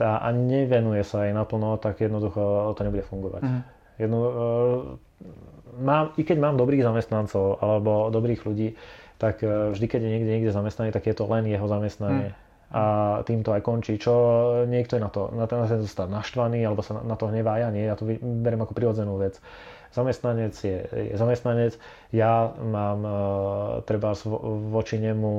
tá, 0.00 0.16
a 0.16 0.32
nevenuje 0.32 1.04
sa 1.04 1.28
jej 1.28 1.36
naplno, 1.36 1.76
tak 1.76 2.00
jednoducho 2.00 2.72
to 2.72 2.80
nebude 2.88 3.04
fungovať. 3.04 3.42
Jedno, 3.98 4.18
uh, 4.22 4.30
mám, 5.82 6.14
I 6.14 6.22
keď 6.22 6.38
mám 6.38 6.54
dobrých 6.54 6.86
zamestnancov 6.86 7.58
alebo 7.58 8.08
dobrých 8.14 8.46
ľudí, 8.46 8.78
tak 9.18 9.42
uh, 9.42 9.74
vždy, 9.74 9.86
keď 9.90 10.00
je 10.00 10.10
niekde, 10.10 10.30
niekde 10.30 10.52
zamestnaný, 10.54 10.94
tak 10.94 11.04
je 11.10 11.14
to 11.14 11.26
len 11.26 11.44
jeho 11.44 11.66
zamestnanie. 11.66 12.30
Uh-huh. 12.32 12.46
A 12.68 12.82
tým 13.24 13.40
to 13.40 13.56
aj 13.56 13.64
končí. 13.64 13.96
Čo 13.96 14.12
niekto 14.68 15.00
je 15.00 15.02
na 15.02 15.08
to, 15.08 15.32
na 15.32 15.48
ten, 15.48 15.56
na 15.56 15.66
ten 15.66 15.80
naštvaný 15.88 16.60
alebo 16.68 16.84
sa 16.84 17.00
na, 17.00 17.02
na 17.02 17.16
to 17.16 17.32
hnevá, 17.32 17.56
ja 17.64 17.72
nie, 17.72 17.88
ja 17.88 17.96
to 17.96 18.04
beriem 18.20 18.60
ako 18.60 18.76
prirodzenú 18.76 19.16
vec. 19.16 19.40
Zamestnanec 19.88 20.54
je, 20.54 20.78
je 20.84 21.16
zamestnanec, 21.16 21.80
ja 22.08 22.52
mám 22.56 23.00
uh, 23.04 23.12
treba 23.84 24.16
voči 24.72 24.96
nemu 24.96 25.32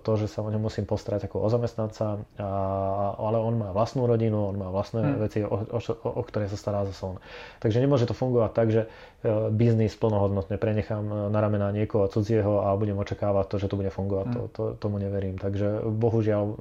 to, 0.00 0.12
že 0.16 0.28
sa 0.28 0.40
o 0.40 0.48
nemusím 0.48 0.88
postarať 0.88 1.28
ako 1.28 1.44
o 1.44 1.48
zamestnanca, 1.52 2.24
a, 2.40 2.50
ale 3.16 3.36
on 3.36 3.60
má 3.60 3.68
vlastnú 3.76 4.08
rodinu, 4.08 4.48
on 4.48 4.56
má 4.56 4.68
vlastné 4.72 5.00
hmm. 5.00 5.16
veci, 5.20 5.38
o, 5.44 5.48
o, 5.52 5.78
o 6.08 6.22
ktoré 6.24 6.48
sa 6.48 6.56
stará 6.56 6.88
zase 6.88 7.04
on. 7.04 7.16
Takže 7.60 7.84
nemôže 7.84 8.08
to 8.08 8.16
fungovať 8.16 8.50
tak, 8.52 8.68
že 8.72 8.82
uh, 8.88 9.52
biznis 9.52 9.92
plnohodnotne 9.96 10.56
prenechám 10.56 11.32
na 11.32 11.38
ramená 11.40 11.68
niekoho 11.72 12.08
cudzieho 12.08 12.64
a 12.64 12.76
budem 12.76 12.96
očakávať 12.96 13.46
to, 13.52 13.56
že 13.60 13.68
to 13.68 13.76
bude 13.76 13.92
fungovať. 13.92 14.26
Hmm. 14.28 14.36
To, 14.36 14.42
to, 14.52 14.62
tomu 14.80 14.96
neverím. 14.96 15.36
Takže 15.36 15.84
bohužiaľ 15.84 16.56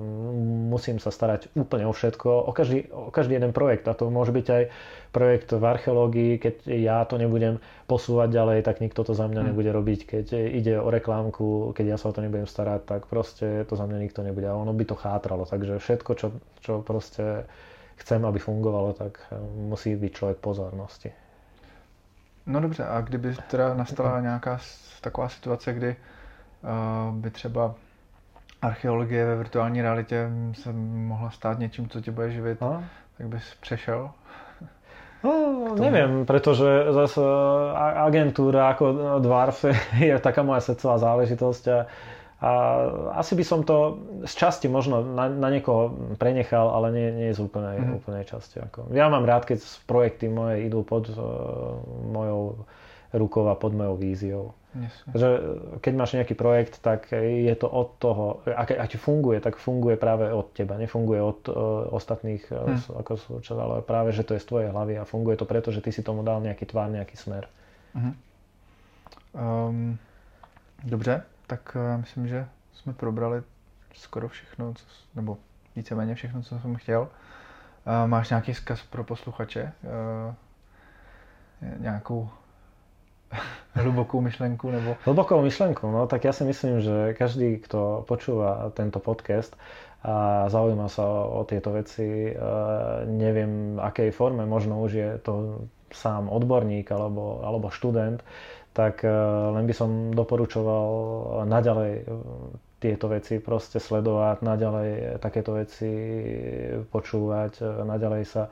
musím 0.71 0.99
sa 0.99 1.11
starať 1.11 1.51
úplne 1.55 1.87
o 1.87 1.93
všetko, 1.95 2.27
o 2.47 2.51
každý, 2.51 2.91
o 2.91 3.07
každý 3.11 3.39
jeden 3.39 3.55
projekt. 3.55 3.87
A 3.87 3.95
to 3.95 4.11
môže 4.11 4.35
byť 4.35 4.47
aj 4.51 4.63
projekt 5.11 5.51
v 5.51 5.63
archeológii, 5.63 6.31
keď 6.39 6.55
ja 6.71 7.03
to 7.03 7.19
nebudem 7.19 7.59
posúvať 7.87 8.31
ďalej, 8.31 8.59
tak 8.63 8.79
nikto 8.79 9.03
to 9.03 9.11
za 9.11 9.27
mňa 9.27 9.41
hmm. 9.43 9.49
nebude 9.51 9.71
robiť. 9.71 9.99
Keď 10.07 10.25
ide 10.33 10.79
o 10.79 10.87
reklámku, 10.87 11.75
keď 11.75 11.85
ja 11.85 11.97
sa 11.99 12.09
o 12.09 12.15
to 12.15 12.23
nebudem 12.23 12.47
starať, 12.47 12.87
tak 12.87 13.01
proste 13.11 13.67
to 13.67 13.75
za 13.75 13.83
mňa 13.83 13.99
nikto 13.99 14.23
nebude. 14.23 14.47
A 14.47 14.55
ono 14.55 14.71
by 14.71 14.87
to 14.87 14.95
chátralo. 14.95 15.43
Takže 15.43 15.83
všetko, 15.83 16.11
čo, 16.15 16.27
čo 16.63 16.73
proste 16.81 17.43
chcem, 17.99 18.23
aby 18.25 18.39
fungovalo, 18.39 18.95
tak 18.95 19.19
eh, 19.29 19.37
musí 19.67 19.93
byť 19.95 20.11
človek 20.15 20.37
pozornosti. 20.39 21.11
No 22.45 22.59
dobře, 22.59 22.85
a 22.85 23.01
kdyby 23.01 23.35
teda 23.47 23.73
nastala 23.73 24.19
nějaká 24.19 24.59
taková 25.01 25.29
situace, 25.29 25.73
kdy 25.73 25.95
uh, 25.95 27.15
by 27.15 27.29
třeba 27.29 27.75
archeologie 28.61 29.25
ve 29.25 29.35
virtuální 29.35 29.81
realitě 29.81 30.29
se 30.53 30.73
mohla 30.73 31.29
stát 31.29 31.59
něčím, 31.59 31.89
co 31.89 32.01
tě 32.01 32.11
bude 32.11 32.31
živit, 32.31 32.63
a? 32.63 32.83
tak 33.17 33.27
bys 33.27 33.43
přešel? 33.61 34.11
No, 35.21 35.77
neviem, 35.77 36.25
pretože 36.25 36.65
zase 36.89 37.21
agentúra 37.77 38.73
ako 38.73 39.17
Dwarf 39.21 39.69
je 40.01 40.17
taká 40.17 40.41
moja 40.41 40.65
srdcová 40.65 40.97
záležitosť 40.97 41.63
a, 41.69 41.79
a 42.41 42.51
asi 43.21 43.37
by 43.37 43.43
som 43.45 43.61
to 43.61 44.01
z 44.25 44.33
časti 44.33 44.65
možno 44.65 45.05
na, 45.05 45.29
na 45.29 45.53
niekoho 45.53 45.93
prenechal, 46.17 46.73
ale 46.73 46.89
nie, 46.89 47.07
nie 47.13 47.29
z 47.29 47.39
úplnej, 47.41 47.77
mm. 47.77 47.91
úplnej 48.01 48.25
časti. 48.25 48.65
Ako. 48.65 48.89
Ja 48.97 49.13
mám 49.13 49.29
rád, 49.29 49.45
keď 49.45 49.61
projekty 49.85 50.25
moje 50.25 50.65
idú 50.65 50.81
pod 50.81 51.13
uh, 51.13 51.17
mojou 52.09 52.65
rukou 53.13 53.45
a 53.45 53.53
pod 53.53 53.77
mojou 53.77 53.95
víziou. 54.01 54.45
Yes. 54.71 54.95
Že 55.11 55.27
keď 55.83 55.93
máš 55.99 56.15
nejaký 56.15 56.31
projekt, 56.31 56.79
tak 56.79 57.11
je 57.11 57.55
to 57.59 57.67
od 57.67 57.99
toho, 57.99 58.39
ak, 58.47 58.71
ak 58.71 58.95
funguje, 58.95 59.43
tak 59.43 59.59
funguje 59.59 59.99
práve 59.99 60.31
od 60.31 60.47
teba, 60.55 60.79
nefunguje 60.79 61.19
od 61.19 61.39
uh, 61.51 61.55
ostatných 61.91 62.47
hmm. 62.47 62.95
ako 63.03 63.19
súčasť, 63.19 63.59
ale 63.59 63.83
práve, 63.83 64.15
že 64.15 64.23
to 64.23 64.31
je 64.31 64.39
z 64.39 64.47
tvojej 64.47 64.69
hlavy 64.71 64.95
a 64.95 65.03
funguje 65.03 65.35
to 65.35 65.43
preto, 65.43 65.75
že 65.75 65.83
ty 65.83 65.91
si 65.91 65.99
tomu 65.99 66.23
dal 66.23 66.39
nejaký 66.39 66.71
tvár, 66.71 66.87
nejaký 66.87 67.19
smer. 67.19 67.51
Uh-huh. 67.91 68.15
Um, 69.35 69.99
dobře, 70.83 71.23
tak 71.47 71.75
uh, 71.75 71.99
myslím, 71.99 72.27
že 72.27 72.47
jsme 72.73 72.93
probrali 72.93 73.43
skoro 73.93 74.27
všechno, 74.27 74.73
co, 74.73 74.85
nebo 75.15 75.37
víceméně 75.75 76.15
všechno, 76.15 76.41
co 76.41 76.59
jsem 76.59 76.75
chtěl. 76.75 77.01
Uh, 77.01 78.07
máš 78.07 78.29
nějaký 78.29 78.53
zkaz 78.53 78.81
pro 78.83 79.03
posluchače? 79.03 79.71
Uh, 79.83 80.33
nějakou 81.77 82.29
hlubokou 83.75 84.21
myšlenku? 84.21 84.65
Nebo... 84.71 84.89
Hlubokou 85.05 85.41
myšlenku, 85.41 85.87
no 85.87 86.07
tak 86.07 86.27
ja 86.27 86.33
si 86.35 86.43
myslím, 86.43 86.83
že 86.83 87.15
každý, 87.15 87.59
kto 87.63 88.03
počúva 88.07 88.71
tento 88.75 88.99
podcast 88.99 89.55
a 90.01 90.49
zaujíma 90.49 90.89
sa 90.89 91.05
o, 91.05 91.41
o 91.41 91.41
tieto 91.45 91.69
veci, 91.71 92.33
uh, 92.33 93.05
neviem 93.05 93.77
akej 93.77 94.09
forme, 94.09 94.49
možno 94.49 94.81
už 94.81 94.91
je 94.91 95.09
to 95.21 95.63
sám 95.93 96.25
odborník 96.31 96.89
alebo, 96.89 97.45
alebo 97.45 97.69
študent, 97.69 98.25
tak 98.73 99.05
uh, 99.05 99.53
len 99.53 99.69
by 99.69 99.73
som 99.75 100.15
doporučoval 100.15 100.87
naďalej 101.43 101.93
e, 102.01 102.03
tieto 102.81 103.11
veci 103.11 103.37
proste 103.37 103.77
sledovať, 103.77 104.41
naďalej 104.41 104.89
takéto 105.21 105.53
veci 105.53 105.91
počúvať, 106.89 107.83
naďalej 107.85 108.23
sa 108.25 108.49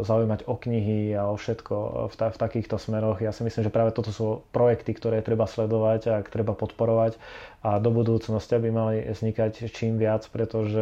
zaujímať 0.00 0.48
o 0.48 0.56
knihy 0.56 1.12
a 1.12 1.28
o 1.28 1.36
všetko 1.36 2.08
v, 2.08 2.14
ta, 2.16 2.32
v 2.32 2.40
takýchto 2.40 2.80
smeroch. 2.80 3.20
Ja 3.20 3.28
si 3.28 3.44
myslím, 3.44 3.68
že 3.68 3.74
práve 3.74 3.92
toto 3.92 4.08
sú 4.08 4.40
projekty, 4.56 4.96
ktoré 4.96 5.20
treba 5.20 5.44
sledovať 5.44 6.00
a 6.08 6.14
treba 6.24 6.56
podporovať 6.56 7.20
a 7.60 7.76
do 7.76 7.92
budúcnosti 7.92 8.56
by 8.56 8.70
mali 8.72 8.96
vznikať 9.04 9.68
čím 9.68 10.00
viac, 10.00 10.24
pretože 10.32 10.80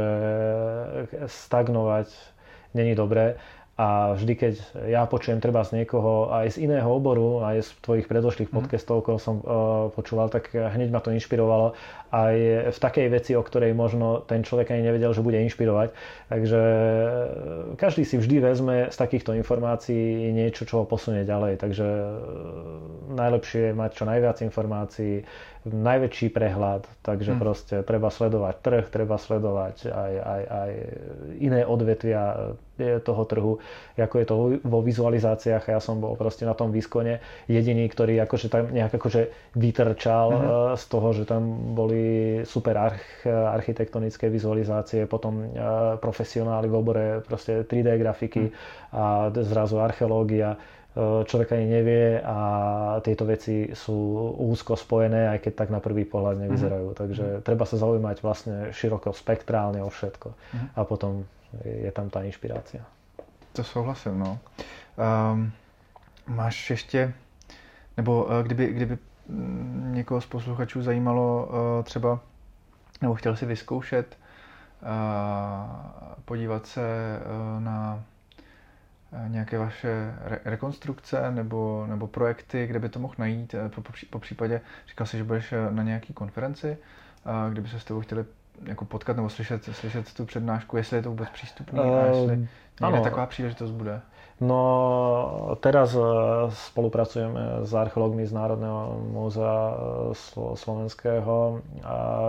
stagnovať 1.27 2.15
není 2.79 2.95
dobré 2.95 3.35
a 3.73 4.13
vždy, 4.15 4.35
keď 4.37 4.55
ja 4.95 5.03
počujem 5.09 5.41
treba 5.41 5.65
z 5.65 5.83
niekoho 5.83 6.29
aj 6.29 6.55
z 6.55 6.69
iného 6.69 6.87
oboru, 6.87 7.41
aj 7.41 7.65
z 7.65 7.71
tvojich 7.81 8.07
predošlých 8.07 8.53
mhm. 8.53 8.57
podcastov, 8.61 9.03
koho 9.03 9.19
som 9.19 9.41
uh, 9.41 9.89
počúval, 9.97 10.29
tak 10.29 10.53
hneď 10.53 10.93
ma 10.93 11.01
to 11.01 11.11
inšpirovalo 11.11 11.75
aj 12.13 12.37
v 12.77 12.79
takej 12.79 13.09
veci, 13.09 13.33
o 13.33 13.41
ktorej 13.41 13.73
možno 13.73 14.21
ten 14.29 14.45
človek 14.45 14.77
ani 14.77 14.85
nevedel, 14.85 15.17
že 15.17 15.25
bude 15.25 15.41
inšpirovať. 15.49 15.97
Takže 16.29 16.61
e, 16.61 16.87
každý 17.81 18.05
si 18.05 18.21
vždy 18.21 18.37
vezme 18.45 18.77
z 18.93 18.97
takýchto 19.01 19.33
informácií 19.33 20.29
niečo, 20.29 20.69
čo 20.69 20.85
ho 20.85 20.85
posunie 20.85 21.25
ďalej. 21.25 21.57
Takže 21.57 21.89
e, 21.89 22.09
najlepšie 23.17 23.73
je 23.73 23.73
mať 23.73 23.91
čo 23.97 24.05
najviac 24.05 24.37
informácií, 24.45 25.25
najväčší 25.63 26.35
prehľad, 26.35 26.91
takže 27.07 27.33
hmm. 27.33 27.41
proste 27.41 27.75
treba 27.87 28.11
sledovať 28.11 28.55
trh, 28.61 28.85
treba 28.91 29.15
sledovať 29.15 29.89
aj, 29.89 30.13
aj, 30.19 30.43
aj 30.51 30.71
iné 31.39 31.63
odvetvia 31.63 32.23
e, 32.77 32.99
toho 32.99 33.23
trhu, 33.25 33.53
ako 33.95 34.15
je 34.19 34.27
to 34.27 34.35
vo 34.67 34.81
vizualizáciách. 34.83 35.71
Ja 35.71 35.79
som 35.79 36.03
bol 36.03 36.19
proste 36.19 36.45
na 36.45 36.59
tom 36.59 36.75
výskone 36.75 37.23
jediný, 37.47 37.87
ktorý 37.87 38.19
akože 38.27 38.51
tam 38.51 38.75
nejak 38.75 39.01
akože 39.01 39.55
vytrčal 39.55 40.29
hmm. 40.35 40.75
z 40.75 40.85
toho, 40.91 41.09
že 41.15 41.25
tam 41.31 41.73
boli 41.79 42.02
super 42.45 42.77
arch, 42.79 43.27
architektonické 43.29 44.29
vizualizácie, 44.29 45.07
potom 45.07 45.43
e, 45.43 45.47
profesionáli 45.97 46.69
v 46.69 46.75
obore 46.75 47.07
proste 47.27 47.65
3D 47.65 47.99
grafiky 47.99 48.45
hmm. 48.49 48.55
a 48.93 49.05
zrazu 49.43 49.81
archeológia 49.81 50.55
e, 50.55 50.59
človek 51.25 51.53
ani 51.53 51.67
nevie 51.67 52.21
a 52.25 52.39
tieto 53.01 53.25
veci 53.25 53.73
sú 53.73 53.97
úzko 54.39 54.77
spojené, 54.77 55.29
aj 55.33 55.39
keď 55.49 55.53
tak 55.55 55.69
na 55.71 55.81
prvý 55.81 56.05
pohľad 56.05 56.39
nevyzerajú. 56.45 56.89
Mm. 56.93 56.97
Takže 56.97 57.27
treba 57.47 57.65
sa 57.65 57.77
zaujímať 57.81 58.17
vlastne 58.21 58.57
široko 58.71 59.11
spektrálne 59.17 59.81
o 59.81 59.89
všetko 59.89 60.29
mm. 60.31 60.69
a 60.77 60.81
potom 60.85 61.25
je 61.65 61.91
tam 61.93 62.09
tá 62.09 62.25
inšpirácia. 62.25 62.81
To 63.53 63.65
souhlasím, 63.65 64.19
no. 64.19 64.39
Um, 64.97 65.53
máš 66.27 66.71
ještě, 66.71 67.13
nebo 67.97 68.25
uh, 68.25 68.43
kdyby, 68.43 68.67
kdyby 68.67 68.99
někoho 69.91 70.21
z 70.21 70.27
posluchačů 70.27 70.83
zajímalo 70.83 71.47
uh, 71.47 71.85
třeba, 71.85 72.21
nebo 73.03 73.15
chtěl 73.15 73.37
si 73.37 73.47
vyzkoušet, 73.47 74.19
uh, 74.83 74.89
podívat 76.25 76.67
se 76.67 77.19
uh, 77.21 77.63
na 77.63 78.03
nějaké 79.29 79.59
vaše 79.59 80.15
re- 80.21 80.41
rekonstrukce 80.45 81.31
nebo, 81.31 81.87
nebo 81.89 82.07
projekty, 82.07 82.67
kde 82.67 82.79
by 82.79 82.89
to 82.89 82.99
mohl 82.99 83.15
najít. 83.19 83.55
Po, 83.75 83.83
po 84.11 84.19
případě 84.19 84.61
říkal 84.89 85.07
si, 85.07 85.17
že 85.17 85.25
budeš 85.25 85.55
na 85.71 85.83
nějaké 85.83 86.13
konferenci, 86.13 86.79
kdyby 87.51 87.69
se 87.69 87.81
s 87.81 87.85
tebou 87.85 88.01
chtěli 88.01 88.25
jako 88.65 88.85
potkat 88.85 89.17
nebo 89.17 89.29
slyšet, 89.29 89.65
slyšet 89.65 90.15
tu 90.15 90.27
přednášku, 90.27 90.77
jestli 90.77 90.97
je 90.97 91.03
to 91.03 91.11
vůbec 91.11 91.29
přístupné 91.31 91.83
uh, 91.83 91.97
a 91.97 92.07
jestli 92.07 92.49
někde 92.81 93.01
taková 93.01 93.27
příležitost 93.27 93.71
bude. 93.71 94.01
No 94.43 95.55
teraz 95.63 95.95
e, 95.95 96.03
spolupracujeme 96.51 97.63
s 97.63 97.71
archeológmi 97.71 98.27
z 98.27 98.35
Národného 98.35 98.99
múzea 99.15 99.55
e, 99.55 99.75
slovenského 100.59 101.63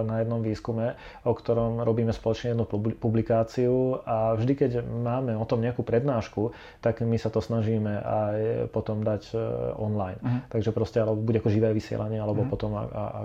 na 0.05 0.21
jednom 0.21 0.45
výskume, 0.45 0.93
o 1.25 1.33
ktorom 1.33 1.81
robíme 1.81 2.13
spoločne 2.13 2.53
jednu 2.53 2.69
publikáciu 3.01 4.05
a 4.05 4.37
vždy, 4.37 4.53
keď 4.53 4.85
máme 4.85 5.33
o 5.33 5.41
tom 5.49 5.65
nejakú 5.65 5.81
prednášku, 5.81 6.53
tak 6.85 7.01
my 7.01 7.17
sa 7.17 7.33
to 7.33 7.41
snažíme 7.41 7.97
aj 7.97 8.69
potom 8.69 9.01
dať 9.01 9.33
e, 9.33 9.37
online. 9.81 10.21
Uh-huh. 10.21 10.45
Takže 10.53 10.69
proste 10.69 11.01
alebo 11.01 11.17
bude 11.17 11.41
ako 11.41 11.49
živé 11.49 11.73
vysielanie, 11.73 12.21
alebo 12.21 12.45
uh-huh. 12.45 12.53
potom 12.53 12.77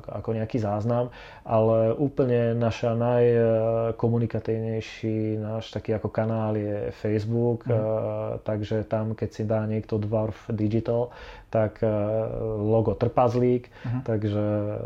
ako 0.09 0.33
nejaký 0.33 0.65
záznam, 0.65 1.13
ale 1.45 1.93
úplne 1.93 2.57
naša 2.57 2.97
najkomunikatívnejší 2.97 5.37
náš 5.37 5.77
taký 5.77 5.93
ako 5.93 6.09
kanál 6.09 6.57
je 6.57 6.89
Facebook, 6.97 7.69
uh-huh. 7.69 8.41
takže 8.49 8.78
tam, 8.85 9.17
keď 9.17 9.31
si 9.33 9.43
dá 9.49 9.65
niekto 9.65 9.97
Dwarf 9.97 10.51
Digital, 10.53 11.11
tak 11.49 11.81
e, 11.81 11.89
logo 12.61 12.93
Trpazlík, 12.93 13.73
uh-huh. 13.73 14.03
takže 14.05 14.45
e, 14.45 14.77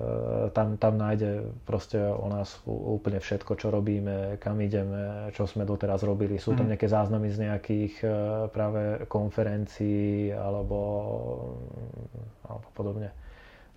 tam, 0.54 0.78
tam 0.78 0.94
nájde 0.94 1.50
proste 1.66 1.98
o 1.98 2.30
nás 2.30 2.62
úplne 2.68 3.18
všetko, 3.18 3.58
čo 3.58 3.74
robíme, 3.74 4.38
kam 4.38 4.62
ideme, 4.62 5.34
čo 5.34 5.50
sme 5.50 5.66
doteraz 5.66 6.06
robili. 6.06 6.38
Sú 6.38 6.54
tam 6.54 6.64
uh-huh. 6.64 6.78
nejaké 6.78 6.86
záznamy 6.86 7.28
z 7.34 7.38
nejakých 7.50 7.94
e, 8.00 8.08
práve 8.54 9.04
konferencií 9.10 10.30
alebo, 10.30 10.78
alebo 12.46 12.66
podobne. 12.72 13.10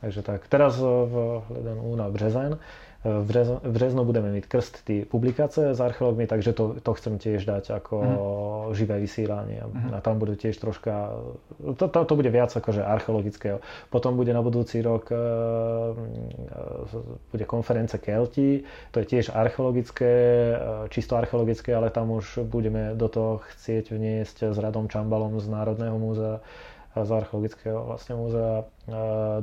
Takže 0.06 0.22
tak, 0.22 0.46
teraz 0.46 0.78
v 0.78 1.42
jeden 1.50 1.82
úna 1.82 2.06
březen 2.14 2.62
brez, 3.06 3.48
v 3.64 3.72
březnu 3.72 4.06
budeme 4.06 4.32
mít 4.32 4.46
krst 4.46 4.86
ty 4.86 5.06
publikace 5.06 5.76
s 5.76 5.82
archeológmi, 5.82 6.28
takže 6.28 6.54
to, 6.54 6.76
to 6.84 6.94
chcem 6.94 7.18
tiež 7.18 7.46
dať 7.46 7.70
ako 7.72 7.96
mm. 8.02 8.18
živé 8.76 9.00
vysílanie. 9.00 9.62
Mm. 9.62 9.94
A 9.94 10.02
tam 10.02 10.18
bude 10.20 10.34
tiež 10.36 10.58
troška, 10.58 11.14
to, 11.78 11.86
to, 11.88 12.00
to 12.06 12.14
bude 12.16 12.30
viac 12.34 12.50
akože 12.50 12.82
archeologického. 12.82 13.62
Potom 13.94 14.18
bude 14.18 14.34
na 14.34 14.42
budúci 14.42 14.82
rok 14.82 15.14
e, 15.14 15.18
bude 17.32 17.46
konference 17.46 17.98
Kelti, 18.02 18.66
to 18.90 19.00
je 19.00 19.06
tiež 19.06 19.30
archeologické, 19.38 20.14
e, 20.52 20.58
čisto 20.90 21.14
archeologické, 21.14 21.78
ale 21.78 21.94
tam 21.94 22.12
už 22.12 22.42
budeme 22.50 22.98
do 22.98 23.06
toho 23.06 23.46
chcieť 23.54 23.94
vniesť 23.94 24.38
s 24.50 24.58
Radom 24.58 24.90
Čambalom 24.90 25.38
z 25.38 25.46
Národného 25.46 25.98
múzea 26.02 26.42
z 26.96 27.12
archeologického 27.12 27.92
vlastne 27.92 28.16
múzea 28.16 28.64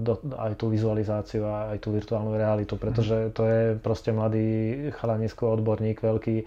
do, 0.01 0.13
aj 0.39 0.57
tú 0.57 0.73
vizualizáciu 0.73 1.45
a 1.45 1.77
aj 1.77 1.85
tú 1.85 1.93
virtuálnu 1.93 2.33
realitu, 2.39 2.81
pretože 2.81 3.35
to 3.37 3.45
je 3.45 3.61
proste 3.77 4.15
mladý 4.15 4.89
chalanisko, 4.97 5.59
odborník 5.59 6.01
veľký 6.01 6.37
e, 6.41 6.45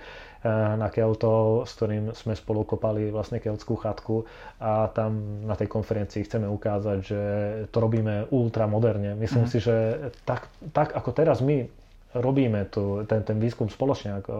na 0.79 0.87
Keltov, 0.89 1.69
s 1.69 1.77
ktorým 1.77 2.15
sme 2.17 2.33
spolu 2.33 2.65
kopali 2.65 3.13
vlastne 3.13 3.37
keltskú 3.37 3.77
chatku 3.77 4.25
a 4.57 4.89
tam 4.95 5.43
na 5.45 5.53
tej 5.53 5.69
konferencii 5.69 6.25
chceme 6.25 6.47
ukázať, 6.49 6.97
že 7.03 7.21
to 7.69 7.77
robíme 7.77 8.31
ultramoderne. 8.33 9.13
Myslím 9.13 9.45
mm. 9.45 9.51
si, 9.51 9.59
že 9.61 10.09
tak, 10.25 10.49
tak 10.73 10.95
ako 10.95 11.09
teraz 11.13 11.43
my 11.45 11.67
robíme 12.15 12.65
tu, 12.71 13.03
ten, 13.05 13.21
ten 13.27 13.37
výskum 13.37 13.67
spoločne, 13.67 14.23
ako 14.23 14.33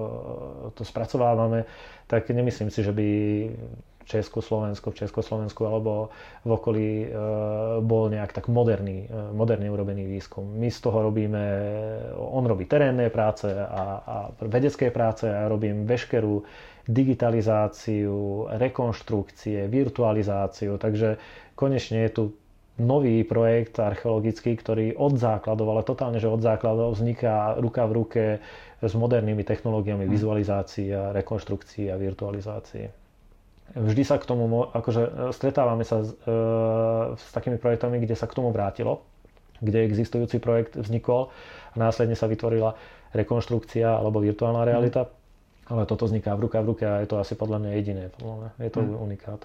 to 0.74 0.88
spracovávame, 0.88 1.68
tak 2.08 2.32
nemyslím 2.32 2.72
si, 2.72 2.80
že 2.80 2.96
by 2.96 3.08
Československu, 4.06 4.94
v 4.94 5.00
Československu 5.02 5.66
alebo 5.66 6.14
v 6.46 6.50
okolí 6.54 6.90
e, 7.04 7.08
bol 7.82 8.14
nejak 8.14 8.32
tak 8.38 8.46
moderný, 8.48 9.06
e, 9.06 9.34
moderne 9.34 9.66
urobený 9.68 10.06
výskum. 10.06 10.46
My 10.46 10.70
z 10.70 10.80
toho 10.82 11.10
robíme, 11.10 11.44
on 12.16 12.46
robí 12.46 12.70
terénne 12.70 13.10
práce 13.10 13.50
a, 13.50 13.84
a 14.06 14.18
vedecké 14.46 14.94
práce 14.94 15.26
a 15.26 15.46
ja 15.46 15.52
robím 15.52 15.90
veškerú 15.90 16.46
digitalizáciu, 16.86 18.46
rekonštrukcie, 18.62 19.66
virtualizáciu, 19.66 20.78
takže 20.78 21.18
konečne 21.58 22.06
je 22.06 22.12
tu 22.14 22.24
nový 22.78 23.24
projekt 23.24 23.80
archeologický, 23.80 24.60
ktorý 24.60 25.00
od 25.00 25.16
základov, 25.16 25.72
ale 25.72 25.82
totálne, 25.88 26.20
že 26.20 26.30
od 26.30 26.44
základov 26.44 27.00
vzniká 27.00 27.56
ruka 27.58 27.88
v 27.88 27.96
ruke 27.96 28.24
s 28.84 28.94
modernými 28.94 29.42
technológiami 29.48 30.06
hm. 30.06 30.12
vizualizácií 30.12 30.92
a 30.94 31.16
rekonštrukcií 31.16 31.90
a 31.90 31.98
virtualizácií 31.98 33.05
vždy 33.74 34.04
sa 34.06 34.22
k 34.22 34.26
tomu, 34.30 34.46
akože 34.70 35.02
e, 35.02 35.12
stretávame 35.34 35.82
sa 35.82 36.06
s, 36.06 36.14
e, 36.14 36.36
s 37.18 37.26
takými 37.34 37.58
projektami, 37.58 37.98
kde 37.98 38.14
sa 38.14 38.30
k 38.30 38.38
tomu 38.38 38.54
vrátilo, 38.54 39.02
kde 39.60 39.84
existujúci 39.90 40.38
projekt 40.38 40.78
vznikol 40.78 41.34
a 41.74 41.76
následne 41.80 42.14
sa 42.14 42.30
vytvorila 42.30 42.78
rekonštrukcia 43.16 43.90
alebo 43.90 44.22
virtuálna 44.22 44.62
mhm. 44.64 44.70
realita, 44.70 45.02
mm. 45.08 45.12
ale 45.74 45.82
toto 45.90 46.06
vzniká 46.06 46.36
v 46.38 46.46
ruka 46.46 46.62
v 46.62 46.70
ruke 46.76 46.84
a 46.86 47.02
je 47.02 47.08
to 47.10 47.18
asi 47.18 47.34
podľa 47.34 47.58
mňa 47.66 47.72
jediné. 47.82 48.04
Podľa 48.14 48.36
mňa. 48.38 48.50
Je 48.62 48.72
to 48.72 48.80
mm. 48.84 48.96
unikát. 49.02 49.42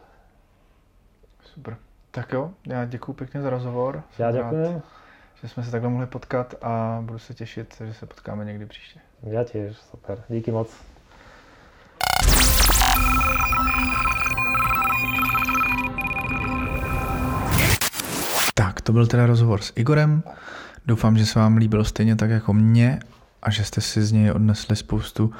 Super. 1.54 1.76
Tak 2.10 2.32
jo, 2.32 2.50
já 2.66 2.84
děkuji 2.84 3.12
pěkně 3.12 3.40
za 3.42 3.50
rozhovor. 3.50 4.02
Já 4.18 4.32
děkuji. 4.32 4.82
Že 5.42 5.48
jsme 5.48 5.62
se 5.62 5.70
takhle 5.70 5.90
mohli 5.90 6.06
potkat 6.06 6.54
a 6.62 7.02
budu 7.06 7.18
se 7.18 7.34
těšit, 7.34 7.82
že 7.84 7.94
se 7.94 8.06
potkáme 8.06 8.44
někdy 8.44 8.66
příště. 8.66 9.00
Já 9.22 9.44
těž, 9.44 9.76
super. 9.76 10.22
Díky 10.28 10.50
moc. 10.50 10.89
Tak, 18.54 18.80
to 18.80 18.92
byl 18.92 19.06
teda 19.06 19.26
rozhovor 19.26 19.60
s 19.60 19.72
Igorem. 19.76 20.22
Doufám, 20.86 21.18
že 21.18 21.26
se 21.26 21.38
vám 21.38 21.56
líbil 21.56 21.84
stejně 21.84 22.16
tak 22.16 22.30
jako 22.30 22.52
mě 22.52 23.00
a 23.42 23.50
že 23.50 23.64
jste 23.64 23.80
si 23.80 24.02
z 24.02 24.12
něj 24.12 24.30
odnesli 24.30 24.76
spoustu 24.76 25.32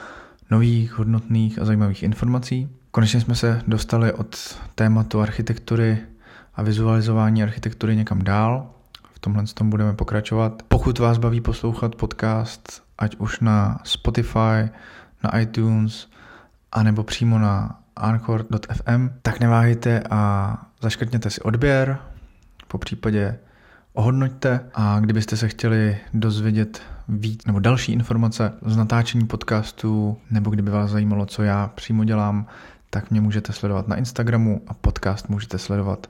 nových, 0.50 0.98
hodnotných 0.98 1.58
a 1.58 1.64
zajímavých 1.64 2.02
informací. 2.02 2.68
Konečně 2.90 3.20
jsme 3.20 3.34
se 3.34 3.62
dostali 3.66 4.12
od 4.12 4.58
tématu 4.74 5.20
architektury 5.20 5.98
a 6.54 6.62
vizualizování 6.62 7.42
architektury 7.42 7.96
někam 7.96 8.22
dál. 8.22 8.70
V 9.14 9.18
tomhle 9.18 9.44
tom 9.54 9.70
budeme 9.70 9.92
pokračovat. 9.92 10.62
Pokud 10.68 10.98
vás 10.98 11.18
baví 11.18 11.40
poslouchat 11.40 11.94
podcast, 11.94 12.82
ať 12.98 13.16
už 13.16 13.40
na 13.40 13.80
Spotify, 13.84 14.70
na 15.24 15.38
iTunes, 15.38 16.08
anebo 16.72 17.02
přímo 17.02 17.38
na 17.38 17.80
anchor.fm, 17.96 19.08
tak 19.22 19.40
neváhejte 19.40 20.02
a 20.10 20.56
zaškrtněte 20.82 21.30
si 21.30 21.40
odběr, 21.40 21.98
po 22.68 22.78
případě 22.78 23.38
ohodnoťte 23.92 24.60
a 24.74 25.00
kdybyste 25.00 25.36
se 25.36 25.48
chtěli 25.48 25.98
dozvědět 26.14 26.82
víc 27.08 27.44
nebo 27.46 27.58
další 27.58 27.92
informace 27.92 28.52
z 28.66 28.76
natáčení 28.76 29.26
podcastu 29.26 30.18
nebo 30.30 30.50
kdyby 30.50 30.70
vás 30.70 30.90
zajímalo, 30.90 31.26
co 31.26 31.42
já 31.42 31.70
přímo 31.74 32.04
dělám, 32.04 32.46
tak 32.90 33.10
mě 33.10 33.20
můžete 33.20 33.52
sledovat 33.52 33.88
na 33.88 33.96
Instagramu 33.96 34.62
a 34.66 34.74
podcast 34.74 35.28
můžete 35.28 35.58
sledovat 35.58 36.06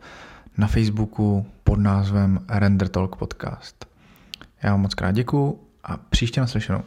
na 0.59 0.66
Facebooku 0.66 1.47
pod 1.65 1.78
názvem 1.78 2.39
Render 2.49 2.89
Talk 2.89 3.16
Podcast. 3.16 3.87
Já 4.62 4.70
vám 4.70 4.81
moc 4.81 4.95
krát 4.95 5.12
děkuju 5.12 5.59
a 5.85 5.97
příště 5.97 6.41
naslyšenou. 6.41 6.82